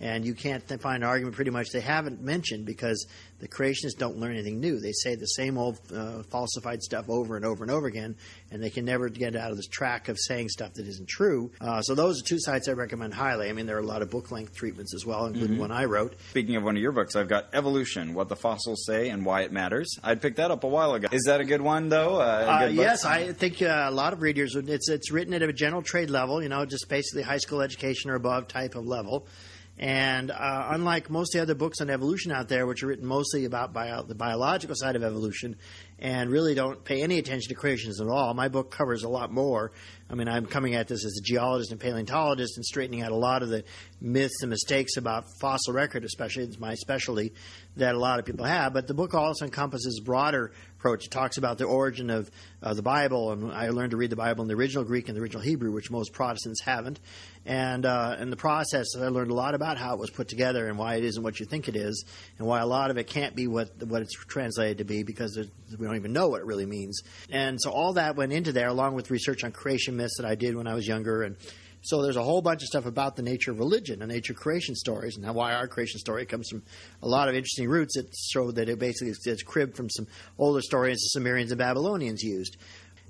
And 0.00 0.24
you 0.24 0.34
can't 0.34 0.62
find 0.80 1.02
an 1.02 1.08
argument 1.08 1.34
pretty 1.34 1.50
much 1.50 1.70
they 1.70 1.80
haven't 1.80 2.20
mentioned 2.20 2.64
because 2.64 3.06
the 3.40 3.48
creationists 3.48 3.98
don't 3.98 4.16
learn 4.18 4.32
anything 4.32 4.60
new. 4.60 4.78
They 4.80 4.92
say 4.92 5.16
the 5.16 5.26
same 5.26 5.58
old 5.58 5.78
uh, 5.94 6.22
falsified 6.30 6.82
stuff 6.82 7.10
over 7.10 7.36
and 7.36 7.44
over 7.44 7.64
and 7.64 7.70
over 7.70 7.86
again, 7.86 8.16
and 8.50 8.62
they 8.62 8.70
can 8.70 8.84
never 8.84 9.08
get 9.08 9.36
out 9.36 9.50
of 9.50 9.56
this 9.56 9.66
track 9.66 10.08
of 10.08 10.18
saying 10.18 10.48
stuff 10.48 10.74
that 10.74 10.86
isn't 10.86 11.08
true. 11.08 11.50
Uh, 11.60 11.82
so 11.82 11.94
those 11.94 12.20
are 12.20 12.24
two 12.24 12.38
sites 12.40 12.68
I 12.68 12.72
recommend 12.72 13.12
highly. 13.12 13.48
I 13.48 13.52
mean, 13.52 13.66
there 13.66 13.76
are 13.76 13.80
a 13.80 13.86
lot 13.86 14.02
of 14.02 14.10
book 14.10 14.30
length 14.30 14.54
treatments 14.54 14.94
as 14.94 15.04
well, 15.04 15.26
including 15.26 15.58
one 15.58 15.72
I 15.72 15.84
wrote. 15.84 16.14
Speaking 16.30 16.56
of 16.56 16.62
one 16.62 16.76
of 16.76 16.82
your 16.82 16.92
books, 16.92 17.16
I've 17.16 17.28
got 17.28 17.48
Evolution: 17.52 18.14
What 18.14 18.28
the 18.28 18.36
Fossils 18.36 18.84
Say 18.86 19.08
and 19.10 19.24
Why 19.26 19.42
It 19.42 19.52
Matters. 19.52 19.98
I'd 20.02 20.22
picked 20.22 20.36
that 20.36 20.50
up 20.50 20.64
a 20.64 20.68
while 20.68 20.94
ago. 20.94 21.08
Is 21.12 21.24
that 21.24 21.40
a 21.40 21.44
good 21.44 21.60
one, 21.60 21.88
though? 21.88 22.20
Uh, 22.20 22.24
Uh, 22.48 22.66
good 22.66 22.76
yes, 22.76 23.04
I 23.04 23.32
think 23.32 23.60
uh, 23.60 23.86
a 23.88 23.90
lot 23.90 24.12
of 24.12 24.22
readers 24.22 24.54
would. 24.54 24.68
It's 24.68 24.88
it's 24.88 25.10
written 25.10 25.34
at 25.34 25.42
a 25.42 25.52
general 25.52 25.82
trade 25.82 26.08
level, 26.10 26.42
you 26.42 26.48
know, 26.48 26.64
just 26.64 26.88
basically 26.88 27.22
high 27.22 27.38
school 27.38 27.60
education 27.60 28.10
or 28.10 28.14
above 28.14 28.48
type 28.48 28.74
of 28.74 28.86
level. 28.86 29.26
And 29.76 30.30
uh, 30.30 30.68
unlike 30.70 31.10
most 31.10 31.34
of 31.34 31.38
the 31.38 31.42
other 31.42 31.54
books 31.56 31.80
on 31.80 31.90
evolution 31.90 32.30
out 32.30 32.48
there, 32.48 32.64
which 32.64 32.84
are 32.84 32.86
written 32.86 33.06
mostly 33.06 33.44
about 33.44 33.72
bio- 33.72 34.04
the 34.04 34.14
biological 34.14 34.76
side 34.76 34.94
of 34.94 35.02
evolution, 35.02 35.56
and 35.98 36.30
really 36.30 36.54
don't 36.54 36.84
pay 36.84 37.02
any 37.02 37.18
attention 37.18 37.48
to 37.48 37.60
creationism 37.60 38.02
at 38.02 38.08
all, 38.08 38.34
my 38.34 38.48
book 38.48 38.70
covers 38.70 39.02
a 39.02 39.08
lot 39.08 39.32
more. 39.32 39.72
I 40.08 40.14
mean, 40.14 40.28
I'm 40.28 40.46
coming 40.46 40.76
at 40.76 40.86
this 40.86 41.04
as 41.04 41.18
a 41.18 41.22
geologist 41.22 41.72
and 41.72 41.80
paleontologist 41.80 42.56
and 42.56 42.64
straightening 42.64 43.02
out 43.02 43.10
a 43.10 43.16
lot 43.16 43.42
of 43.42 43.48
the 43.48 43.64
myths 44.00 44.42
and 44.42 44.50
mistakes 44.50 44.96
about 44.96 45.24
fossil 45.40 45.72
record, 45.72 46.04
especially 46.04 46.44
it's 46.44 46.58
my 46.58 46.74
specialty 46.74 47.32
that 47.76 47.96
a 47.96 47.98
lot 47.98 48.20
of 48.20 48.24
people 48.24 48.44
have. 48.44 48.72
But 48.72 48.86
the 48.86 48.94
book 48.94 49.14
also 49.14 49.44
encompasses 49.44 50.00
broader 50.04 50.52
approach. 50.84 51.06
It 51.06 51.10
talks 51.10 51.38
about 51.38 51.56
the 51.56 51.64
origin 51.64 52.10
of 52.10 52.30
uh, 52.62 52.74
the 52.74 52.82
Bible, 52.82 53.32
and 53.32 53.50
I 53.50 53.70
learned 53.70 53.92
to 53.92 53.96
read 53.96 54.10
the 54.10 54.16
Bible 54.16 54.42
in 54.42 54.48
the 54.48 54.54
original 54.54 54.84
Greek 54.84 55.08
and 55.08 55.16
the 55.16 55.22
original 55.22 55.40
Hebrew, 55.40 55.72
which 55.72 55.90
most 55.90 56.12
Protestants 56.12 56.60
haven't. 56.60 57.00
And 57.46 57.86
uh, 57.86 58.16
in 58.20 58.28
the 58.28 58.36
process, 58.36 58.88
I 58.94 59.08
learned 59.08 59.30
a 59.30 59.34
lot 59.34 59.54
about 59.54 59.78
how 59.78 59.94
it 59.94 59.98
was 59.98 60.10
put 60.10 60.28
together 60.28 60.68
and 60.68 60.76
why 60.76 60.96
it 60.96 61.04
isn't 61.04 61.22
what 61.22 61.40
you 61.40 61.46
think 61.46 61.68
it 61.68 61.76
is, 61.76 62.04
and 62.38 62.46
why 62.46 62.60
a 62.60 62.66
lot 62.66 62.90
of 62.90 62.98
it 62.98 63.06
can't 63.06 63.34
be 63.34 63.46
what 63.46 63.70
what 63.86 64.02
it's 64.02 64.12
translated 64.12 64.76
to 64.78 64.84
be 64.84 65.04
because 65.04 65.38
we 65.38 65.86
don't 65.86 65.96
even 65.96 66.12
know 66.12 66.28
what 66.28 66.42
it 66.42 66.46
really 66.46 66.66
means. 66.66 67.00
And 67.30 67.58
so 67.58 67.70
all 67.70 67.94
that 67.94 68.14
went 68.14 68.34
into 68.34 68.52
there, 68.52 68.68
along 68.68 68.94
with 68.94 69.10
research 69.10 69.42
on 69.42 69.52
creation 69.52 69.96
myths 69.96 70.18
that 70.18 70.26
I 70.26 70.34
did 70.34 70.54
when 70.54 70.66
I 70.66 70.74
was 70.74 70.86
younger, 70.86 71.22
and 71.22 71.36
so 71.84 72.02
there's 72.02 72.16
a 72.16 72.22
whole 72.22 72.40
bunch 72.40 72.62
of 72.62 72.68
stuff 72.68 72.86
about 72.86 73.14
the 73.14 73.22
nature 73.22 73.50
of 73.50 73.58
religion 73.58 74.00
and 74.00 74.10
nature 74.10 74.32
of 74.32 74.38
creation 74.38 74.74
stories 74.74 75.16
and 75.16 75.34
why 75.34 75.52
our 75.52 75.68
creation 75.68 76.00
story 76.00 76.24
comes 76.24 76.48
from 76.48 76.62
a 77.02 77.08
lot 77.08 77.28
of 77.28 77.34
interesting 77.34 77.68
roots 77.68 77.94
that 77.96 78.08
show 78.32 78.50
that 78.50 78.70
it 78.70 78.78
basically 78.78 79.12
is 79.26 79.42
cribbed 79.42 79.76
from 79.76 79.90
some 79.90 80.06
older 80.38 80.62
stories 80.62 80.96
the 80.96 81.20
Sumerians 81.20 81.52
and 81.52 81.58
Babylonians 81.58 82.22
used. 82.22 82.56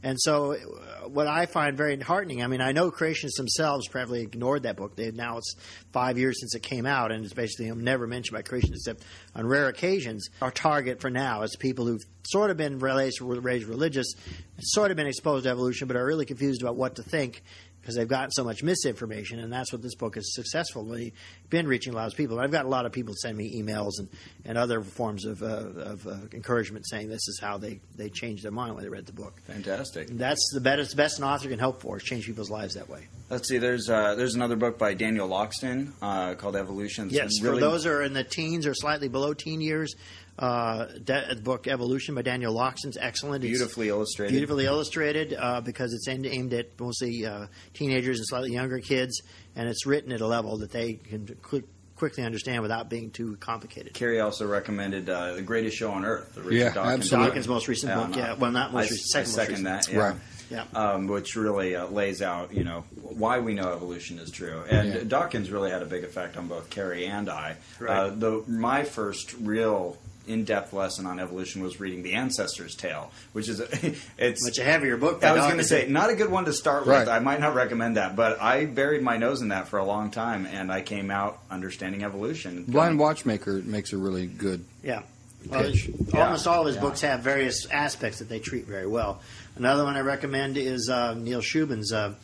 And 0.02 0.20
so, 0.20 0.52
uh, 0.52 1.08
what 1.08 1.26
I 1.26 1.46
find 1.46 1.78
very 1.78 1.98
heartening, 1.98 2.42
I 2.42 2.46
mean, 2.46 2.60
I 2.60 2.72
know 2.72 2.90
creationists 2.90 3.38
themselves 3.38 3.88
probably 3.88 4.20
ignored 4.20 4.64
that 4.64 4.76
book. 4.76 4.96
They, 4.96 5.10
now 5.12 5.38
it's 5.38 5.54
five 5.92 6.18
years 6.18 6.38
since 6.40 6.54
it 6.54 6.62
came 6.62 6.84
out, 6.84 7.10
and 7.10 7.24
it's 7.24 7.32
basically 7.32 7.70
never 7.70 8.06
mentioned 8.06 8.36
by 8.36 8.42
creationists 8.42 8.74
except 8.74 9.02
on 9.34 9.46
rare 9.46 9.68
occasions. 9.68 10.28
Our 10.42 10.50
target 10.50 11.00
for 11.00 11.08
now 11.08 11.40
is 11.40 11.56
people 11.56 11.86
who've 11.86 12.02
sort 12.24 12.50
of 12.50 12.58
been 12.58 12.80
raised, 12.80 13.22
raised 13.22 13.66
religious, 13.66 14.12
sort 14.60 14.90
of 14.90 14.98
been 14.98 15.06
exposed 15.06 15.44
to 15.44 15.50
evolution, 15.50 15.88
but 15.88 15.96
are 15.96 16.04
really 16.04 16.26
confused 16.26 16.60
about 16.60 16.76
what 16.76 16.96
to 16.96 17.02
think 17.02 17.42
because 17.84 17.96
they've 17.96 18.08
gotten 18.08 18.30
so 18.30 18.42
much 18.44 18.62
misinformation, 18.62 19.38
and 19.40 19.52
that's 19.52 19.70
what 19.70 19.82
this 19.82 19.94
book 19.94 20.16
is 20.16 20.34
successfully 20.34 21.12
been 21.50 21.66
reaching 21.68 21.92
a 21.92 21.96
lot 21.96 22.06
of 22.06 22.16
people. 22.16 22.40
I've 22.40 22.50
got 22.50 22.64
a 22.64 22.68
lot 22.68 22.86
of 22.86 22.92
people 22.92 23.12
send 23.14 23.36
me 23.36 23.60
emails 23.62 23.98
and, 23.98 24.08
and 24.46 24.56
other 24.56 24.80
forms 24.80 25.26
of, 25.26 25.42
uh, 25.42 25.46
of 25.46 26.06
uh, 26.06 26.14
encouragement 26.32 26.88
saying 26.88 27.10
this 27.10 27.28
is 27.28 27.38
how 27.42 27.58
they, 27.58 27.80
they 27.94 28.08
changed 28.08 28.42
their 28.42 28.52
mind 28.52 28.74
when 28.74 28.84
they 28.84 28.88
read 28.88 29.04
the 29.04 29.12
book. 29.12 29.34
Fantastic. 29.46 30.08
That's 30.08 30.50
the 30.54 30.62
best, 30.62 30.96
best 30.96 31.18
an 31.18 31.24
author 31.24 31.50
can 31.50 31.58
hope 31.58 31.82
for 31.82 31.98
is 31.98 32.02
change 32.02 32.24
people's 32.24 32.48
lives 32.50 32.72
that 32.74 32.88
way. 32.88 33.06
Let's 33.28 33.48
see. 33.48 33.58
There's 33.58 33.90
uh, 33.90 34.14
there's 34.14 34.34
another 34.34 34.56
book 34.56 34.78
by 34.78 34.94
Daniel 34.94 35.28
Loxton 35.28 35.92
uh, 36.00 36.34
called 36.36 36.56
Evolution. 36.56 37.06
It's 37.08 37.14
Yes, 37.14 37.42
really- 37.42 37.60
for 37.60 37.60
those 37.60 37.84
who 37.84 37.90
are 37.90 38.02
in 38.02 38.14
the 38.14 38.24
teens 38.24 38.66
or 38.66 38.72
slightly 38.72 39.08
below 39.08 39.34
teen 39.34 39.60
years, 39.60 39.94
uh, 40.38 40.86
that, 41.06 41.28
the 41.28 41.42
book 41.42 41.66
Evolution 41.68 42.14
by 42.14 42.22
Daniel 42.22 42.52
Loxton's 42.52 42.96
excellent. 43.00 43.44
It's 43.44 43.50
beautifully 43.50 43.88
illustrated. 43.88 44.32
beautifully 44.32 44.64
illustrated 44.66 45.34
uh, 45.38 45.60
because 45.60 45.92
it's 45.92 46.08
aimed, 46.08 46.26
aimed 46.26 46.52
at 46.54 46.78
mostly 46.80 47.24
uh, 47.24 47.46
teenagers 47.72 48.18
and 48.18 48.26
slightly 48.26 48.52
younger 48.52 48.80
kids, 48.80 49.22
and 49.54 49.68
it's 49.68 49.86
written 49.86 50.12
at 50.12 50.20
a 50.20 50.26
level 50.26 50.58
that 50.58 50.70
they 50.72 50.94
can 50.94 51.36
quick, 51.42 51.64
quickly 51.96 52.24
understand 52.24 52.62
without 52.62 52.90
being 52.90 53.10
too 53.10 53.36
complicated. 53.36 53.94
Carrie 53.94 54.18
also 54.20 54.46
recommended 54.46 55.08
uh, 55.08 55.34
the 55.34 55.42
Greatest 55.42 55.76
Show 55.76 55.92
on 55.92 56.04
Earth. 56.04 56.34
The 56.34 56.42
Richard 56.42 56.56
Yeah, 56.56 56.72
Dawkins 56.74 56.92
absolutely. 57.04 57.28
Dawkins' 57.28 57.48
most 57.48 57.68
recent 57.68 57.90
Yeah, 57.90 58.00
book, 58.00 58.10
no. 58.10 58.18
yeah, 58.18 58.34
well, 58.34 58.50
not 58.50 58.72
most 58.72 58.88
I, 58.88 58.90
recent, 58.90 59.00
second 59.00 59.16
I 59.16 59.20
most 59.22 59.34
second 59.34 59.64
recent. 59.64 59.64
that. 59.86 59.92
Yeah. 59.92 59.98
Right. 59.98 60.16
Yeah. 60.50 60.64
Um, 60.74 61.06
which 61.06 61.36
really 61.36 61.74
uh, 61.74 61.86
lays 61.86 62.20
out, 62.20 62.52
you 62.52 62.64
know, 62.64 62.84
why 63.00 63.38
we 63.38 63.54
know 63.54 63.72
evolution 63.72 64.18
is 64.18 64.30
true. 64.30 64.62
And 64.68 64.88
Yeah. 64.92 65.04
Dawkins 65.04 65.50
really 65.50 65.70
had 65.70 65.80
a 65.80 65.86
big 65.86 66.04
effect 66.04 66.36
on 66.36 66.48
both 66.48 66.68
Carrie 66.68 67.06
and 67.06 67.30
I. 67.30 67.56
Right. 67.80 67.90
Uh, 67.96 68.10
the 68.10 68.44
my 68.46 68.84
first 68.84 69.32
real 69.40 69.96
in-depth 70.26 70.72
lesson 70.72 71.06
on 71.06 71.18
evolution 71.20 71.62
was 71.62 71.80
reading 71.80 72.02
The 72.02 72.14
Ancestor's 72.14 72.74
Tale, 72.74 73.10
which 73.32 73.48
is 73.48 73.60
a, 73.60 73.68
it's 74.18 74.44
Much 74.44 74.58
a 74.58 74.64
heavier 74.64 74.96
book. 74.96 75.22
I 75.24 75.32
was 75.32 75.42
going 75.44 75.58
to 75.58 75.64
say, 75.64 75.86
not 75.88 76.10
a 76.10 76.14
good 76.14 76.30
one 76.30 76.44
to 76.46 76.52
start 76.52 76.86
Right. 76.86 77.00
with. 77.00 77.08
I 77.08 77.18
might 77.18 77.40
not 77.40 77.54
recommend 77.54 77.96
that, 77.96 78.16
but 78.16 78.40
I 78.40 78.64
buried 78.66 79.02
my 79.02 79.16
nose 79.16 79.40
in 79.42 79.48
that 79.48 79.68
for 79.68 79.78
a 79.78 79.84
long 79.84 80.10
time, 80.10 80.46
and 80.46 80.70
I 80.72 80.80
came 80.82 81.10
out 81.10 81.38
understanding 81.50 82.04
evolution. 82.04 82.64
Blind 82.64 82.98
Watchmaker 82.98 83.62
makes 83.64 83.92
a 83.92 83.96
really 83.98 84.26
good. 84.26 84.64
Yeah. 84.82 85.02
Well, 85.48 85.62
pitch. 85.62 85.90
almost 86.14 86.46
all 86.46 86.62
of 86.62 86.66
his 86.68 86.76
Yeah. 86.76 86.80
books 86.80 87.00
have 87.02 87.20
various 87.20 87.66
aspects 87.70 88.20
that 88.20 88.30
they 88.30 88.38
treat 88.38 88.64
very 88.66 88.86
well. 88.86 89.20
Another 89.56 89.84
one 89.84 89.94
I 89.94 90.00
recommend 90.00 90.56
is 90.56 90.88
uh, 90.88 91.12
Neil 91.14 91.40
Shubin's 91.42 91.92
uh, 91.92 92.14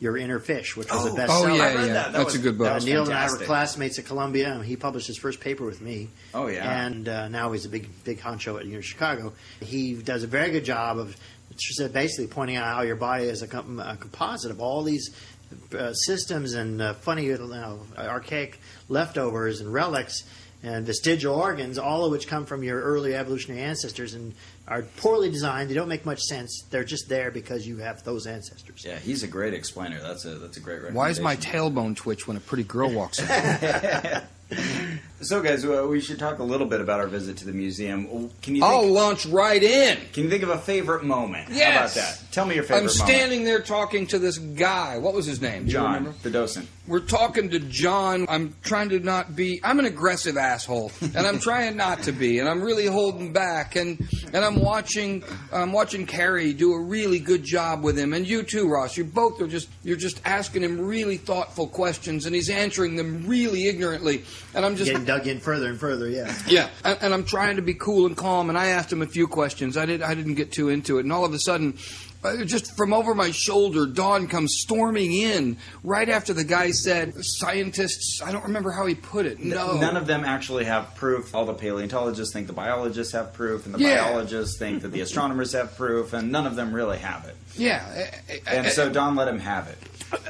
"Your 0.00 0.16
Inner 0.16 0.38
Fish," 0.38 0.76
which 0.76 0.90
was 0.92 1.06
a 1.06 1.10
bestseller. 1.10 1.50
Oh, 1.50 1.54
yeah, 1.54 1.54
yeah. 1.56 1.74
that. 1.74 1.86
That 1.86 2.12
That's 2.12 2.24
was- 2.26 2.34
a 2.36 2.38
good 2.38 2.58
book. 2.58 2.68
Uh, 2.68 2.78
Neil 2.78 3.04
and 3.04 3.12
I 3.12 3.30
were 3.30 3.38
classmates 3.38 3.98
at 3.98 4.06
Columbia, 4.06 4.52
and 4.52 4.64
he 4.64 4.76
published 4.76 5.06
his 5.06 5.18
first 5.18 5.40
paper 5.40 5.64
with 5.64 5.80
me. 5.80 6.08
Oh, 6.34 6.46
yeah. 6.46 6.86
and 6.86 7.08
uh, 7.08 7.28
now 7.28 7.52
he's 7.52 7.64
a 7.64 7.68
big, 7.68 7.88
big 8.04 8.20
honcho 8.20 8.58
at 8.58 8.64
University 8.64 8.76
of 8.76 8.84
Chicago. 8.84 9.32
He 9.60 9.94
does 9.94 10.22
a 10.22 10.26
very 10.28 10.50
good 10.50 10.64
job 10.64 10.98
of 10.98 11.16
basically 11.92 12.26
pointing 12.28 12.56
out 12.56 12.66
how 12.74 12.82
your 12.82 12.96
body 12.96 13.24
is 13.24 13.42
a, 13.42 13.48
com- 13.48 13.80
a 13.80 13.96
composite 13.96 14.50
of 14.50 14.60
all 14.60 14.82
these 14.82 15.10
uh, 15.76 15.92
systems 15.92 16.54
and 16.54 16.80
uh, 16.80 16.92
funny, 16.94 17.24
you 17.24 17.38
know, 17.38 17.80
archaic 17.96 18.60
leftovers 18.88 19.60
and 19.60 19.72
relics 19.72 20.22
and 20.62 20.86
vestigial 20.86 21.34
organs, 21.34 21.78
all 21.78 22.04
of 22.04 22.10
which 22.12 22.26
come 22.28 22.44
from 22.44 22.62
your 22.62 22.80
early 22.82 23.14
evolutionary 23.14 23.62
ancestors 23.62 24.14
and 24.14 24.34
are 24.68 24.82
poorly 24.98 25.30
designed. 25.30 25.70
They 25.70 25.74
don't 25.74 25.88
make 25.88 26.04
much 26.06 26.20
sense. 26.20 26.64
They're 26.70 26.84
just 26.84 27.08
there 27.08 27.30
because 27.30 27.66
you 27.66 27.78
have 27.78 28.04
those 28.04 28.26
ancestors. 28.26 28.84
Yeah, 28.84 28.98
he's 28.98 29.22
a 29.22 29.28
great 29.28 29.54
explainer. 29.54 30.00
That's 30.00 30.24
a 30.24 30.34
that's 30.36 30.56
a 30.56 30.60
great 30.60 30.74
recommendation. 30.82 30.94
Why 30.96 31.08
is 31.10 31.20
my 31.20 31.36
tailbone 31.36 31.96
twitch 31.96 32.26
when 32.28 32.36
a 32.36 32.40
pretty 32.40 32.64
girl 32.64 32.90
walks 32.90 33.18
in? 33.18 34.22
So, 35.20 35.42
guys, 35.42 35.64
uh, 35.64 35.86
we 35.90 36.00
should 36.00 36.18
talk 36.18 36.38
a 36.38 36.44
little 36.44 36.66
bit 36.66 36.80
about 36.80 37.00
our 37.00 37.06
visit 37.08 37.36
to 37.38 37.44
the 37.44 37.52
museum. 37.52 38.06
Can 38.40 38.54
you 38.54 38.62
think, 38.62 38.64
I'll 38.64 38.86
launch 38.86 39.26
right 39.26 39.62
in. 39.62 39.98
can 40.12 40.22
you 40.24 40.30
think 40.30 40.42
of 40.44 40.48
a 40.48 40.56
favorite 40.58 41.02
moment? 41.04 41.48
How 41.48 41.54
about 41.54 41.56
Yes. 41.58 41.94
that? 41.96 42.32
Tell 42.32 42.46
me 42.46 42.54
your 42.54 42.62
favorite 42.64 42.78
I'm 42.78 42.86
moment. 42.86 43.10
standing 43.10 43.44
there 43.44 43.60
talking 43.60 44.06
to 44.06 44.18
this 44.18 44.38
guy. 44.38 44.96
What 44.96 45.12
was 45.14 45.26
his 45.26 45.40
name? 45.42 45.66
John, 45.68 46.14
the 46.22 46.30
docent. 46.30 46.68
We're 46.88 47.00
talking 47.00 47.50
to 47.50 47.58
John. 47.58 48.24
I'm 48.30 48.54
trying 48.62 48.88
to 48.88 48.98
not 48.98 49.36
be. 49.36 49.60
I'm 49.62 49.78
an 49.78 49.84
aggressive 49.84 50.38
asshole, 50.38 50.90
and 51.02 51.18
I'm 51.18 51.38
trying 51.38 51.76
not 51.76 52.04
to 52.04 52.12
be, 52.12 52.38
and 52.38 52.48
I'm 52.48 52.62
really 52.62 52.86
holding 52.86 53.32
back. 53.32 53.76
And 53.76 54.08
and 54.32 54.42
I'm 54.42 54.58
watching. 54.58 55.22
I'm 55.52 55.72
watching 55.72 56.06
Carrie 56.06 56.54
do 56.54 56.72
a 56.72 56.82
really 56.82 57.18
good 57.18 57.44
job 57.44 57.84
with 57.84 57.98
him, 57.98 58.14
and 58.14 58.26
you 58.26 58.42
too, 58.42 58.68
Ross. 58.68 58.96
You 58.96 59.04
both 59.04 59.40
are 59.42 59.46
just. 59.46 59.68
You're 59.84 59.98
just 59.98 60.22
asking 60.24 60.62
him 60.62 60.80
really 60.80 61.18
thoughtful 61.18 61.66
questions, 61.66 62.24
and 62.24 62.34
he's 62.34 62.48
answering 62.48 62.96
them 62.96 63.26
really 63.26 63.68
ignorantly. 63.68 64.24
And 64.54 64.64
I'm 64.64 64.74
just 64.74 64.90
Getting 64.90 65.04
dug 65.04 65.26
in 65.26 65.40
further 65.40 65.68
and 65.68 65.78
further, 65.78 66.08
yeah. 66.08 66.34
yeah, 66.46 66.70
and, 66.84 66.98
and 67.02 67.14
I'm 67.14 67.24
trying 67.24 67.56
to 67.56 67.62
be 67.62 67.74
cool 67.74 68.06
and 68.06 68.16
calm. 68.16 68.48
And 68.48 68.56
I 68.56 68.68
asked 68.68 68.90
him 68.90 69.02
a 69.02 69.06
few 69.06 69.26
questions. 69.26 69.76
I 69.76 69.84
did. 69.84 70.00
I 70.00 70.14
didn't 70.14 70.34
get 70.34 70.52
too 70.52 70.70
into 70.70 70.96
it. 70.96 71.04
And 71.04 71.12
all 71.12 71.26
of 71.26 71.34
a 71.34 71.38
sudden, 71.38 71.76
Uh, 72.24 72.44
just 72.44 72.76
from 72.76 72.92
over 72.92 73.14
my 73.14 73.30
shoulder, 73.30 73.86
Don 73.86 74.26
comes 74.26 74.56
storming 74.58 75.12
in 75.12 75.56
right 75.84 76.08
after 76.08 76.32
the 76.34 76.42
guy 76.42 76.72
said, 76.72 77.12
"Scientists." 77.20 78.20
I 78.24 78.32
don't 78.32 78.42
remember 78.44 78.72
how 78.72 78.86
he 78.86 78.96
put 78.96 79.24
it. 79.24 79.38
No, 79.38 79.78
None 79.78 79.96
of 79.96 80.06
them 80.08 80.24
actually 80.24 80.64
have 80.64 80.96
proof. 80.96 81.32
All 81.34 81.46
the 81.46 81.54
paleontologists 81.54 82.32
think 82.32 82.48
the 82.48 82.52
biologists 82.52 83.12
have 83.12 83.32
proof, 83.34 83.66
and 83.66 83.74
the 83.74 83.78
Yeah. 83.78 84.02
biologists 84.04 84.58
think 84.58 84.82
that 84.82 84.88
the 84.92 85.00
astronomers 85.00 85.52
have 85.52 85.76
proof, 85.76 86.12
and 86.12 86.32
none 86.32 86.46
of 86.46 86.56
them 86.56 86.72
really 86.72 86.98
have 86.98 87.24
it. 87.24 87.36
Yeah, 87.58 87.84
uh, 87.94 88.32
uh, 88.32 88.36
And 88.56 88.66
uh, 88.66 88.70
so 88.70 88.88
Don 88.90 89.16
let 89.16 89.28
him 89.28 89.38
have 89.40 89.68
it. 89.68 89.78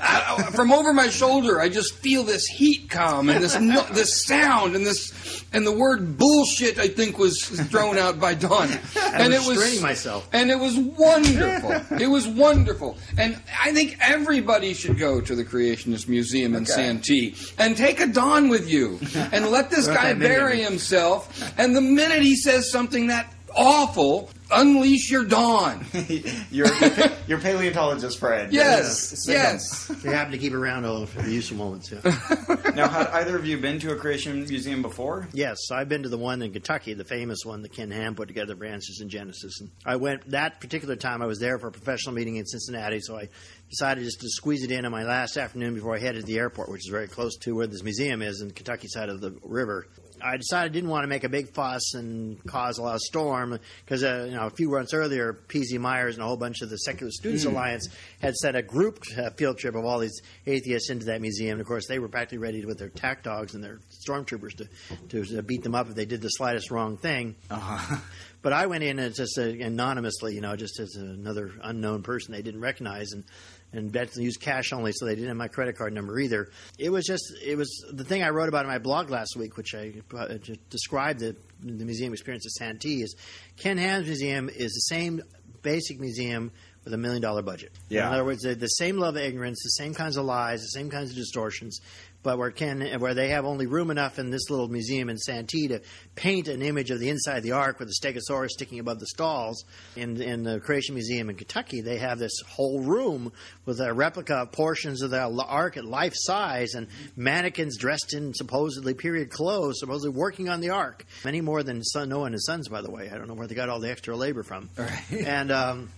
I- 0.01 0.35
I- 0.49 0.51
from 0.51 0.73
over 0.73 0.93
my 0.93 1.09
shoulder, 1.09 1.61
I 1.61 1.69
just 1.69 1.95
feel 1.99 2.25
this 2.25 2.47
heat 2.47 2.91
come 2.91 3.29
and 3.29 3.43
this 3.43 3.57
no, 3.61 3.83
this 3.93 4.25
sound 4.27 4.75
and 4.75 4.85
this 4.85 5.45
and 5.53 5.65
the 5.65 5.71
word 5.73 6.19
bullshit. 6.19 6.81
I 6.81 6.89
think 6.89 7.17
was 7.17 7.41
thrown 7.45 7.97
out 7.97 8.19
by 8.19 8.35
Don, 8.35 8.69
and 9.13 9.33
it 9.33 9.47
was 9.47 9.81
myself. 9.81 10.29
and 10.33 10.51
it 10.51 10.59
was 10.59 10.77
wonderful. 10.77 11.71
it 12.01 12.09
was 12.09 12.27
wonderful, 12.27 12.99
and 13.17 13.41
I 13.63 13.73
think 13.73 13.97
everybody 14.01 14.75
should 14.75 14.99
go 14.99 15.21
to 15.21 15.37
the 15.37 15.45
Creationist 15.45 16.09
Museum 16.09 16.57
in 16.57 16.63
Okay. 16.65 16.73
Santee 16.73 17.37
and 17.59 17.77
take 17.77 18.01
a 18.01 18.07
Don 18.09 18.49
with 18.49 18.69
you 18.69 18.99
and 19.15 19.47
let 19.47 19.71
this 19.71 19.87
guy 19.87 20.13
that 20.13 20.19
many 20.19 20.35
of 20.35 20.39
bury 20.41 20.61
himself. 20.63 21.53
And 21.57 21.77
the 21.77 21.81
minute 21.81 22.23
he 22.23 22.35
says 22.35 22.69
something 22.71 23.07
that 23.09 23.33
awful, 23.59 24.31
unleash 24.51 25.11
your 25.11 25.25
Don. 25.25 25.85
your, 26.51 26.69
your, 27.27 27.39
paleontologist 27.39 28.19
friend. 28.19 28.53
Yes, 28.53 29.27
yes. 29.29 29.89
They 29.89 30.11
happen 30.11 30.33
to 30.33 30.39
keep 30.39 30.55
around 30.55 30.85
all 30.85 31.07
for 31.07 31.23
the 31.23 31.33
useful 31.33 31.59
moments. 31.59 31.93
Yeah. 32.49 32.73
Now, 32.75 32.89
had 32.89 33.09
either 33.09 33.37
of 33.37 33.47
you 33.47 33.59
been 33.59 33.79
to 33.81 33.93
a 33.93 33.97
creation 33.97 34.45
museum 34.45 34.83
before? 34.83 35.29
yes, 35.33 35.71
I've 35.73 35.89
been 35.89 36.05
to 36.05 36.09
the 36.09 36.19
one 36.19 36.41
in 36.43 36.53
Kentucky, 36.53 36.95
the 36.95 37.05
famous 37.05 37.41
one 37.45 37.63
that 37.63 37.73
Ken 37.73 37.91
Ham 37.91 38.15
put 38.15 38.29
together, 38.29 38.57
Answers 38.65 39.01
in 39.01 39.09
Genesis. 39.09 39.61
And 39.61 39.71
I 39.85 39.97
went 39.97 40.31
that 40.31 40.61
particular 40.61 40.97
time. 40.97 41.23
I 41.23 41.27
was 41.27 41.39
there 41.39 41.59
for 41.59 41.69
a 41.69 41.73
professional 41.73 42.15
meeting 42.15 42.37
in 42.37 42.47
Cincinnati, 42.47 43.01
so 43.01 43.17
I 43.17 43.29
decided 43.71 44.05
just 44.05 44.21
to 44.21 44.29
squeeze 44.29 44.63
it 44.65 44.71
in 44.71 44.85
on 44.85 44.93
my 44.93 45.05
last 45.05 45.37
afternoon 45.37 45.75
before 45.75 45.97
I 45.97 45.99
headed 45.99 46.23
to 46.23 46.27
the 46.27 46.39
airport, 46.39 46.71
which 46.71 46.87
is 46.87 46.91
very 46.91 47.09
close 47.09 47.37
to 47.39 47.55
where 47.55 47.67
this 47.67 47.83
museum 47.83 48.23
is 48.23 48.41
in 48.41 48.49
the 48.49 48.55
Kentucky 48.55 48.89
side 48.89 49.09
of 49.09 49.21
the 49.21 49.37
river. 49.43 49.87
I 50.23 50.37
decided 50.37 50.73
I 50.73 50.75
didn't 50.75 50.91
want 50.91 51.05
to 51.05 51.09
make 51.09 51.25
a 51.25 51.29
big 51.29 51.53
fuss 51.53 51.95
and 51.95 52.45
cause 52.47 52.79
a 52.79 52.83
lot 52.83 52.95
of 52.95 53.01
storm 53.01 53.59
because 53.85 54.03
uh, 54.03 54.27
you 54.29 54.37
know 54.37 54.47
a 54.47 54.51
few 54.51 54.71
months 54.71 54.95
earlier, 54.95 55.33
P.Z. 55.33 55.79
Myers 55.79 56.15
and 56.15 56.23
a 56.23 56.27
whole 56.27 56.37
bunch 56.37 56.63
of 56.63 56.71
the 56.71 56.77
Secular 56.77 57.11
Students 57.11 57.45
Alliance 57.45 57.89
had 58.21 58.35
sent 58.35 58.57
a 58.57 58.63
group 58.63 59.03
uh, 59.17 59.31
field 59.31 59.59
trip 59.59 59.75
of 59.75 59.85
all 59.85 59.99
these 59.99 60.21
atheists 60.47 60.91
into 60.91 61.07
that 61.07 61.21
museum. 61.21 61.53
And 61.53 61.61
of 61.61 61.67
course, 61.67 61.87
they 61.87 61.99
were 61.99 62.09
practically 62.09 62.39
ready 62.39 62.65
with 62.65 62.79
their 62.79 62.89
tack 62.89 63.23
dogs 63.23 63.55
and 63.55 63.63
their 63.63 63.81
stormtroopers 64.07 64.57
to 65.09 65.25
to 65.25 65.43
beat 65.43 65.63
them 65.63 65.75
up 65.75 65.89
if 65.89 65.95
they 65.95 66.07
did 66.07 66.21
the 66.21 66.29
slightest 66.29 66.71
wrong 66.71 66.97
thing. 66.97 67.37
Uh-huh. 67.51 67.97
But 68.41 68.53
I 68.53 68.67
went 68.67 68.85
in 68.85 69.01
as 69.01 69.17
just 69.17 69.37
uh, 69.37 69.43
anonymously, 69.43 70.35
you 70.35 70.41
know, 70.41 70.55
just 70.55 70.79
as 70.79 70.95
another 70.95 71.51
unknown 71.61 72.03
person 72.03 72.33
they 72.33 72.43
didn't 72.43 72.61
recognize, 72.61 73.11
and 73.11 73.25
and 73.73 73.93
bet 73.93 74.17
use 74.17 74.37
cash 74.37 74.73
only, 74.73 74.93
so 74.93 75.05
they 75.05 75.15
didn't 75.15 75.29
have 75.29 75.37
my 75.37 75.49
credit 75.49 75.77
card 75.77 75.93
number 75.93 76.19
either. 76.19 76.51
It 76.79 76.91
was 76.91 77.05
just, 77.05 77.25
it 77.45 77.57
was 77.57 77.85
the 77.93 78.05
thing 78.05 78.23
I 78.23 78.31
wrote 78.31 78.49
about 78.49 78.65
in 78.65 78.71
my 78.71 78.79
blog 78.79 79.11
last 79.11 79.37
week, 79.37 79.57
which 79.57 79.75
I 79.75 79.93
uh, 80.17 80.39
described 80.71 81.21
the, 81.21 81.37
the 81.63 81.85
museum 81.85 82.13
experience 82.13 82.47
at 82.47 82.53
Santee. 82.53 83.03
Is 83.03 83.17
Ken 83.57 83.79
Ham's 83.79 84.07
museum 84.07 84.49
is 84.49 84.73
the 84.73 84.95
same 84.95 85.23
basic 85.63 86.01
museum 86.01 86.51
with 86.85 86.95
a 86.95 86.97
million 86.97 87.21
dollar 87.21 87.43
budget. 87.43 87.71
Yeah. 87.91 88.07
In 88.07 88.15
other 88.15 88.25
words, 88.25 88.43
the, 88.43 88.55
the 88.55 88.67
same 88.67 88.97
level 88.97 89.21
of 89.21 89.27
ignorance, 89.27 89.61
the 89.63 89.83
same 89.83 89.93
kinds 89.93 90.17
of 90.17 90.25
lies, 90.25 90.61
the 90.61 90.69
same 90.69 90.89
kinds 90.89 91.11
of 91.11 91.17
distortions, 91.17 91.81
but 92.23 92.39
where 92.39 92.51
Ken, 92.51 92.81
where 93.01 93.15
they 93.15 93.29
have 93.29 93.45
only 93.45 93.67
room 93.67 93.91
enough 93.91 94.19
in 94.19 94.31
this 94.31 94.51
little 94.51 94.69
museum 94.69 95.09
in 95.09 95.19
Santee 95.19 95.69
to 95.69 95.81
paint 96.15 96.49
an 96.49 96.63
image 96.63 96.91
of 96.91 96.99
the 96.99 97.09
inside 97.09 97.39
of 97.39 97.43
the 97.43 97.53
ark 97.53 97.79
with 97.79 97.89
the 97.89 97.95
Stegosaurus 97.95 98.51
sticking 98.51 98.81
above 98.81 98.99
the 98.99 99.07
stalls. 99.07 99.65
In 99.97 100.21
in 100.21 100.43
the 100.43 100.61
Creation 100.61 100.95
Museum 100.95 101.31
in 101.31 101.37
Kentucky, 101.37 101.81
they 101.81 101.99
have 101.99 102.19
this 102.19 102.41
whole 102.47 102.81
room 102.81 103.33
with 103.65 103.81
a 103.81 103.93
replica 103.93 104.37
of 104.37 104.53
portions 104.53 105.03
of 105.03 105.11
the 105.11 105.21
ark 105.21 105.77
at 105.77 105.85
life 105.85 106.15
size 106.15 106.75
and 106.75 106.89
mannequins 107.17 107.79
dressed 107.79 108.15
in 108.15 108.35
supposedly 108.35 108.95
period 108.95 109.31
clothes, 109.31 109.79
supposedly 109.79 110.17
working 110.17 110.49
on 110.49 110.61
the 110.61 110.71
ark. 110.71 111.05
Many 111.25 111.41
more 111.41 111.63
than 111.63 111.83
son, 111.85 112.09
Noah 112.09 112.25
and 112.25 112.35
his 112.35 112.47
sons, 112.47 112.69
by 112.69 112.83
the 112.83 112.91
way. 112.91 113.09
I 113.11 113.17
don't 113.17 113.29
know 113.29 113.35
where 113.35 113.47
they 113.47 113.55
got 113.55 113.69
all 113.69 113.81
the 113.81 113.91
extra 113.91 114.17
labor 114.17 114.43
from. 114.43 114.71
And 115.11 115.51
um, 115.51 115.91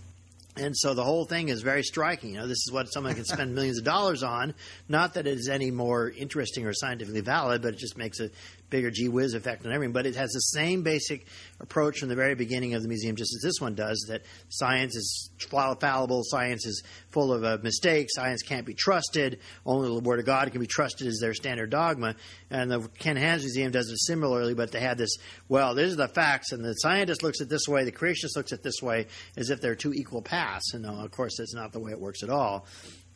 and 0.61 0.77
so 0.77 0.93
the 0.93 1.03
whole 1.03 1.25
thing 1.25 1.49
is 1.49 1.61
very 1.61 1.83
striking. 1.83 2.33
You 2.33 2.41
know, 2.41 2.47
this 2.47 2.65
is 2.65 2.71
what 2.71 2.91
someone 2.91 3.15
can 3.15 3.25
spend 3.25 3.55
millions 3.55 3.77
of 3.77 3.83
dollars 3.83 4.23
on. 4.23 4.53
Not 4.87 5.15
that 5.15 5.27
it 5.27 5.37
is 5.37 5.49
any 5.49 5.71
more 5.71 6.09
interesting 6.09 6.65
or 6.65 6.73
scientifically 6.73 7.21
valid, 7.21 7.61
but 7.61 7.73
it 7.73 7.77
just 7.77 7.97
makes 7.97 8.19
a 8.19 8.29
bigger 8.71 8.89
gee 8.89 9.07
whiz 9.07 9.35
effect 9.35 9.63
on 9.67 9.71
everything. 9.71 9.93
But 9.93 10.07
it 10.07 10.15
has 10.15 10.31
the 10.31 10.39
same 10.39 10.81
basic 10.81 11.27
approach 11.59 11.99
from 11.99 12.09
the 12.09 12.15
very 12.15 12.33
beginning 12.33 12.73
of 12.73 12.81
the 12.81 12.87
museum, 12.87 13.15
just 13.15 13.35
as 13.35 13.43
this 13.43 13.61
one 13.61 13.75
does. 13.75 14.05
That 14.07 14.23
science 14.49 14.95
is 14.95 15.29
fallible, 15.39 16.23
science 16.23 16.65
is 16.65 16.81
full 17.09 17.31
of 17.31 17.43
uh, 17.43 17.59
mistakes, 17.61 18.15
science 18.15 18.41
can't 18.41 18.65
be 18.65 18.73
trusted. 18.73 19.39
Only 19.65 19.89
the 19.89 19.99
Word 19.99 20.19
of 20.19 20.25
God 20.25 20.51
can 20.51 20.61
be 20.61 20.67
trusted 20.67 21.05
as 21.05 21.19
their 21.19 21.35
standard 21.35 21.69
dogma. 21.69 22.15
And 22.49 22.71
the 22.71 22.79
Ken 22.97 23.17
Ham's 23.17 23.43
Museum 23.43 23.71
does 23.71 23.89
it 23.89 23.99
similarly, 23.99 24.55
but 24.55 24.71
they 24.71 24.79
have 24.79 24.97
this. 24.97 25.17
Well, 25.47 25.75
these 25.75 25.93
are 25.93 25.97
the 25.97 26.07
facts, 26.07 26.51
and 26.51 26.65
the 26.65 26.73
scientist 26.73 27.21
looks 27.21 27.41
at 27.41 27.49
this 27.49 27.67
way, 27.67 27.83
the 27.83 27.91
creationist 27.91 28.35
looks 28.35 28.53
at 28.53 28.63
this 28.63 28.81
way, 28.81 29.07
as 29.37 29.49
if 29.49 29.61
they're 29.61 29.75
two 29.75 29.93
equal 29.93 30.21
paths. 30.21 30.73
And 30.73 30.85
uh, 30.85 30.93
of 30.93 31.11
course, 31.11 31.37
that's 31.37 31.53
not 31.53 31.73
the 31.73 31.79
way 31.79 31.91
it 31.91 31.99
works 31.99 32.23
at 32.23 32.29
all. 32.29 32.65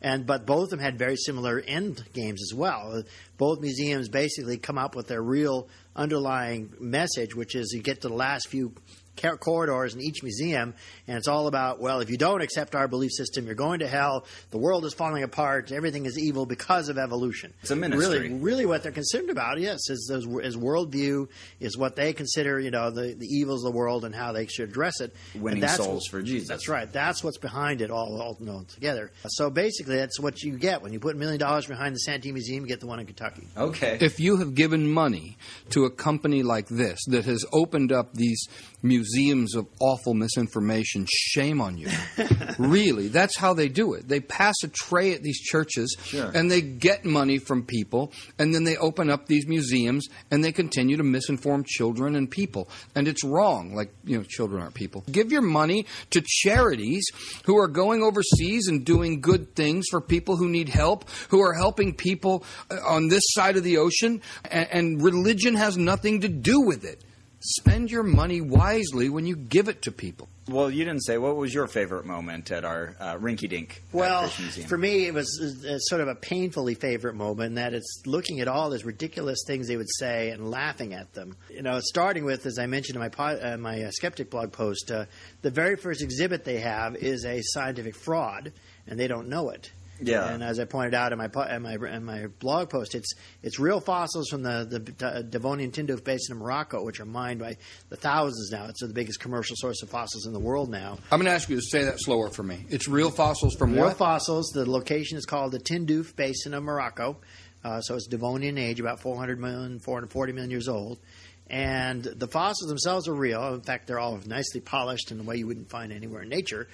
And 0.02 0.26
but 0.26 0.46
both 0.46 0.64
of 0.64 0.70
them 0.70 0.78
had 0.78 0.98
very 0.98 1.16
similar 1.16 1.58
end 1.60 2.04
games 2.12 2.42
as 2.42 2.54
well. 2.54 3.02
Both 3.38 3.60
museums 3.60 4.08
basically 4.08 4.58
come 4.58 4.78
up 4.78 4.94
with 4.94 5.08
their 5.08 5.22
real 5.22 5.68
underlying 5.94 6.74
message, 6.78 7.34
which 7.34 7.54
is 7.54 7.72
you 7.72 7.82
get 7.82 8.02
to 8.02 8.08
the 8.08 8.14
last 8.14 8.48
few 8.48 8.74
corridors 9.16 9.94
in 9.94 10.00
each 10.00 10.22
museum, 10.22 10.74
and 11.06 11.16
it's 11.16 11.28
all 11.28 11.46
about 11.46 11.80
well, 11.80 12.00
if 12.00 12.10
you 12.10 12.16
don't 12.16 12.42
accept 12.42 12.74
our 12.74 12.88
belief 12.88 13.12
system, 13.12 13.46
you're 13.46 13.54
going 13.54 13.80
to 13.80 13.88
hell. 13.88 14.26
The 14.50 14.58
world 14.58 14.84
is 14.84 14.94
falling 14.94 15.22
apart. 15.22 15.72
Everything 15.72 16.06
is 16.06 16.18
evil 16.18 16.46
because 16.46 16.88
of 16.88 16.98
evolution. 16.98 17.52
It's 17.62 17.70
a 17.70 17.76
ministry. 17.76 18.28
Really, 18.28 18.34
really, 18.34 18.66
what 18.66 18.82
they're 18.82 18.92
concerned 18.92 19.30
about, 19.30 19.58
yes, 19.58 19.88
is 19.88 20.10
is, 20.10 20.26
is 20.42 20.56
worldview, 20.56 21.28
is 21.60 21.76
what 21.76 21.96
they 21.96 22.12
consider, 22.12 22.60
you 22.60 22.70
know, 22.70 22.90
the, 22.90 23.14
the 23.14 23.26
evils 23.26 23.64
of 23.64 23.72
the 23.72 23.76
world 23.76 24.04
and 24.04 24.14
how 24.14 24.32
they 24.32 24.46
should 24.46 24.68
address 24.68 25.00
it. 25.00 25.14
Winning 25.34 25.60
that's 25.60 25.76
souls 25.76 26.06
for 26.06 26.22
Jesus. 26.22 26.48
That's 26.48 26.68
right. 26.68 26.90
That's 26.92 27.24
what's 27.24 27.38
behind 27.38 27.80
it 27.80 27.90
all, 27.90 28.20
all 28.20 28.36
you 28.38 28.46
know, 28.46 28.64
together. 28.68 29.10
So 29.26 29.50
basically, 29.50 29.96
that's 29.96 30.20
what 30.20 30.42
you 30.42 30.58
get 30.58 30.82
when 30.82 30.92
you 30.92 31.00
put 31.00 31.16
a 31.16 31.18
million 31.18 31.38
dollars 31.38 31.66
behind 31.66 31.94
the 31.94 32.00
Santee 32.00 32.32
Museum. 32.32 32.64
You 32.64 32.68
get 32.68 32.80
the 32.80 32.86
one 32.86 33.00
in 33.00 33.06
Kentucky. 33.06 33.46
Okay. 33.56 33.98
If 34.00 34.20
you 34.20 34.36
have 34.38 34.54
given 34.54 34.90
money 34.90 35.36
to 35.70 35.84
a 35.84 35.90
company 35.90 36.42
like 36.42 36.68
this 36.68 37.04
that 37.06 37.24
has 37.24 37.44
opened 37.52 37.92
up 37.92 38.12
these 38.14 38.46
museums 38.82 39.05
of 39.54 39.66
awful 39.80 40.14
misinformation, 40.14 41.06
shame 41.08 41.60
on 41.60 41.76
you. 41.76 41.88
really, 42.58 43.08
that's 43.08 43.36
how 43.36 43.54
they 43.54 43.68
do 43.68 43.94
it. 43.94 44.08
They 44.08 44.20
pass 44.20 44.54
a 44.64 44.68
tray 44.68 45.14
at 45.14 45.22
these 45.22 45.40
churches 45.40 45.96
Sure. 46.04 46.30
and 46.34 46.50
they 46.50 46.60
get 46.60 47.04
money 47.04 47.38
from 47.38 47.64
people 47.64 48.12
and 48.38 48.54
then 48.54 48.64
they 48.64 48.76
open 48.76 49.10
up 49.10 49.26
these 49.26 49.46
museums 49.46 50.06
and 50.30 50.42
they 50.44 50.52
continue 50.52 50.96
to 50.96 51.02
misinform 51.02 51.64
children 51.66 52.16
and 52.16 52.30
people. 52.30 52.68
And 52.94 53.08
it's 53.08 53.24
wrong. 53.24 53.74
Like, 53.74 53.92
you 54.04 54.18
know, 54.18 54.24
children 54.24 54.62
aren't 54.62 54.74
people. 54.74 55.04
Give 55.10 55.32
your 55.32 55.42
money 55.42 55.86
to 56.10 56.22
charities 56.24 57.06
who 57.44 57.56
are 57.58 57.68
going 57.68 58.02
overseas 58.02 58.68
and 58.68 58.84
doing 58.84 59.20
good 59.20 59.54
things 59.54 59.86
for 59.90 60.00
people 60.00 60.36
who 60.36 60.48
need 60.48 60.68
help, 60.68 61.08
who 61.28 61.40
are 61.40 61.54
helping 61.54 61.94
people 61.94 62.44
uh, 62.70 62.76
on 62.86 63.08
this 63.08 63.22
side 63.28 63.56
of 63.56 63.64
the 63.64 63.78
ocean, 63.78 64.20
and, 64.50 64.68
and 64.70 65.02
religion 65.02 65.54
has 65.54 65.76
nothing 65.76 66.20
to 66.20 66.28
do 66.28 66.60
with 66.60 66.84
it. 66.84 67.02
Spend 67.40 67.90
your 67.90 68.02
money 68.02 68.40
wisely 68.40 69.08
when 69.08 69.26
you 69.26 69.36
give 69.36 69.68
it 69.68 69.82
to 69.82 69.92
people. 69.92 70.28
Well, 70.48 70.70
you 70.70 70.84
didn't 70.84 71.04
say 71.04 71.18
what 71.18 71.36
was 71.36 71.52
your 71.52 71.66
favorite 71.66 72.06
moment 72.06 72.52
at 72.52 72.64
our 72.64 72.94
uh, 73.00 73.16
Rinky 73.16 73.48
Dink. 73.48 73.82
Well, 73.92 74.28
for 74.28 74.78
me, 74.78 75.06
it 75.06 75.14
was 75.14 75.64
uh, 75.68 75.78
sort 75.78 76.00
of 76.00 76.08
a 76.08 76.14
painfully 76.14 76.74
favorite 76.74 77.14
moment. 77.14 77.48
In 77.48 77.54
that 77.56 77.74
it's 77.74 78.02
looking 78.06 78.40
at 78.40 78.46
all 78.46 78.70
these 78.70 78.84
ridiculous 78.84 79.38
things 79.46 79.66
they 79.66 79.76
would 79.76 79.90
say 79.98 80.30
and 80.30 80.48
laughing 80.48 80.94
at 80.94 81.12
them. 81.14 81.36
You 81.50 81.62
know, 81.62 81.80
starting 81.82 82.24
with, 82.24 82.46
as 82.46 82.58
I 82.60 82.66
mentioned 82.66 82.94
in 82.94 83.00
my 83.00 83.08
po- 83.08 83.40
uh, 83.42 83.56
my 83.56 83.82
uh, 83.82 83.90
skeptic 83.90 84.30
blog 84.30 84.52
post, 84.52 84.90
uh, 84.92 85.06
the 85.42 85.50
very 85.50 85.74
first 85.74 86.00
exhibit 86.00 86.44
they 86.44 86.58
have 86.60 86.94
is 86.94 87.24
a 87.24 87.40
scientific 87.42 87.96
fraud, 87.96 88.52
and 88.86 89.00
they 89.00 89.08
don't 89.08 89.28
know 89.28 89.50
it. 89.50 89.72
Yeah. 90.00 90.28
And 90.28 90.42
as 90.42 90.58
I 90.58 90.64
pointed 90.64 90.94
out 90.94 91.12
in 91.12 91.18
my 91.18 91.28
in 91.50 91.62
my 91.62 91.74
in 91.74 92.04
my 92.04 92.26
blog 92.26 92.70
post, 92.70 92.94
it's 92.94 93.14
it's 93.42 93.58
real 93.58 93.80
fossils 93.80 94.28
from 94.28 94.42
the 94.42 94.66
the 94.68 95.22
Devonian 95.22 95.70
Tindouf 95.70 96.04
Basin 96.04 96.36
of 96.36 96.42
Morocco, 96.42 96.84
which 96.84 97.00
are 97.00 97.04
mined 97.04 97.40
by 97.40 97.56
the 97.88 97.96
thousands 97.96 98.50
now. 98.50 98.66
It's 98.66 98.80
the 98.80 98.92
biggest 98.92 99.20
commercial 99.20 99.56
source 99.56 99.82
of 99.82 99.90
fossils 99.90 100.26
in 100.26 100.32
the 100.32 100.40
world 100.40 100.70
now. 100.70 100.98
I'm 101.10 101.18
going 101.18 101.26
to 101.26 101.32
ask 101.32 101.48
you 101.48 101.56
to 101.56 101.62
say 101.62 101.84
that 101.84 102.00
slower 102.00 102.30
for 102.30 102.42
me. 102.42 102.66
It's 102.68 102.88
real 102.88 103.10
fossils 103.10 103.54
from 103.54 103.72
real 103.72 103.84
what? 103.84 103.96
fossils. 103.96 104.50
The 104.50 104.68
location 104.68 105.18
is 105.18 105.24
called 105.24 105.52
the 105.52 105.60
Tindouf 105.60 106.14
Basin 106.16 106.54
of 106.54 106.62
Morocco. 106.62 107.18
Uh, 107.64 107.80
so 107.80 107.96
it's 107.96 108.06
Devonian 108.06 108.58
age, 108.58 108.78
about 108.78 109.00
400 109.00 109.40
million, 109.40 109.80
440 109.80 110.32
million 110.32 110.50
years 110.50 110.68
old. 110.68 111.00
And 111.48 112.02
the 112.02 112.26
fossils 112.26 112.68
themselves 112.68 113.08
are 113.08 113.14
real. 113.14 113.54
In 113.54 113.60
fact, 113.60 113.86
they're 113.86 113.98
all 113.98 114.20
nicely 114.26 114.60
polished 114.60 115.12
in 115.12 115.20
a 115.20 115.22
way 115.22 115.36
you 115.36 115.46
wouldn't 115.46 115.70
find 115.70 115.92
anywhere 115.92 116.22
in 116.22 116.28
nature 116.28 116.68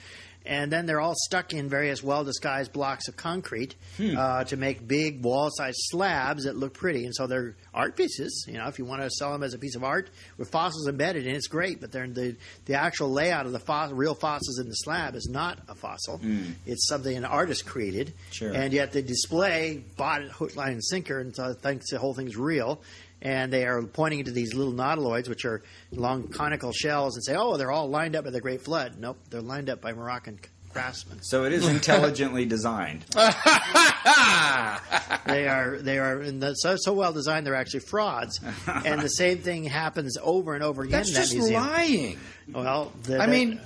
and 0.45 0.73
then 0.73 0.87
they're 0.87 1.01
all 1.01 1.15
stuck 1.15 1.53
in 1.53 1.69
various 1.69 2.03
well 2.03 2.25
disguised 2.25 2.73
blocks 2.73 3.09
of 3.09 3.17
concrete 3.17 3.75
hmm. 3.97 4.17
uh, 4.17 4.45
to 4.45 4.57
make 4.57 4.87
big 4.87 5.23
wall 5.23 5.51
sized 5.51 5.79
slabs 5.91 6.45
that 6.45 6.57
look 6.57 6.75
pretty. 6.75 7.05
And 7.05 7.15
so 7.15 7.27
they're 7.27 7.57
art 7.73 7.97
pieces. 7.97 8.45
You 8.49 8.59
know, 8.59 8.67
if 8.67 8.79
you 8.79 8.85
want 8.85 9.03
to 9.03 9.11
sell 9.11 9.33
them 9.33 9.43
as 9.43 9.55
a 9.55 9.59
piece 9.59 9.77
of 9.77 9.85
art 9.85 10.11
with 10.39 10.51
fossils 10.51 10.89
embedded 10.89 11.27
in, 11.27 11.35
it's 11.35 11.49
great. 11.49 11.81
But 11.81 11.93
they're 11.93 12.07
the 12.07 12.37
the 12.67 12.75
actual 12.75 13.11
layout 13.11 13.47
of 13.47 13.53
the 13.53 13.91
real 13.93 14.15
fossils 14.15 14.59
in 14.59 14.69
the 14.69 14.75
slab 14.75 15.15
is 15.15 15.29
not 15.31 15.59
a 15.69 15.75
fossil. 15.75 16.19
Mm. 16.19 16.53
It's 16.67 16.89
something 16.89 17.17
an 17.17 17.25
artist 17.25 17.67
created. 17.67 18.13
Sure. 18.31 18.53
And 18.53 18.73
yet 18.73 18.93
the 18.93 19.03
display 19.03 19.83
bought 19.97 20.23
it 20.23 20.31
hook, 20.31 20.57
line, 20.57 20.73
and 20.73 20.85
sinker, 20.85 21.21
and 21.21 21.35
so 21.35 21.55
thinks 21.55 21.91
the 21.91 21.99
whole 21.99 22.15
thing's 22.15 22.37
real 22.37 22.83
and 23.23 23.53
they 23.53 23.65
are 23.65 23.83
pointing 23.83 24.25
to 24.25 24.33
these 24.33 24.53
little 24.53 24.73
nautiloids, 24.73 25.29
which 25.29 25.45
are 25.45 25.63
long 25.93 26.29
conical 26.29 26.73
shells, 26.73 27.17
and 27.17 27.25
say, 27.25 27.35
"Oh, 27.37 27.57
they're 27.57 27.71
all 27.71 27.89
lined 27.89 28.17
up 28.17 28.25
by 28.25 28.31
the 28.31 28.41
Great 28.41 28.63
Flood." 28.63 28.97
Nope, 28.99 29.17
they're 29.31 29.41
lined 29.41 29.71
up 29.71 29.81
by 29.81 29.93
Moroccan 29.93 30.41
craftsmen. 30.73 31.23
So 31.23 31.45
it 31.45 31.53
is 31.53 31.67
intelligently 31.69 32.45
designed. 32.47 33.05
they 35.27 35.47
are 35.47 35.79
they 35.81 35.99
are 35.99 36.31
the, 36.31 36.55
so 36.55 36.77
so 36.77 36.93
well 36.93 37.13
designed. 37.13 37.47
They're 37.47 37.55
actually 37.55 37.81
frauds, 37.81 38.41
and 38.67 39.01
the 39.01 39.09
same 39.09 39.39
thing 39.39 39.65
happens 39.65 40.19
over 40.21 40.55
and 40.55 40.65
over 40.65 40.83
again. 40.83 40.99
That's 40.99 41.09
in 41.11 41.15
that 41.15 41.21
just 41.21 41.35
museum. 41.35 41.63
lying. 41.63 42.19
Well, 42.53 42.93
the, 43.05 43.21
I 43.21 43.27
the, 43.27 43.33
mean, 43.33 43.61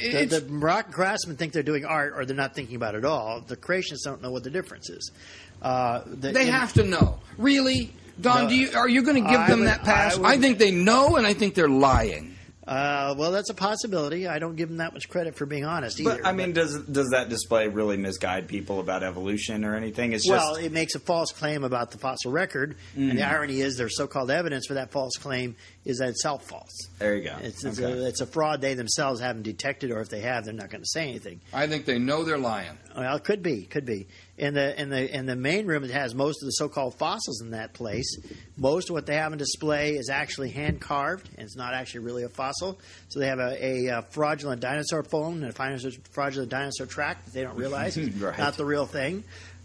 the, 0.00 0.24
the 0.24 0.40
Moroccan 0.48 0.92
craftsmen 0.92 1.36
think 1.36 1.52
they're 1.52 1.62
doing 1.62 1.84
art, 1.84 2.14
or 2.16 2.24
they're 2.24 2.34
not 2.34 2.54
thinking 2.54 2.76
about 2.76 2.94
it 2.94 2.98
at 2.98 3.04
all. 3.04 3.42
The 3.42 3.56
creationists 3.56 4.04
don't 4.04 4.22
know 4.22 4.30
what 4.30 4.42
the 4.42 4.50
difference 4.50 4.88
is. 4.88 5.12
Uh, 5.60 6.00
the, 6.06 6.32
they 6.32 6.46
have 6.46 6.72
to 6.74 6.84
know. 6.84 7.20
Really, 7.36 7.92
Don? 8.22 8.44
No, 8.44 8.48
do 8.48 8.56
you 8.56 8.70
are 8.74 8.88
you 8.88 9.02
going 9.02 9.22
to 9.22 9.28
give 9.28 9.46
them 9.46 9.60
would, 9.60 9.68
that 9.68 9.82
pass? 9.84 10.16
I, 10.16 10.20
would, 10.20 10.30
I, 10.30 10.38
think 10.38 10.58
they 10.58 10.70
know, 10.70 11.16
and 11.16 11.26
I 11.26 11.34
think 11.34 11.54
they're 11.54 11.68
lying. 11.68 12.32
Uh, 12.66 13.12
well, 13.18 13.32
that's 13.32 13.50
a 13.50 13.54
possibility. 13.54 14.28
I 14.28 14.38
don't 14.38 14.54
give 14.54 14.68
them 14.68 14.78
that 14.78 14.92
much 14.92 15.08
credit 15.08 15.34
for 15.34 15.46
being 15.46 15.64
honest 15.64 15.98
either. 15.98 16.18
But 16.18 16.26
I 16.26 16.32
mean, 16.32 16.52
does 16.52 16.80
does 16.84 17.10
that 17.10 17.28
display 17.28 17.66
really 17.66 17.96
misguide 17.96 18.46
people 18.46 18.78
about 18.78 19.02
evolution 19.02 19.64
or 19.64 19.74
anything? 19.74 20.12
It's 20.12 20.28
well, 20.28 20.54
just... 20.54 20.66
it 20.66 20.72
makes 20.72 20.94
a 20.94 21.00
false 21.00 21.32
claim 21.32 21.64
about 21.64 21.90
the 21.90 21.98
fossil 21.98 22.30
record, 22.30 22.76
mm. 22.96 23.10
and 23.10 23.18
the 23.18 23.22
mm. 23.22 23.30
irony 23.30 23.60
is 23.60 23.76
their 23.76 23.88
so-called 23.88 24.30
evidence 24.30 24.66
for 24.66 24.74
that 24.74 24.92
false 24.92 25.16
claim 25.16 25.56
is 25.84 25.98
that 25.98 26.10
itself 26.10 26.46
false. 26.46 26.88
There 27.00 27.16
you 27.16 27.24
go. 27.24 27.36
It's, 27.42 27.64
it's, 27.64 27.80
okay. 27.80 27.92
a, 27.92 28.06
it's, 28.06 28.20
a, 28.20 28.26
fraud 28.26 28.60
they 28.60 28.74
themselves 28.74 29.20
haven't 29.20 29.42
detected, 29.42 29.90
or 29.90 30.00
if 30.00 30.08
they 30.08 30.20
have, 30.20 30.44
they're 30.44 30.54
not 30.54 30.70
going 30.70 30.82
to 30.82 30.88
say 30.88 31.08
anything. 31.08 31.40
I 31.52 31.66
think 31.66 31.84
they 31.84 31.98
know 31.98 32.22
they're 32.22 32.38
lying. 32.38 32.78
Well, 32.96 33.16
it 33.16 33.24
could 33.24 33.42
be, 33.42 33.64
could 33.64 33.84
be. 33.84 34.06
In 34.42 34.54
the 34.54 34.80
in 34.80 34.90
the 34.90 35.16
in 35.16 35.26
the 35.26 35.36
main 35.36 35.66
room, 35.66 35.84
it 35.84 35.92
has 35.92 36.16
most 36.16 36.42
of 36.42 36.46
the 36.46 36.50
so-called 36.54 36.96
fossils 36.96 37.40
in 37.42 37.52
that 37.52 37.74
place. 37.74 38.18
Most 38.56 38.90
of 38.90 38.94
what 38.94 39.06
they 39.06 39.14
have 39.14 39.30
on 39.30 39.38
display 39.38 39.92
is 39.92 40.10
actually 40.10 40.50
hand 40.50 40.80
carved, 40.80 41.28
and 41.36 41.44
it's 41.44 41.54
not 41.54 41.74
actually 41.74 42.00
really 42.00 42.24
a 42.24 42.28
fossil. 42.28 42.80
So 43.06 43.20
they 43.20 43.28
have 43.28 43.38
a, 43.38 43.64
a, 43.64 43.86
a 43.98 44.02
fraudulent 44.10 44.60
dinosaur 44.60 45.04
bone 45.04 45.44
and 45.44 45.56
a 45.56 45.90
fraudulent 46.10 46.50
dinosaur 46.50 46.86
track 46.86 47.24
that 47.24 47.32
they 47.32 47.44
don't 47.44 47.54
realize 47.56 47.96
is 47.96 48.12
right. 48.20 48.36
not 48.36 48.56
the 48.56 48.64
real 48.64 48.84
thing. 48.84 49.22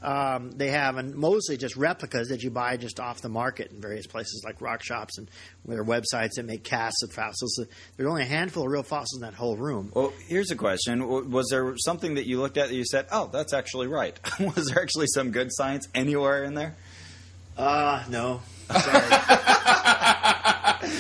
Um, 0.08 0.52
they 0.52 0.70
have 0.70 0.96
and 0.96 1.14
mostly 1.16 1.58
just 1.58 1.76
replicas 1.76 2.30
that 2.30 2.42
you 2.42 2.50
buy 2.50 2.78
just 2.78 2.98
off 2.98 3.20
the 3.20 3.28
market 3.28 3.72
in 3.74 3.82
various 3.82 4.08
places 4.08 4.42
like 4.46 4.62
rock 4.62 4.82
shops 4.82 5.18
and 5.18 5.30
their 5.66 5.84
websites 5.84 6.36
that 6.38 6.46
make 6.46 6.64
casts 6.64 7.04
of 7.04 7.12
fossils. 7.12 7.60
There's 7.98 8.08
only 8.08 8.22
a 8.22 8.26
handful 8.26 8.64
of 8.64 8.72
real 8.72 8.84
fossils 8.84 9.22
in 9.22 9.22
that 9.24 9.34
whole 9.34 9.58
room. 9.58 9.92
Well, 9.94 10.14
here's 10.30 10.50
a 10.50 10.56
question: 10.56 11.30
Was 11.30 11.50
there 11.52 11.74
something 11.76 12.16
that 12.16 12.26
you 12.26 12.40
looked 12.40 12.56
at 12.56 12.70
that 12.70 12.74
you 12.74 12.86
said, 12.86 13.08
"Oh, 13.12 13.30
that's 13.34 13.52
actually 13.52 13.88
right"? 13.88 14.18
Was 14.40 14.68
there 14.68 14.82
actually 14.82 15.08
some 15.08 15.32
good 15.32 15.50
science 15.52 15.90
anywhere 15.94 16.46
in 16.46 16.54
there? 16.54 16.78
Uh, 17.58 18.06
no. 18.10 18.40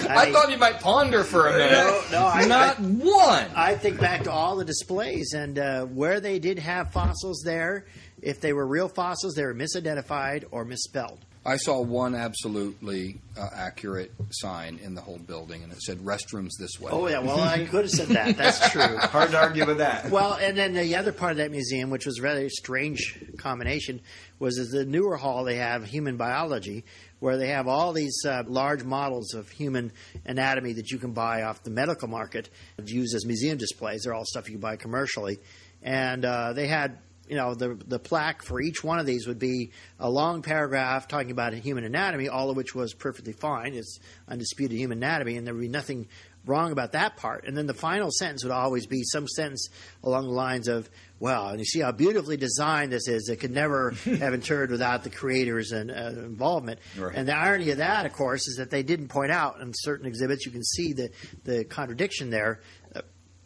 I, 0.10 0.28
I, 0.28 0.32
thought 0.34 0.52
you 0.52 0.58
might 0.58 0.82
ponder 0.82 1.24
for 1.24 1.48
a 1.48 1.52
minute. 1.52 1.72
No, 1.72 2.02
no, 2.12 2.28
I, 2.28 2.46
not 2.46 2.80
I, 2.80 2.82
one. 2.82 3.46
I 3.56 3.76
think 3.76 4.02
back 4.02 4.24
to 4.24 4.32
all 4.32 4.58
the 4.58 4.66
displays 4.66 5.34
and 5.34 5.58
uh, 5.58 5.86
where 5.86 6.20
they 6.20 6.40
did 6.40 6.60
have 6.60 6.92
fossils 6.92 7.42
there. 7.46 7.86
If 8.22 8.42
they 8.42 8.54
were 8.54 8.66
real 8.66 8.88
fossils, 8.88 9.36
they 9.36 9.44
were 9.44 9.54
misidentified 9.54 10.46
or 10.52 10.66
misspelled. 10.66 11.20
I 11.48 11.56
saw 11.56 11.80
one 11.80 12.14
absolutely 12.14 13.22
uh, 13.38 13.50
accurate 13.56 14.12
sign 14.32 14.82
in 14.84 14.96
the 14.96 15.02
whole 15.02 15.18
building, 15.18 15.64
and 15.64 15.72
it 15.72 15.82
said 15.82 16.00
"restrooms 16.00 16.50
this 16.60 16.78
way." 16.78 16.92
Oh 16.92 17.08
yeah, 17.08 17.20
well 17.20 17.40
I 17.40 17.66
could 17.66 17.86
have 17.86 17.90
said 17.90 18.10
that. 18.10 18.36
That's 18.38 18.70
true. 18.70 18.98
Hard 18.98 19.32
to 19.32 19.38
argue 19.38 19.66
with 19.66 19.78
that. 19.78 20.12
Well, 20.12 20.34
and 20.34 20.58
then 20.58 20.74
the 20.74 20.98
other 20.98 21.14
part 21.14 21.32
of 21.32 21.38
that 21.38 21.52
museum, 21.52 21.90
which 21.90 22.06
was 22.06 22.20
a 22.20 22.22
rather 22.22 22.50
strange 22.50 23.18
combination, 23.38 24.02
was 24.40 24.56
the 24.58 24.84
newer 24.84 25.16
hall 25.16 25.46
they 25.46 25.56
have 25.56 25.86
human 25.86 26.18
biology, 26.18 26.84
where 27.20 27.38
they 27.38 27.48
have 27.48 27.70
all 27.70 27.94
these 27.94 28.26
uh, 28.26 28.44
large 28.46 28.84
models 28.84 29.34
of 29.34 29.50
human 29.50 29.94
anatomy 30.26 30.74
that 30.74 30.92
you 30.92 30.98
can 30.98 31.14
buy 31.14 31.44
off 31.44 31.64
the 31.64 31.72
medical 31.72 32.10
market, 32.10 32.50
used 32.84 33.16
as 33.16 33.26
museum 33.26 33.58
displays. 33.58 34.04
They're 34.04 34.14
all 34.14 34.26
stuff 34.26 34.50
you 34.50 34.56
can 34.56 34.62
buy 34.62 34.76
commercially, 34.76 35.40
and 35.82 36.26
uh, 36.26 36.52
they 36.52 36.68
had 36.68 36.98
you 37.28 37.36
know 37.36 37.54
the 37.54 37.78
the 37.88 38.00
plaque 38.00 38.44
for 38.44 38.62
each 38.62 38.84
one 38.84 39.00
of 39.00 39.06
these 39.06 39.28
would 39.28 39.40
be 39.40 39.72
a 40.00 40.10
long 40.10 40.42
paragraph 40.42 41.08
talking 41.08 41.32
about 41.32 41.54
human 41.54 41.84
anatomy, 41.84 42.30
all 42.30 42.50
of 42.50 42.56
which 42.58 42.74
was 42.74 42.94
perfectly 42.94 43.34
fine. 43.34 43.74
It's 43.74 44.00
undisputed 44.28 44.78
human 44.78 45.00
anatomy, 45.00 45.38
and 45.38 45.46
there 45.46 45.54
would 45.54 45.62
be 45.62 45.68
nothing 45.68 46.08
wrong 46.46 46.72
about 46.72 46.94
that 46.94 47.18
part. 47.18 47.46
And 47.46 47.58
then 47.58 47.68
the 47.68 47.74
final 47.74 48.10
sentence 48.10 48.44
would 48.44 48.54
always 48.54 48.86
be 48.86 49.04
some 49.04 49.28
sentence 49.28 49.68
along 50.04 50.26
the 50.26 50.34
lines 50.34 50.68
of, 50.68 50.90
"Well, 51.20 51.50
and 51.50 51.60
you 51.60 51.66
see 51.66 51.82
how 51.82 51.92
beautifully 51.92 52.38
designed 52.38 52.92
this 52.92 53.08
is. 53.08 53.30
It 53.30 53.38
could 53.38 53.52
never 53.52 53.92
have 54.06 54.34
occurred 54.34 54.72
without 54.72 55.04
the 55.04 55.10
creators 55.10 55.72
and 55.72 55.92
uh, 55.92 56.12
involvement." 56.24 56.80
Right. 56.98 57.16
And 57.16 57.28
the 57.28 57.36
irony 57.36 57.72
of 57.72 57.78
that, 57.78 58.06
of 58.06 58.14
course, 58.14 58.48
is 58.48 58.56
that 58.58 58.70
they 58.70 58.84
didn't 58.84 59.10
point 59.10 59.32
out 59.32 59.60
in 59.60 59.74
certain 59.76 60.08
exhibits. 60.08 60.46
You 60.46 60.52
can 60.52 60.64
see 60.64 60.94
the 60.94 61.10
the 61.44 61.66
contradiction 61.66 62.30
there 62.30 62.62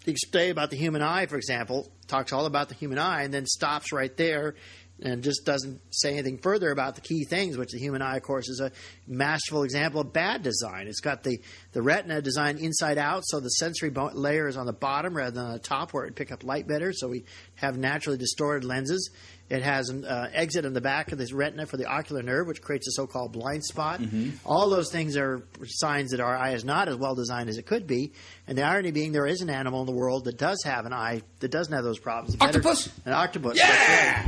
the 0.04 0.14
display 0.14 0.50
about 0.50 0.70
the 0.70 0.78
human 0.78 1.02
eye, 1.02 1.26
for 1.28 1.38
example, 1.38 1.92
talks 2.08 2.34
all 2.34 2.46
about 2.46 2.70
the 2.70 2.76
human 2.76 2.98
eye 2.98 3.24
and 3.24 3.34
then 3.34 3.46
stops 3.46 3.92
right 3.92 4.16
there 4.18 4.56
and 5.02 5.24
just 5.24 5.46
doesn't 5.46 5.82
say 5.90 6.14
anything 6.14 6.38
further 6.38 6.72
about 6.72 6.96
the 6.96 7.02
key 7.02 7.24
things, 7.24 7.58
which 7.58 7.72
the 7.72 7.80
human 7.80 8.02
eye, 8.02 8.18
of 8.18 8.24
course, 8.24 8.50
is 8.50 8.60
a 8.60 8.72
masterful 9.08 9.64
example 9.64 10.02
of 10.02 10.14
bad 10.14 10.44
design. 10.44 10.88
It's 10.88 11.00
got 11.00 11.24
the, 11.24 11.40
the 11.74 11.82
retina 11.82 12.22
designed 12.22 12.60
inside 12.60 12.98
out, 12.98 13.24
so 13.26 13.40
the 13.40 13.50
sensory 13.50 13.90
layer 13.90 14.48
is 14.48 14.58
on 14.58 14.66
the 14.66 14.74
bottom 14.74 15.16
rather 15.16 15.32
than 15.32 15.46
on 15.46 15.54
the 15.54 15.60
top 15.60 15.92
where 15.92 16.04
it 16.04 16.08
would 16.08 16.16
pick 16.16 16.32
up 16.32 16.44
light 16.44 16.68
better, 16.68 16.94
so 16.94 17.08
we 17.08 17.26
have 17.56 17.78
naturally 17.78 18.18
distorted 18.18 18.64
lenses. 18.64 19.10
It 19.50 19.64
has 19.64 19.90
an 19.90 20.06
uh, 20.06 20.30
exit 20.32 20.64
in 20.64 20.72
the 20.72 20.80
back 20.80 21.12
of 21.12 21.18
this 21.18 21.34
retina 21.34 21.66
for 21.66 21.76
the 21.76 21.86
ocular 21.86 22.24
nerve, 22.24 22.48
which 22.48 22.62
creates 22.62 22.88
a 22.88 22.92
so-called 22.92 23.34
blind 23.34 23.66
spot. 23.66 24.00
Mm-hmm. 24.00 24.30
All 24.46 24.70
those 24.70 24.90
things 24.90 25.18
are 25.18 25.44
signs 25.66 26.12
that 26.12 26.22
our 26.22 26.38
eye 26.38 26.52
is 26.52 26.64
not 26.64 26.88
as 26.88 26.96
well 26.96 27.16
designed 27.16 27.50
as 27.50 27.58
it 27.58 27.66
could 27.66 27.86
be. 27.86 28.14
And 28.48 28.58
the 28.58 28.64
irony 28.64 28.92
being, 28.92 29.12
there 29.12 29.28
is 29.28 29.42
an 29.42 29.50
animal 29.50 29.82
in 29.82 29.88
the 29.88 29.92
world 29.92 30.24
that 30.24 30.38
does 30.38 30.64
have 30.64 30.86
an 30.86 30.94
eye 30.94 31.24
that 31.42 31.52
doesn't 31.52 31.74
have 31.74 31.84
those 31.84 32.00
problems. 32.00 32.38
Octopus. 32.40 32.88
Better, 32.88 33.10
an 33.10 33.14
octopus. 33.14 33.58
Yeah. 33.58 34.26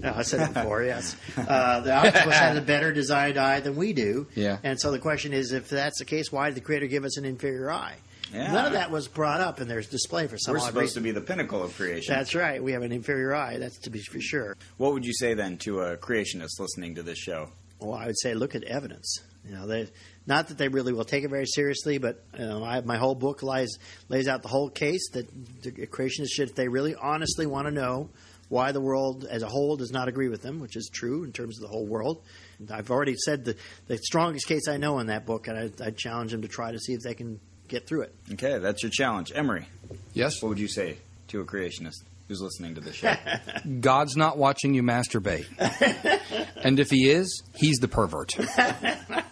No, 0.00 0.14
I 0.16 0.22
said 0.22 0.48
it 0.48 0.54
before. 0.54 0.82
yes, 0.82 1.16
uh, 1.36 1.80
the 1.80 1.92
octopus 1.94 2.34
has 2.34 2.56
a 2.56 2.62
better 2.62 2.92
designed 2.92 3.36
eye 3.38 3.60
than 3.60 3.76
we 3.76 3.92
do. 3.92 4.26
Yeah. 4.34 4.58
And 4.62 4.80
so 4.80 4.90
the 4.90 4.98
question 4.98 5.32
is, 5.32 5.52
if 5.52 5.68
that's 5.68 5.98
the 5.98 6.04
case, 6.04 6.32
why 6.32 6.46
did 6.48 6.54
the 6.56 6.60
creator 6.60 6.86
give 6.86 7.04
us 7.04 7.18
an 7.18 7.24
inferior 7.24 7.70
eye? 7.70 7.96
Yeah. 8.32 8.52
None 8.52 8.66
of 8.66 8.72
that 8.74 8.90
was 8.90 9.08
brought 9.08 9.40
up 9.40 9.60
in 9.60 9.66
their 9.68 9.80
display 9.82 10.28
for 10.28 10.38
some 10.38 10.54
We're 10.54 10.60
supposed 10.60 10.76
reason. 10.76 11.02
to 11.02 11.08
be 11.08 11.10
the 11.10 11.20
pinnacle 11.20 11.62
of 11.62 11.74
creation. 11.76 12.14
That's 12.14 12.34
right. 12.34 12.62
We 12.62 12.72
have 12.72 12.82
an 12.82 12.92
inferior 12.92 13.34
eye. 13.34 13.58
That's 13.58 13.78
to 13.80 13.90
be 13.90 14.00
for 14.00 14.20
sure. 14.20 14.56
What 14.76 14.92
would 14.92 15.04
you 15.04 15.12
say 15.12 15.34
then 15.34 15.58
to 15.58 15.80
a 15.80 15.96
creationist 15.96 16.60
listening 16.60 16.94
to 16.94 17.02
this 17.02 17.18
show? 17.18 17.48
Well, 17.80 17.94
I 17.98 18.06
would 18.06 18.18
say 18.18 18.34
look 18.34 18.54
at 18.54 18.62
evidence. 18.64 19.18
You 19.44 19.54
know, 19.54 19.66
they, 19.66 19.88
not 20.26 20.48
that 20.48 20.58
they 20.58 20.68
really 20.68 20.92
will 20.92 21.04
take 21.04 21.24
it 21.24 21.30
very 21.30 21.46
seriously, 21.46 21.98
but 21.98 22.22
you 22.38 22.46
know, 22.46 22.62
I, 22.62 22.82
my 22.82 22.98
whole 22.98 23.14
book 23.14 23.42
lies 23.42 23.70
lays 24.08 24.28
out 24.28 24.42
the 24.42 24.48
whole 24.48 24.68
case 24.68 25.10
that 25.12 25.28
the 25.62 25.72
creationists 25.86 26.28
should, 26.30 26.50
if 26.50 26.54
they 26.54 26.68
really 26.68 26.94
honestly 26.94 27.46
want 27.46 27.66
to 27.66 27.72
know 27.72 28.10
why 28.50 28.72
the 28.72 28.80
world 28.80 29.24
as 29.24 29.42
a 29.42 29.46
whole 29.48 29.76
does 29.76 29.90
not 29.92 30.08
agree 30.08 30.28
with 30.28 30.42
them, 30.42 30.60
which 30.60 30.76
is 30.76 30.90
true 30.92 31.24
in 31.24 31.32
terms 31.32 31.56
of 31.56 31.62
the 31.62 31.68
whole 31.68 31.86
world. 31.86 32.22
I've 32.70 32.90
already 32.90 33.14
said 33.16 33.44
the, 33.46 33.56
the 33.86 33.96
strongest 33.96 34.46
case 34.46 34.68
I 34.68 34.76
know 34.76 34.98
in 34.98 35.06
that 35.06 35.24
book, 35.24 35.48
and 35.48 35.56
I, 35.58 35.86
I 35.86 35.90
challenge 35.92 36.32
them 36.32 36.42
to 36.42 36.48
try 36.48 36.72
to 36.72 36.78
see 36.78 36.92
if 36.92 37.00
they 37.00 37.14
can 37.14 37.40
get 37.68 37.86
through 37.86 38.02
it. 38.02 38.14
Okay, 38.32 38.58
that's 38.58 38.82
your 38.82 38.90
challenge. 38.92 39.32
Emery, 39.34 39.66
Yes? 40.12 40.42
what 40.42 40.50
would 40.50 40.58
you 40.58 40.68
say 40.68 40.98
to 41.28 41.40
a 41.40 41.44
creationist 41.44 42.02
who's 42.28 42.42
listening 42.42 42.74
to 42.74 42.80
the 42.80 42.92
show? 42.92 43.14
God's 43.80 44.16
not 44.16 44.36
watching 44.36 44.74
you 44.74 44.82
masturbate. 44.82 45.46
and 46.64 46.78
if 46.80 46.90
he 46.90 47.08
is, 47.08 47.42
he's 47.54 47.78
the 47.78 47.88
pervert. 47.88 48.34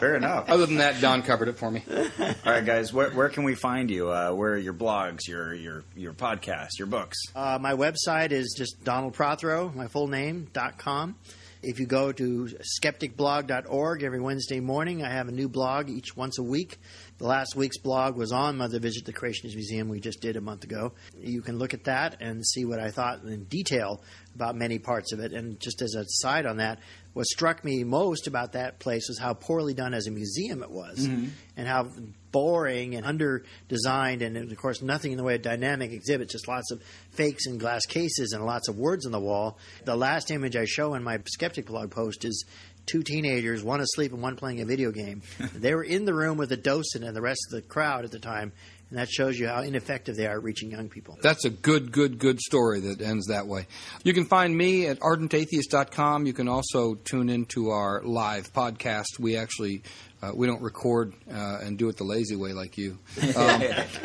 Fair 0.00 0.16
enough. 0.16 0.48
Other 0.48 0.64
than 0.64 0.76
that, 0.76 1.00
Don 1.02 1.22
covered 1.22 1.48
it 1.48 1.58
for 1.58 1.70
me. 1.70 1.84
All 1.90 2.34
right, 2.46 2.64
guys, 2.64 2.90
where, 2.90 3.10
where 3.10 3.28
can 3.28 3.44
we 3.44 3.54
find 3.54 3.90
you? 3.90 4.10
Uh, 4.10 4.32
where 4.32 4.54
are 4.54 4.58
your 4.58 4.72
blogs, 4.72 5.28
your 5.28 5.52
your 5.52 5.84
your 5.94 6.14
podcasts, 6.14 6.78
your 6.78 6.86
books? 6.86 7.18
Uh, 7.36 7.58
my 7.60 7.74
website 7.74 8.32
is 8.32 8.54
just 8.56 8.82
Donald 8.82 9.12
Prothero, 9.12 9.70
my 9.74 9.88
full 9.88 10.08
name, 10.08 10.48
dot 10.54 10.78
com. 10.78 11.16
If 11.62 11.78
you 11.78 11.84
go 11.84 12.10
to 12.10 12.48
skepticblog.org 12.82 14.02
every 14.02 14.20
Wednesday 14.20 14.60
morning, 14.60 15.04
I 15.04 15.10
have 15.10 15.28
a 15.28 15.32
new 15.32 15.46
blog 15.46 15.90
each 15.90 16.16
once 16.16 16.38
a 16.38 16.42
week. 16.42 16.78
The 17.18 17.26
last 17.26 17.54
week's 17.54 17.76
blog 17.76 18.16
was 18.16 18.32
on 18.32 18.56
Mother 18.56 18.78
Visit 18.78 19.04
the 19.04 19.12
Creationist 19.12 19.54
Museum 19.54 19.90
we 19.90 20.00
just 20.00 20.22
did 20.22 20.36
a 20.36 20.40
month 20.40 20.64
ago. 20.64 20.94
You 21.20 21.42
can 21.42 21.58
look 21.58 21.74
at 21.74 21.84
that 21.84 22.22
and 22.22 22.46
see 22.46 22.64
what 22.64 22.80
I 22.80 22.90
thought 22.90 23.24
in 23.24 23.44
detail 23.44 24.02
about 24.34 24.56
many 24.56 24.78
parts 24.78 25.12
of 25.12 25.20
it. 25.20 25.34
And 25.34 25.60
just 25.60 25.82
as 25.82 25.94
a 25.94 26.04
side 26.06 26.46
on 26.46 26.56
that, 26.56 26.78
what 27.12 27.26
struck 27.26 27.64
me 27.64 27.82
most 27.82 28.26
about 28.26 28.52
that 28.52 28.78
place 28.78 29.08
was 29.08 29.18
how 29.18 29.34
poorly 29.34 29.74
done 29.74 29.94
as 29.94 30.06
a 30.06 30.10
museum 30.10 30.62
it 30.62 30.70
was, 30.70 31.06
mm-hmm. 31.06 31.28
and 31.56 31.66
how 31.66 31.88
boring 32.30 32.94
and 32.94 33.04
under 33.04 33.44
designed, 33.68 34.22
and 34.22 34.36
of 34.36 34.56
course 34.56 34.80
nothing 34.82 35.12
in 35.12 35.18
the 35.18 35.24
way 35.24 35.34
of 35.34 35.42
dynamic 35.42 35.92
exhibits, 35.92 36.32
just 36.32 36.46
lots 36.46 36.70
of 36.70 36.80
fakes 37.10 37.46
and 37.46 37.58
glass 37.58 37.84
cases 37.86 38.32
and 38.32 38.44
lots 38.44 38.68
of 38.68 38.78
words 38.78 39.06
on 39.06 39.12
the 39.12 39.20
wall. 39.20 39.58
The 39.84 39.96
last 39.96 40.30
image 40.30 40.56
I 40.56 40.64
show 40.64 40.94
in 40.94 41.02
my 41.02 41.18
skeptic 41.26 41.66
blog 41.66 41.90
post 41.90 42.24
is 42.24 42.44
two 42.86 43.02
teenagers, 43.02 43.62
one 43.62 43.80
asleep 43.80 44.12
and 44.12 44.22
one 44.22 44.36
playing 44.36 44.60
a 44.60 44.64
video 44.64 44.90
game. 44.92 45.22
they 45.54 45.74
were 45.74 45.84
in 45.84 46.04
the 46.04 46.14
room 46.14 46.36
with 46.38 46.52
a 46.52 46.56
docent 46.56 47.04
and 47.04 47.16
the 47.16 47.20
rest 47.20 47.40
of 47.48 47.56
the 47.56 47.62
crowd 47.62 48.04
at 48.04 48.10
the 48.10 48.18
time, 48.18 48.52
and 48.90 48.98
that 48.98 49.08
shows 49.08 49.38
you 49.38 49.46
how 49.46 49.62
ineffective 49.62 50.16
they 50.16 50.26
are 50.26 50.36
at 50.36 50.42
reaching 50.42 50.70
young 50.70 50.88
people. 50.88 51.16
That's 51.22 51.44
a 51.44 51.50
good, 51.50 51.92
good, 51.92 52.18
good 52.18 52.40
story 52.40 52.80
that 52.80 53.00
ends 53.00 53.26
that 53.28 53.46
way. 53.46 53.66
You 54.02 54.12
can 54.12 54.24
find 54.24 54.56
me 54.56 54.86
at 54.86 54.98
ardentatheist.com. 54.98 56.26
You 56.26 56.32
can 56.32 56.48
also 56.48 56.94
tune 56.94 57.30
into 57.30 57.70
our 57.70 58.02
live 58.02 58.52
podcast. 58.52 59.18
We 59.18 59.36
actually 59.36 59.82
uh, 60.22 60.32
we 60.34 60.46
don't 60.46 60.60
record 60.62 61.14
uh, 61.32 61.58
and 61.62 61.78
do 61.78 61.88
it 61.88 61.96
the 61.96 62.04
lazy 62.04 62.36
way 62.36 62.52
like 62.52 62.76
you. 62.78 62.98
Um, 63.36 63.60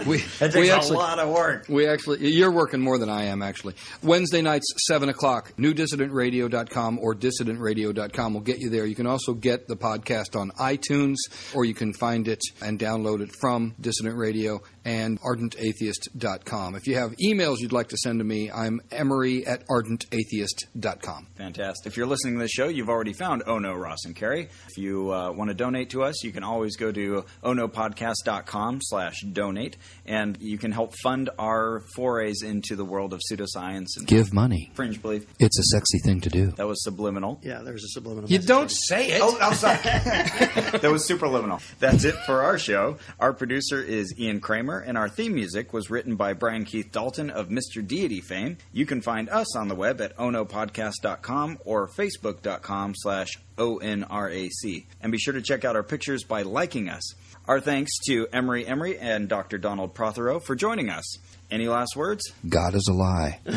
we 0.07 0.17
That 0.39 0.53
takes 0.53 0.55
we 0.55 0.69
a 0.69 0.79
lot 0.97 1.19
of 1.19 1.29
work. 1.29 1.65
we 1.67 1.87
actually 1.87 2.29
you're 2.29 2.51
working 2.51 2.79
more 2.79 2.97
than 2.97 3.09
I 3.09 3.25
am 3.25 3.41
actually. 3.41 3.73
Wednesday 4.03 4.41
nights 4.41 4.65
seven 4.87 5.09
o'clock. 5.09 5.51
NewDissidentRadio.com 5.57 6.99
or 6.99 7.15
DissidentRadio.com 7.15 8.33
will 8.33 8.41
get 8.41 8.59
you 8.59 8.69
there. 8.69 8.85
You 8.85 8.95
can 8.95 9.07
also 9.07 9.33
get 9.33 9.67
the 9.67 9.75
podcast 9.75 10.39
on 10.39 10.51
iTunes, 10.51 11.15
or 11.53 11.65
you 11.65 11.73
can 11.73 11.93
find 11.93 12.27
it 12.27 12.41
and 12.61 12.79
download 12.79 13.21
it 13.21 13.31
from 13.41 13.73
Dissident 13.81 14.17
Radio 14.17 14.61
and 14.85 15.19
ArdentAtheist.com. 15.21 16.75
If 16.75 16.87
you 16.87 16.95
have 16.95 17.11
emails 17.17 17.59
you'd 17.59 17.71
like 17.73 17.89
to 17.89 17.97
send 17.97 18.19
to 18.19 18.23
me, 18.25 18.51
I'm 18.51 18.79
Emery 18.91 19.45
at 19.47 19.65
ArdentAtheist.com. 19.67 21.27
Fantastic. 21.35 21.87
If 21.87 21.97
you're 21.97 22.05
listening 22.07 22.35
to 22.35 22.39
the 22.41 22.47
show, 22.47 22.67
you've 22.67 22.89
already 22.89 23.13
found 23.13 23.43
Ono, 23.47 23.73
Ross, 23.73 24.05
and 24.05 24.15
Carrie. 24.15 24.47
If 24.69 24.77
you 24.77 25.11
uh, 25.11 25.31
want 25.31 25.49
to 25.49 25.53
donate 25.55 25.89
to 25.91 26.03
us, 26.03 26.04
you 26.23 26.31
can 26.31 26.43
always 26.43 26.75
go 26.77 26.91
to 26.91 27.25
ohnopodcast.com 27.43 28.79
slash 28.81 29.21
donate, 29.31 29.77
and 30.05 30.37
you 30.39 30.57
can 30.57 30.71
help 30.71 30.93
fund 31.03 31.29
our 31.39 31.81
forays 31.95 32.41
into 32.43 32.75
the 32.75 32.85
world 32.85 33.13
of 33.13 33.21
pseudoscience 33.29 33.97
and 33.97 34.07
Give 34.07 34.33
money. 34.33 34.71
fringe 34.73 35.01
belief. 35.01 35.25
It's 35.39 35.57
a 35.59 35.63
sexy 35.63 35.99
thing 35.99 36.21
to 36.21 36.29
do. 36.29 36.47
That 36.51 36.67
was 36.67 36.83
subliminal. 36.83 37.39
Yeah, 37.43 37.61
there's 37.61 37.83
a 37.83 37.89
subliminal. 37.89 38.29
You 38.29 38.39
don't 38.39 38.61
there. 38.61 38.69
say 38.69 39.11
it. 39.11 39.21
Oh, 39.23 39.37
I'm 39.41 39.53
sorry. 39.55 39.77
that 39.83 40.89
was 40.91 41.07
superliminal. 41.07 41.61
That's 41.79 42.03
it 42.03 42.15
for 42.25 42.43
our 42.43 42.57
show. 42.57 42.97
Our 43.19 43.33
producer 43.33 43.81
is 43.81 44.13
Ian 44.19 44.39
Kramer, 44.39 44.79
and 44.79 44.97
our 44.97 45.09
theme 45.09 45.33
music 45.33 45.73
was 45.73 45.89
written 45.89 46.15
by 46.15 46.33
Brian 46.33 46.65
Keith 46.65 46.91
Dalton 46.91 47.29
of 47.29 47.49
Mr. 47.49 47.85
Deity 47.85 48.21
fame. 48.21 48.57
You 48.71 48.85
can 48.85 49.01
find 49.01 49.29
us 49.29 49.55
on 49.55 49.67
the 49.67 49.75
web 49.75 50.01
at 50.01 50.15
ohnopodcast.com 50.17 51.59
or 51.65 51.87
facebook.com 51.87 52.93
slash 52.95 53.29
O-N-R-A-C. 53.57 54.85
And 55.01 55.11
be 55.11 55.17
sure 55.17 55.33
to 55.33 55.41
check 55.41 55.65
out 55.65 55.75
our 55.75 55.83
pictures 55.83 56.23
by 56.23 56.41
liking 56.43 56.89
us. 56.89 57.13
Our 57.47 57.59
thanks 57.59 57.91
to 58.07 58.27
Emery 58.33 58.65
Emery 58.65 58.97
and 58.97 59.29
Dr. 59.29 59.57
Donald 59.57 59.93
Prothero 59.93 60.39
for 60.39 60.55
joining 60.55 60.89
us. 60.89 61.17
Any 61.51 61.67
last 61.67 61.95
words? 61.95 62.23
God 62.47 62.73
is 62.73 62.87
a 62.89 62.93
lie. 62.93 63.39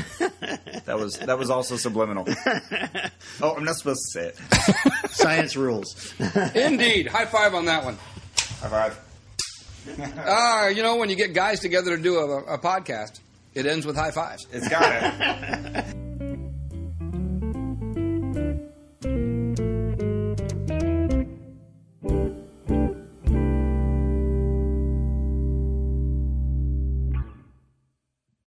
That 0.88 0.99
was 0.99 1.18
that 1.18 1.38
was 1.38 1.51
also 1.51 1.76
subliminal. 1.76 2.24
oh, 3.42 3.55
I'm 3.55 3.64
not 3.64 3.76
supposed 3.76 4.01
to 4.07 4.11
say 4.11 4.26
it. 4.28 5.11
Science 5.11 5.55
rules. 5.55 6.14
Indeed. 6.55 7.09
High 7.09 7.26
five 7.26 7.55
on 7.55 7.66
that 7.66 7.84
one. 7.84 7.99
High 8.62 8.68
five. 8.70 9.01
Ah, 10.26 10.68
you 10.68 10.82
know, 10.82 10.96
when 10.96 11.11
you 11.11 11.16
get 11.16 11.34
guys 11.34 11.61
together 11.61 11.94
to 11.94 12.03
do 12.03 12.16
a, 12.16 12.55
a 12.55 12.59
podcast, 12.59 13.20
it 13.55 13.66
ends 13.66 13.84
with 13.84 13.96
high 13.96 14.12
fives. 14.12 14.46
It's 14.51 14.66
got 14.66 15.84
it. 15.84 16.07